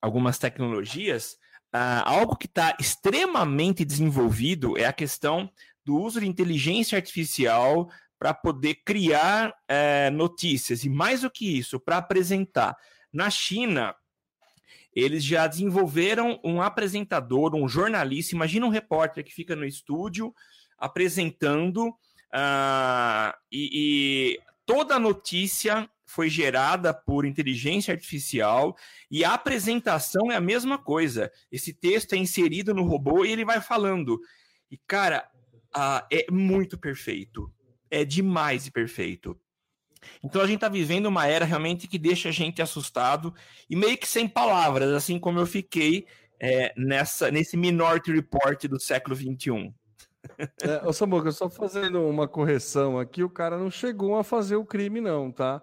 algumas 0.00 0.38
tecnologias. 0.38 1.36
Ah, 1.72 2.08
algo 2.08 2.36
que 2.36 2.46
está 2.46 2.76
extremamente 2.78 3.84
desenvolvido 3.84 4.78
é 4.78 4.84
a 4.84 4.92
questão 4.92 5.50
do 5.84 5.96
uso 5.96 6.20
de 6.20 6.28
inteligência 6.28 6.96
artificial 6.96 7.90
para 8.18 8.32
poder 8.32 8.76
criar 8.84 9.52
é, 9.66 10.10
notícias 10.10 10.84
e 10.84 10.88
mais 10.88 11.22
do 11.22 11.30
que 11.30 11.58
isso, 11.58 11.80
para 11.80 11.96
apresentar. 11.96 12.76
Na 13.12 13.28
China, 13.28 13.92
eles 14.94 15.24
já 15.24 15.46
desenvolveram 15.46 16.38
um 16.44 16.60
apresentador, 16.60 17.54
um 17.54 17.68
jornalista. 17.68 18.34
Imagina 18.34 18.66
um 18.66 18.70
repórter 18.70 19.24
que 19.24 19.32
fica 19.32 19.56
no 19.56 19.64
estúdio 19.64 20.34
apresentando 20.78 21.88
uh, 21.88 23.32
e, 23.50 23.70
e 23.72 24.40
toda 24.66 24.96
a 24.96 24.98
notícia 24.98 25.88
foi 26.04 26.28
gerada 26.28 26.92
por 26.92 27.24
inteligência 27.24 27.94
artificial 27.94 28.76
e 29.10 29.24
a 29.24 29.32
apresentação 29.32 30.30
é 30.30 30.36
a 30.36 30.40
mesma 30.40 30.76
coisa. 30.76 31.32
Esse 31.50 31.72
texto 31.72 32.12
é 32.12 32.18
inserido 32.18 32.74
no 32.74 32.82
robô 32.82 33.24
e 33.24 33.32
ele 33.32 33.44
vai 33.44 33.60
falando. 33.60 34.20
E, 34.70 34.76
cara, 34.86 35.26
é 36.10 36.30
muito 36.30 36.76
perfeito. 36.76 37.50
É 37.90 38.04
demais 38.04 38.66
e 38.66 38.70
perfeito. 38.70 39.38
Então 40.22 40.40
a 40.40 40.46
gente 40.46 40.56
está 40.56 40.68
vivendo 40.68 41.06
uma 41.06 41.26
era 41.26 41.44
realmente 41.44 41.86
que 41.86 41.98
deixa 41.98 42.28
a 42.28 42.32
gente 42.32 42.62
assustado 42.62 43.34
e 43.68 43.76
meio 43.76 43.96
que 43.96 44.06
sem 44.06 44.28
palavras, 44.28 44.90
assim 44.92 45.18
como 45.18 45.38
eu 45.38 45.46
fiquei 45.46 46.06
é, 46.40 46.72
nessa, 46.76 47.30
nesse 47.30 47.56
Minority 47.56 48.12
Report 48.12 48.64
do 48.66 48.80
século 48.80 49.14
XXI. 49.16 49.72
É, 50.62 50.86
ô 50.86 50.92
Samuca, 50.92 51.32
só 51.32 51.50
fazendo 51.50 52.00
uma 52.08 52.28
correção 52.28 52.96
aqui, 52.96 53.24
o 53.24 53.28
cara 53.28 53.58
não 53.58 53.68
chegou 53.68 54.16
a 54.16 54.22
fazer 54.22 54.54
o 54.54 54.64
crime, 54.64 55.00
não, 55.00 55.32
tá? 55.32 55.60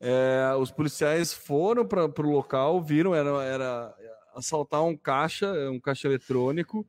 É, 0.00 0.52
os 0.58 0.72
policiais 0.72 1.32
foram 1.32 1.86
para 1.86 2.06
o 2.06 2.30
local, 2.30 2.82
viram, 2.82 3.14
era, 3.14 3.30
era 3.44 3.94
assaltar 4.34 4.82
um 4.82 4.96
caixa, 4.96 5.52
um 5.70 5.78
caixa 5.78 6.08
eletrônico, 6.08 6.84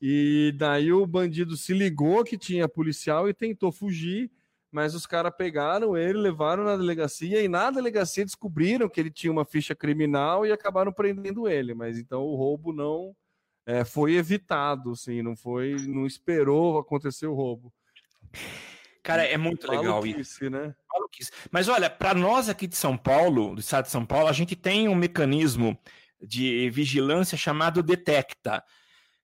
e 0.00 0.52
daí 0.56 0.92
o 0.92 1.06
bandido 1.06 1.56
se 1.56 1.72
ligou 1.72 2.22
que 2.22 2.38
tinha 2.38 2.68
policial 2.68 3.28
e 3.28 3.34
tentou 3.34 3.72
fugir 3.72 4.30
mas 4.72 4.94
os 4.94 5.06
caras 5.06 5.32
pegaram 5.36 5.96
ele, 5.96 6.18
levaram 6.18 6.64
na 6.64 6.76
delegacia 6.76 7.42
e 7.42 7.46
na 7.46 7.70
delegacia 7.70 8.24
descobriram 8.24 8.88
que 8.88 8.98
ele 8.98 9.10
tinha 9.10 9.30
uma 9.30 9.44
ficha 9.44 9.74
criminal 9.74 10.46
e 10.46 10.50
acabaram 10.50 10.90
prendendo 10.90 11.46
ele. 11.46 11.74
Mas 11.74 11.98
então 11.98 12.22
o 12.22 12.34
roubo 12.34 12.72
não 12.72 13.14
é, 13.66 13.84
foi 13.84 14.14
evitado, 14.14 14.92
assim, 14.92 15.20
não 15.20 15.36
foi, 15.36 15.76
não 15.86 16.06
esperou 16.06 16.78
acontecer 16.78 17.26
o 17.26 17.34
roubo. 17.34 17.70
Cara, 19.02 19.24
é 19.24 19.36
muito 19.36 19.70
legal 19.70 20.06
isso. 20.06 20.48
Né? 20.48 20.74
Mas 21.50 21.68
olha, 21.68 21.90
para 21.90 22.14
nós 22.14 22.48
aqui 22.48 22.66
de 22.66 22.76
São 22.76 22.96
Paulo, 22.96 23.54
do 23.54 23.60
estado 23.60 23.84
de 23.84 23.90
São 23.90 24.06
Paulo, 24.06 24.28
a 24.28 24.32
gente 24.32 24.56
tem 24.56 24.88
um 24.88 24.94
mecanismo 24.94 25.78
de 26.20 26.70
vigilância 26.70 27.36
chamado 27.36 27.82
Detecta. 27.82 28.64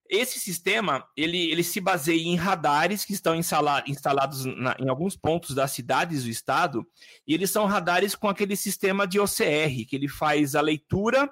Esse 0.09 0.39
sistema 0.39 1.07
ele, 1.15 1.51
ele 1.51 1.63
se 1.63 1.79
baseia 1.79 2.19
em 2.19 2.35
radares 2.35 3.05
que 3.05 3.13
estão 3.13 3.35
instalados 3.35 4.43
na, 4.43 4.75
em 4.79 4.89
alguns 4.89 5.15
pontos 5.15 5.53
das 5.53 5.71
cidades 5.71 6.23
do 6.23 6.29
estado, 6.29 6.85
e 7.27 7.33
eles 7.33 7.51
são 7.51 7.65
radares 7.67 8.15
com 8.15 8.27
aquele 8.27 8.55
sistema 8.55 9.07
de 9.07 9.19
OCR, 9.19 9.85
que 9.87 9.95
ele 9.95 10.07
faz 10.07 10.55
a 10.55 10.61
leitura 10.61 11.29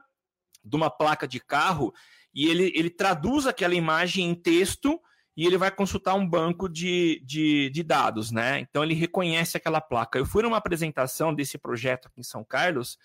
de 0.64 0.76
uma 0.76 0.92
placa 0.92 1.28
de 1.28 1.40
carro 1.40 1.94
e 2.34 2.48
ele, 2.48 2.72
ele 2.76 2.90
traduz 2.90 3.48
aquela 3.48 3.74
imagem 3.74 4.30
em 4.30 4.36
texto 4.36 5.02
e 5.36 5.46
ele 5.46 5.58
vai 5.58 5.72
consultar 5.72 6.14
um 6.14 6.28
banco 6.28 6.70
de, 6.70 7.20
de, 7.26 7.70
de 7.72 7.84
dados, 7.84 8.32
né? 8.32 8.60
Então 8.60 8.84
ele 8.84 8.94
reconhece 8.94 9.58
aquela 9.58 9.82
placa. 9.82 10.20
Eu 10.20 10.26
fui 10.26 10.44
numa 10.44 10.58
apresentação 10.58 11.34
desse 11.34 11.58
projeto 11.58 12.08
aqui 12.08 12.20
em 12.20 12.24
São 12.24 12.44
Carlos 12.44 12.98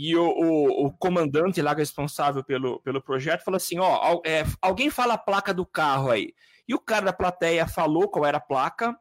e 0.00 0.14
o, 0.14 0.28
o, 0.28 0.86
o, 0.86 0.92
comandante 0.92 1.60
lá 1.60 1.74
responsável 1.74 2.44
pelo, 2.44 2.78
pelo 2.82 3.02
projeto 3.02 3.42
falou 3.42 3.56
assim: 3.56 3.80
ó, 3.80 4.20
é, 4.24 4.44
alguém 4.62 4.90
fala 4.90 5.14
a 5.14 5.18
placa 5.18 5.52
do 5.52 5.66
carro 5.66 6.12
aí. 6.12 6.32
E 6.68 6.72
o 6.72 6.78
cara 6.78 7.06
da 7.06 7.12
plateia 7.12 7.66
falou 7.66 8.08
qual 8.08 8.24
era 8.24 8.38
a 8.38 8.40
placa. 8.40 8.96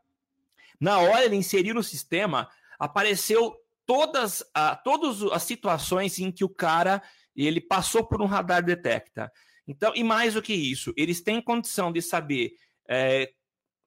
Na 0.82 0.98
hora 0.98 1.24
ele 1.24 1.36
inseriu 1.36 1.76
no 1.76 1.84
sistema, 1.84 2.50
apareceu 2.80 3.56
todas, 3.86 4.44
a, 4.56 4.76
todas 4.76 5.22
as 5.32 5.44
situações 5.44 6.18
em 6.18 6.32
que 6.32 6.44
o 6.44 6.50
cara 6.50 7.04
ele 7.36 7.62
passou 7.62 8.04
por 8.04 8.20
um 8.20 8.26
radar 8.26 8.66
detecta. 8.66 9.32
Então, 9.68 9.94
e 9.96 10.04
mais 10.04 10.34
do 10.34 10.42
que 10.42 10.54
isso, 10.56 10.92
eles 10.98 11.22
têm 11.22 11.40
condição 11.40 11.92
de 11.92 12.02
saber 12.02 12.54
é, 12.90 13.32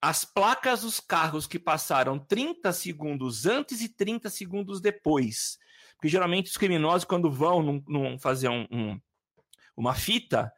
as 0.00 0.24
placas 0.24 0.82
dos 0.82 1.00
carros 1.00 1.48
que 1.48 1.58
passaram 1.58 2.20
30 2.20 2.72
segundos 2.72 3.46
antes 3.46 3.80
e 3.80 3.88
30 3.88 4.30
segundos 4.30 4.80
depois. 4.80 5.58
Porque 6.00 6.08
geralmente 6.08 6.48
os 6.48 6.56
criminosos, 6.56 7.04
quando 7.04 7.30
vão 7.30 7.62
num, 7.62 7.84
num 7.86 8.18
fazer 8.18 8.48
um, 8.48 8.66
um, 8.70 9.00
uma 9.76 9.94
fita, 9.94 10.50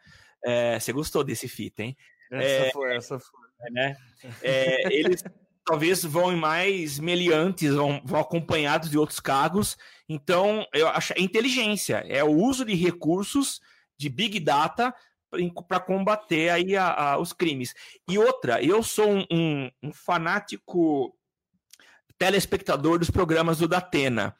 é, 0.44 0.78
você 0.78 0.92
gostou 0.92 1.24
desse 1.24 1.48
fita, 1.48 1.82
hein? 1.82 1.96
Essa 2.30 2.66
é, 2.66 2.70
foi, 2.70 2.96
essa 2.96 3.18
foi. 3.18 3.40
É, 3.66 3.70
né? 3.72 3.96
É, 4.40 4.94
eles 4.94 5.24
talvez 5.64 6.04
vão 6.04 6.36
mais 6.36 7.00
meliantes, 7.00 7.74
vão, 7.74 8.00
vão, 8.04 8.20
acompanhados 8.20 8.88
de 8.88 8.96
outros 8.96 9.18
cargos. 9.18 9.76
Então, 10.08 10.64
eu 10.72 10.86
acho 10.86 11.12
é 11.12 11.20
inteligência, 11.20 12.04
é 12.06 12.22
o 12.22 12.30
uso 12.30 12.64
de 12.64 12.74
recursos 12.74 13.60
de 13.98 14.08
Big 14.08 14.38
Data 14.38 14.94
para 15.66 15.80
combater 15.80 16.50
aí 16.50 16.76
a, 16.76 16.92
a, 16.92 17.18
os 17.18 17.32
crimes. 17.32 17.74
E 18.08 18.16
outra, 18.16 18.62
eu 18.62 18.80
sou 18.80 19.10
um, 19.10 19.26
um, 19.30 19.70
um, 19.82 19.92
fanático 19.92 21.16
telespectador 22.18 22.98
dos 22.98 23.10
programas 23.10 23.58
do 23.58 23.66
Datena. 23.66 24.36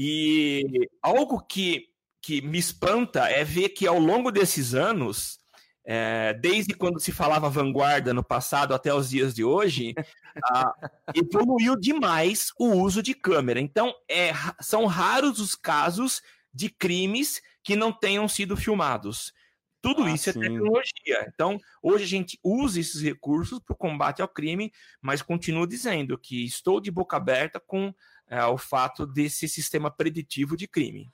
E 0.00 0.88
algo 1.02 1.40
que, 1.40 1.88
que 2.22 2.40
me 2.40 2.56
espanta 2.56 3.28
é 3.28 3.42
ver 3.42 3.70
que 3.70 3.84
ao 3.84 3.98
longo 3.98 4.30
desses 4.30 4.72
anos, 4.72 5.40
é, 5.84 6.34
desde 6.34 6.72
quando 6.72 7.00
se 7.00 7.10
falava 7.10 7.50
vanguarda 7.50 8.14
no 8.14 8.22
passado 8.22 8.72
até 8.72 8.94
os 8.94 9.10
dias 9.10 9.34
de 9.34 9.42
hoje, 9.42 9.96
a, 10.44 10.72
evoluiu 11.16 11.74
demais 11.74 12.52
o 12.56 12.74
uso 12.76 13.02
de 13.02 13.12
câmera. 13.12 13.60
Então, 13.60 13.92
é, 14.08 14.30
são 14.60 14.86
raros 14.86 15.40
os 15.40 15.56
casos 15.56 16.22
de 16.54 16.70
crimes 16.70 17.42
que 17.64 17.74
não 17.74 17.92
tenham 17.92 18.28
sido 18.28 18.56
filmados. 18.56 19.32
Tudo 19.80 20.04
ah, 20.04 20.10
isso 20.12 20.30
é 20.30 20.32
sim. 20.32 20.40
tecnologia. 20.40 21.26
Então, 21.34 21.58
hoje 21.82 22.04
a 22.04 22.08
gente 22.08 22.38
usa 22.40 22.78
esses 22.78 23.02
recursos 23.02 23.58
para 23.58 23.74
o 23.74 23.76
combate 23.76 24.22
ao 24.22 24.28
crime, 24.28 24.72
mas 25.02 25.22
continuo 25.22 25.66
dizendo 25.66 26.16
que 26.16 26.44
estou 26.44 26.80
de 26.80 26.90
boca 26.90 27.16
aberta 27.16 27.58
com 27.58 27.92
é, 28.30 28.44
o 28.44 28.58
fato 28.58 29.06
desse 29.06 29.48
sistema 29.48 29.90
preditivo 29.90 30.56
de 30.56 30.66
crime. 30.66 31.10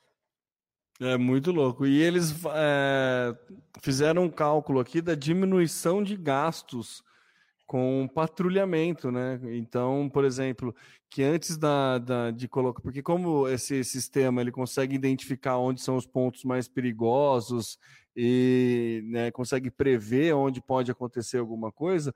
É 1.01 1.17
muito 1.17 1.51
louco. 1.51 1.87
E 1.87 2.01
eles 2.01 2.35
é, 2.55 3.37
fizeram 3.83 4.25
um 4.25 4.31
cálculo 4.31 4.79
aqui 4.79 5.01
da 5.01 5.15
diminuição 5.15 6.03
de 6.03 6.17
gastos 6.17 7.03
com 7.67 8.09
patrulhamento, 8.15 9.11
né? 9.11 9.41
Então, 9.45 10.09
por 10.13 10.25
exemplo, 10.25 10.75
que 11.11 11.23
antes 11.23 11.57
da, 11.57 11.99
da, 11.99 12.31
de 12.31 12.47
colocar, 12.47 12.83
porque 12.83 13.03
como 13.03 13.49
esse 13.49 13.83
sistema 13.83 14.41
ele 14.41 14.53
consegue 14.53 14.95
identificar 14.95 15.57
onde 15.59 15.81
são 15.81 15.97
os 15.97 16.07
pontos 16.07 16.45
mais 16.45 16.69
perigosos 16.69 17.79
e 18.17 19.03
né, 19.07 19.31
consegue 19.31 19.71
prever 19.71 20.35
onde 20.35 20.61
pode 20.61 20.91
acontecer 20.91 21.39
alguma 21.39 21.73
coisa, 21.73 22.15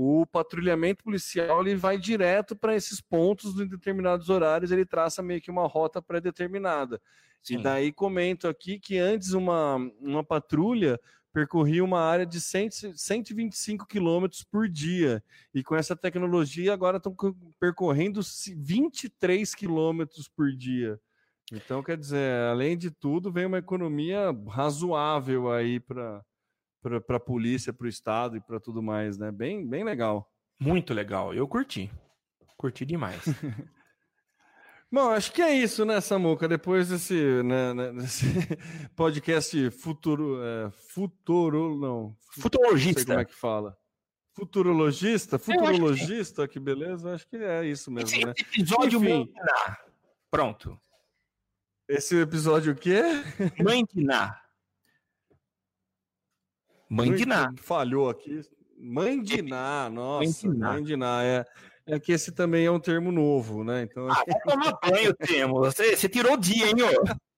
o 0.00 0.24
patrulhamento 0.24 1.02
policial 1.02 1.60
ele 1.60 1.74
vai 1.74 1.98
direto 1.98 2.54
para 2.54 2.72
esses 2.76 3.00
pontos 3.00 3.58
em 3.58 3.66
determinados 3.66 4.28
horários, 4.28 4.70
ele 4.70 4.86
traça 4.86 5.24
meio 5.24 5.40
que 5.40 5.50
uma 5.50 5.66
rota 5.66 6.00
pré-determinada. 6.00 7.02
E 7.50 7.60
daí 7.60 7.90
comento 7.90 8.46
aqui 8.46 8.78
que 8.78 8.96
antes 8.96 9.32
uma, 9.32 9.74
uma 10.00 10.22
patrulha 10.22 11.00
percorria 11.32 11.82
uma 11.82 11.98
área 11.98 12.24
de 12.24 12.40
100, 12.40 12.94
125 12.94 13.88
quilômetros 13.88 14.44
por 14.44 14.68
dia. 14.68 15.20
E 15.52 15.64
com 15.64 15.74
essa 15.74 15.96
tecnologia 15.96 16.72
agora 16.72 16.98
estão 16.98 17.16
percorrendo 17.58 18.20
23 18.56 19.52
quilômetros 19.52 20.28
por 20.28 20.52
dia. 20.52 20.96
Então, 21.52 21.82
quer 21.82 21.96
dizer, 21.96 22.44
além 22.48 22.78
de 22.78 22.92
tudo, 22.92 23.32
vem 23.32 23.46
uma 23.46 23.58
economia 23.58 24.30
razoável 24.46 25.50
aí 25.50 25.80
para 25.80 26.24
para 26.80 27.16
a 27.16 27.20
polícia, 27.20 27.72
para 27.72 27.86
o 27.86 27.88
Estado 27.88 28.36
e 28.36 28.40
para 28.40 28.60
tudo 28.60 28.82
mais, 28.82 29.18
né? 29.18 29.30
Bem, 29.30 29.66
bem 29.66 29.84
legal. 29.84 30.30
Muito 30.58 30.92
legal. 30.92 31.34
Eu 31.34 31.46
curti. 31.46 31.90
Curti 32.56 32.84
demais. 32.84 33.22
Bom, 34.90 35.10
acho 35.10 35.32
que 35.32 35.42
é 35.42 35.52
isso, 35.52 35.84
né, 35.84 36.00
Samuca? 36.00 36.48
Depois 36.48 36.88
desse, 36.88 37.42
né, 37.42 37.74
né 37.74 37.92
desse 37.92 38.24
podcast 38.96 39.70
futuro, 39.70 40.42
é, 40.42 40.70
futuro, 40.70 41.78
não. 41.78 42.16
Futurologista. 42.40 43.00
Não 43.00 43.06
como 43.06 43.20
é 43.20 43.24
que 43.26 43.34
fala. 43.34 43.76
Futurologista? 44.34 45.38
Futurologista, 45.38 46.48
que... 46.48 46.54
que... 46.54 46.60
beleza. 46.60 47.12
Acho 47.12 47.28
que 47.28 47.36
é 47.36 47.66
isso 47.66 47.90
mesmo, 47.90 48.08
esse 48.08 48.24
né? 48.24 48.32
episódio 48.38 48.98
Enfim. 49.04 49.30
Pronto. 50.30 50.80
Esse 51.86 52.16
episódio 52.20 52.72
o 52.72 52.76
quê? 52.76 53.02
Mãe 53.62 53.84
de 56.88 56.94
Ná. 56.94 57.02
Mãe 57.04 57.14
de 57.14 57.26
Ná. 57.26 57.54
Falhou 57.58 58.08
aqui. 58.08 58.40
Mãe 58.78 59.20
de 59.20 59.42
Ná, 59.42 59.90
nossa. 59.90 60.48
Mãe 60.48 60.82
de 60.82 60.96
Ná, 60.96 61.24
é. 61.24 61.44
É 61.90 61.98
que 61.98 62.12
esse 62.12 62.30
também 62.32 62.66
é 62.66 62.70
um 62.70 62.78
termo 62.78 63.10
novo, 63.10 63.64
né? 63.64 63.82
Então... 63.82 64.08
Ah, 64.10 64.22
vai 64.26 64.40
tomar 64.40 64.78
banho, 64.82 65.14
termo. 65.14 65.54
Você, 65.60 65.96
você 65.96 66.06
tirou 66.06 66.34
o 66.34 66.36
dia, 66.36 66.66
hein, 66.66 66.74
ô? 66.82 67.02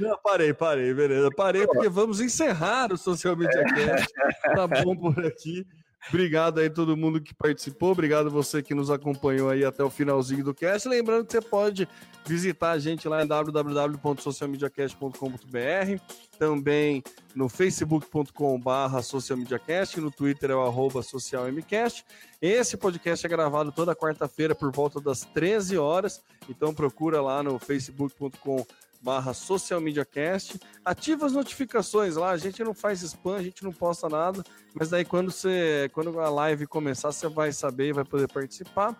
Não, 0.00 0.18
parei, 0.22 0.52
parei, 0.52 0.92
beleza. 0.92 1.30
Parei 1.34 1.66
porque 1.66 1.88
vamos 1.88 2.20
encerrar 2.20 2.92
o 2.92 2.98
Social 2.98 3.36
Media 3.36 3.64
Cast. 3.64 4.12
Tá 4.54 4.66
bom 4.66 4.94
por 4.94 5.24
aqui. 5.24 5.66
Obrigado 6.08 6.60
aí 6.60 6.70
todo 6.70 6.96
mundo 6.96 7.20
que 7.20 7.34
participou, 7.34 7.90
obrigado 7.90 8.30
você 8.30 8.62
que 8.62 8.72
nos 8.74 8.90
acompanhou 8.90 9.50
aí 9.50 9.64
até 9.64 9.82
o 9.82 9.90
finalzinho 9.90 10.44
do 10.44 10.54
cast. 10.54 10.88
Lembrando 10.88 11.26
que 11.26 11.32
você 11.32 11.40
pode 11.40 11.88
visitar 12.24 12.70
a 12.72 12.78
gente 12.78 13.08
lá 13.08 13.24
em 13.24 13.26
www.socialmediacast.com.br, 13.26 16.00
também 16.38 17.02
no 17.34 17.48
facebook.com/barra 17.48 19.02
socialmediacast, 19.02 20.00
no 20.00 20.12
Twitter 20.12 20.52
é 20.52 20.54
o 20.54 20.62
arroba 20.62 21.02
socialmcast. 21.02 22.04
Esse 22.40 22.76
podcast 22.76 23.26
é 23.26 23.28
gravado 23.28 23.72
toda 23.72 23.96
quarta-feira 23.96 24.54
por 24.54 24.70
volta 24.70 25.00
das 25.00 25.22
13 25.22 25.76
horas, 25.76 26.22
então 26.48 26.72
procura 26.72 27.20
lá 27.20 27.42
no 27.42 27.58
facebook.com 27.58 28.64
barra 29.06 29.32
Social 29.32 29.80
Media 29.80 30.04
Cast. 30.04 30.58
Ativa 30.84 31.26
as 31.26 31.32
notificações 31.32 32.16
lá, 32.16 32.30
a 32.30 32.36
gente 32.36 32.64
não 32.64 32.74
faz 32.74 33.02
spam, 33.02 33.36
a 33.36 33.42
gente 33.42 33.62
não 33.62 33.72
posta 33.72 34.08
nada, 34.08 34.42
mas 34.74 34.90
daí 34.90 35.04
quando 35.04 35.30
você, 35.30 35.88
quando 35.92 36.18
a 36.18 36.28
live 36.28 36.66
começar, 36.66 37.12
você 37.12 37.28
vai 37.28 37.52
saber 37.52 37.90
e 37.90 37.92
vai 37.92 38.04
poder 38.04 38.26
participar. 38.26 38.98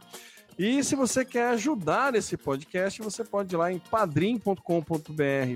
E 0.56 0.82
se 0.84 0.94
você 0.94 1.24
quer 1.24 1.48
ajudar 1.48 2.14
esse 2.14 2.36
podcast, 2.36 3.02
você 3.02 3.24
pode 3.24 3.52
ir 3.52 3.58
lá 3.58 3.72
em 3.72 3.80
padrim.com.br 3.80 4.62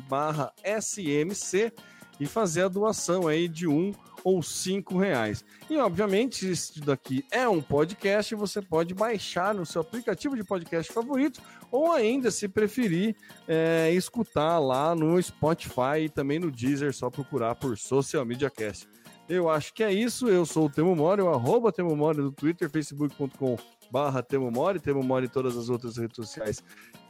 barra 0.09 0.53
SMC 0.65 1.73
e 2.19 2.27
fazer 2.27 2.65
a 2.65 2.69
doação 2.69 3.29
aí 3.29 3.47
de 3.47 3.69
um 3.69 3.93
ou 4.25 4.43
cinco 4.43 4.99
reais. 4.99 5.45
E 5.69 5.77
obviamente, 5.77 6.51
isso 6.51 6.81
daqui 6.81 7.25
é 7.31 7.49
um 7.49 7.61
podcast, 7.61 8.35
você 8.35 8.61
pode 8.61 8.95
baixar 8.95 9.55
no 9.55 9.65
seu 9.67 9.81
aplicativo 9.81 10.37
de 10.37 10.45
podcast 10.45 10.93
favorito, 10.93 11.41
ou 11.71 11.93
ainda, 11.93 12.31
se 12.31 12.49
preferir, 12.49 13.15
é, 13.47 13.93
escutar 13.93 14.59
lá 14.59 14.95
no 14.95 15.21
Spotify 15.23 16.05
e 16.05 16.09
também 16.09 16.39
no 16.39 16.51
Deezer, 16.51 16.95
só 16.95 17.11
procurar 17.11 17.55
por 17.55 17.77
Social 17.79 18.25
Media 18.25 18.51
Cast. 18.51 18.89
Eu 19.29 19.49
acho 19.49 19.73
que 19.73 19.85
é 19.85 19.93
isso. 19.93 20.29
Eu 20.29 20.45
sou 20.45 20.67
o 20.67 20.71
Temo 20.71 20.97
Mori, 20.97 21.23
o 21.23 21.29
arroba 21.29 21.71
Temo 21.71 21.95
Mori 21.95 22.19
no 22.19 22.33
Twitter, 22.33 22.69
facebook.com 22.69 23.57
barra 23.91 24.23
Temo 24.23 24.51
Mori, 24.51 24.81
Temo 24.81 25.03
Mori 25.03 25.27
em 25.27 25.29
todas 25.29 25.57
as 25.57 25.69
outras 25.69 25.97
redes 25.97 26.17
sociais, 26.17 26.63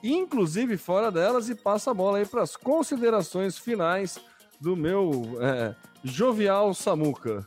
inclusive 0.02 0.76
fora 0.76 1.10
delas, 1.10 1.48
e 1.48 1.54
passa 1.54 1.90
a 1.90 1.94
bola 1.94 2.18
aí 2.18 2.26
para 2.26 2.42
as 2.42 2.56
considerações 2.56 3.58
finais 3.58 4.18
do 4.60 4.76
meu 4.76 5.38
é, 5.40 5.74
jovial 6.02 6.74
Samuca. 6.74 7.46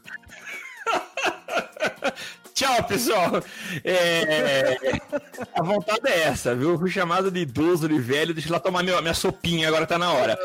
Tchau, 2.54 2.84
pessoal. 2.84 3.44
É... 3.84 4.78
A 5.54 5.64
vontade 5.64 6.08
é 6.08 6.24
essa, 6.24 6.56
viu? 6.56 6.78
Fui 6.78 6.90
chamado 6.90 7.32
de 7.32 7.40
idoso, 7.40 7.90
de 7.90 8.00
velho. 8.00 8.34
Deixa 8.34 8.50
eu 8.50 8.54
lá 8.54 8.60
tomar 8.60 8.84
minha, 8.84 9.02
minha 9.02 9.14
sopinha, 9.14 9.68
agora 9.68 9.88
tá 9.88 9.98
na 9.98 10.12
hora. 10.12 10.38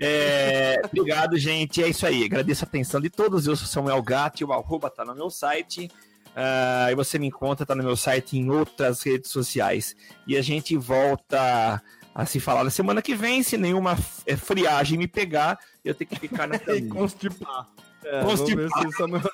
É... 0.00 0.80
Obrigado, 0.84 1.38
gente. 1.38 1.82
É 1.82 1.88
isso 1.88 2.06
aí. 2.06 2.24
Agradeço 2.24 2.64
a 2.64 2.68
atenção 2.68 3.00
de 3.00 3.08
todos. 3.08 3.46
Eu 3.46 3.54
sou 3.56 3.66
Samuel 3.66 4.02
Gatti, 4.02 4.44
o 4.44 4.52
arroba 4.52 4.90
tá 4.90 5.04
no 5.04 5.14
meu 5.14 5.30
site. 5.30 5.88
Uh, 6.36 6.92
e 6.92 6.94
você 6.94 7.18
me 7.18 7.28
encontra, 7.28 7.64
tá 7.64 7.74
no 7.74 7.82
meu 7.82 7.96
site 7.96 8.36
em 8.36 8.50
outras 8.50 9.02
redes 9.02 9.30
sociais. 9.30 9.96
E 10.26 10.36
a 10.36 10.42
gente 10.42 10.76
volta 10.76 11.82
a 12.14 12.26
se 12.26 12.40
falar 12.40 12.62
na 12.62 12.70
semana 12.70 13.00
que 13.00 13.14
vem, 13.14 13.42
se 13.42 13.56
nenhuma 13.56 13.96
é, 14.26 14.36
friagem 14.36 14.98
me 14.98 15.08
pegar, 15.08 15.58
eu 15.88 15.94
tenho 15.94 16.08
que 16.08 16.18
ficar 16.18 16.46
na 16.46 16.58
família. 16.58 16.90
constipar. 16.90 17.66
É, 18.04 18.22
constipar. 18.22 18.24
Vamos 18.24 18.40
ver 18.50 18.70
se 18.70 18.88
isso 18.88 18.98
Samuel... 18.98 19.22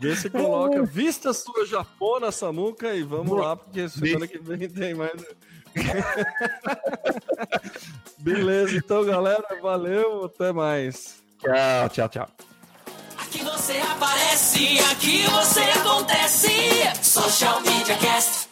Vê 0.00 0.14
se 0.16 0.28
coloca 0.28 0.82
vista 0.82 1.32
sua 1.32 1.64
japona, 1.64 2.30
Samuca, 2.30 2.94
e 2.94 3.02
vamos 3.02 3.28
Boa. 3.28 3.48
lá, 3.48 3.56
porque 3.56 3.88
semana 3.88 4.26
que 4.26 4.38
vem 4.38 4.68
tem 4.68 4.92
mais. 4.92 5.12
Beleza, 8.18 8.76
então, 8.76 9.04
galera, 9.04 9.42
valeu, 9.62 10.24
até 10.26 10.52
mais. 10.52 11.22
Tchau, 11.38 11.88
tchau, 11.88 12.08
tchau. 12.08 12.28
Aqui 13.18 13.42
você 13.42 13.78
aparece, 13.78 14.78
aqui 14.90 15.22
você 15.22 15.60
acontece. 15.60 16.48
Social 17.02 17.60
Media 17.62 17.96
Cast. 17.96 18.48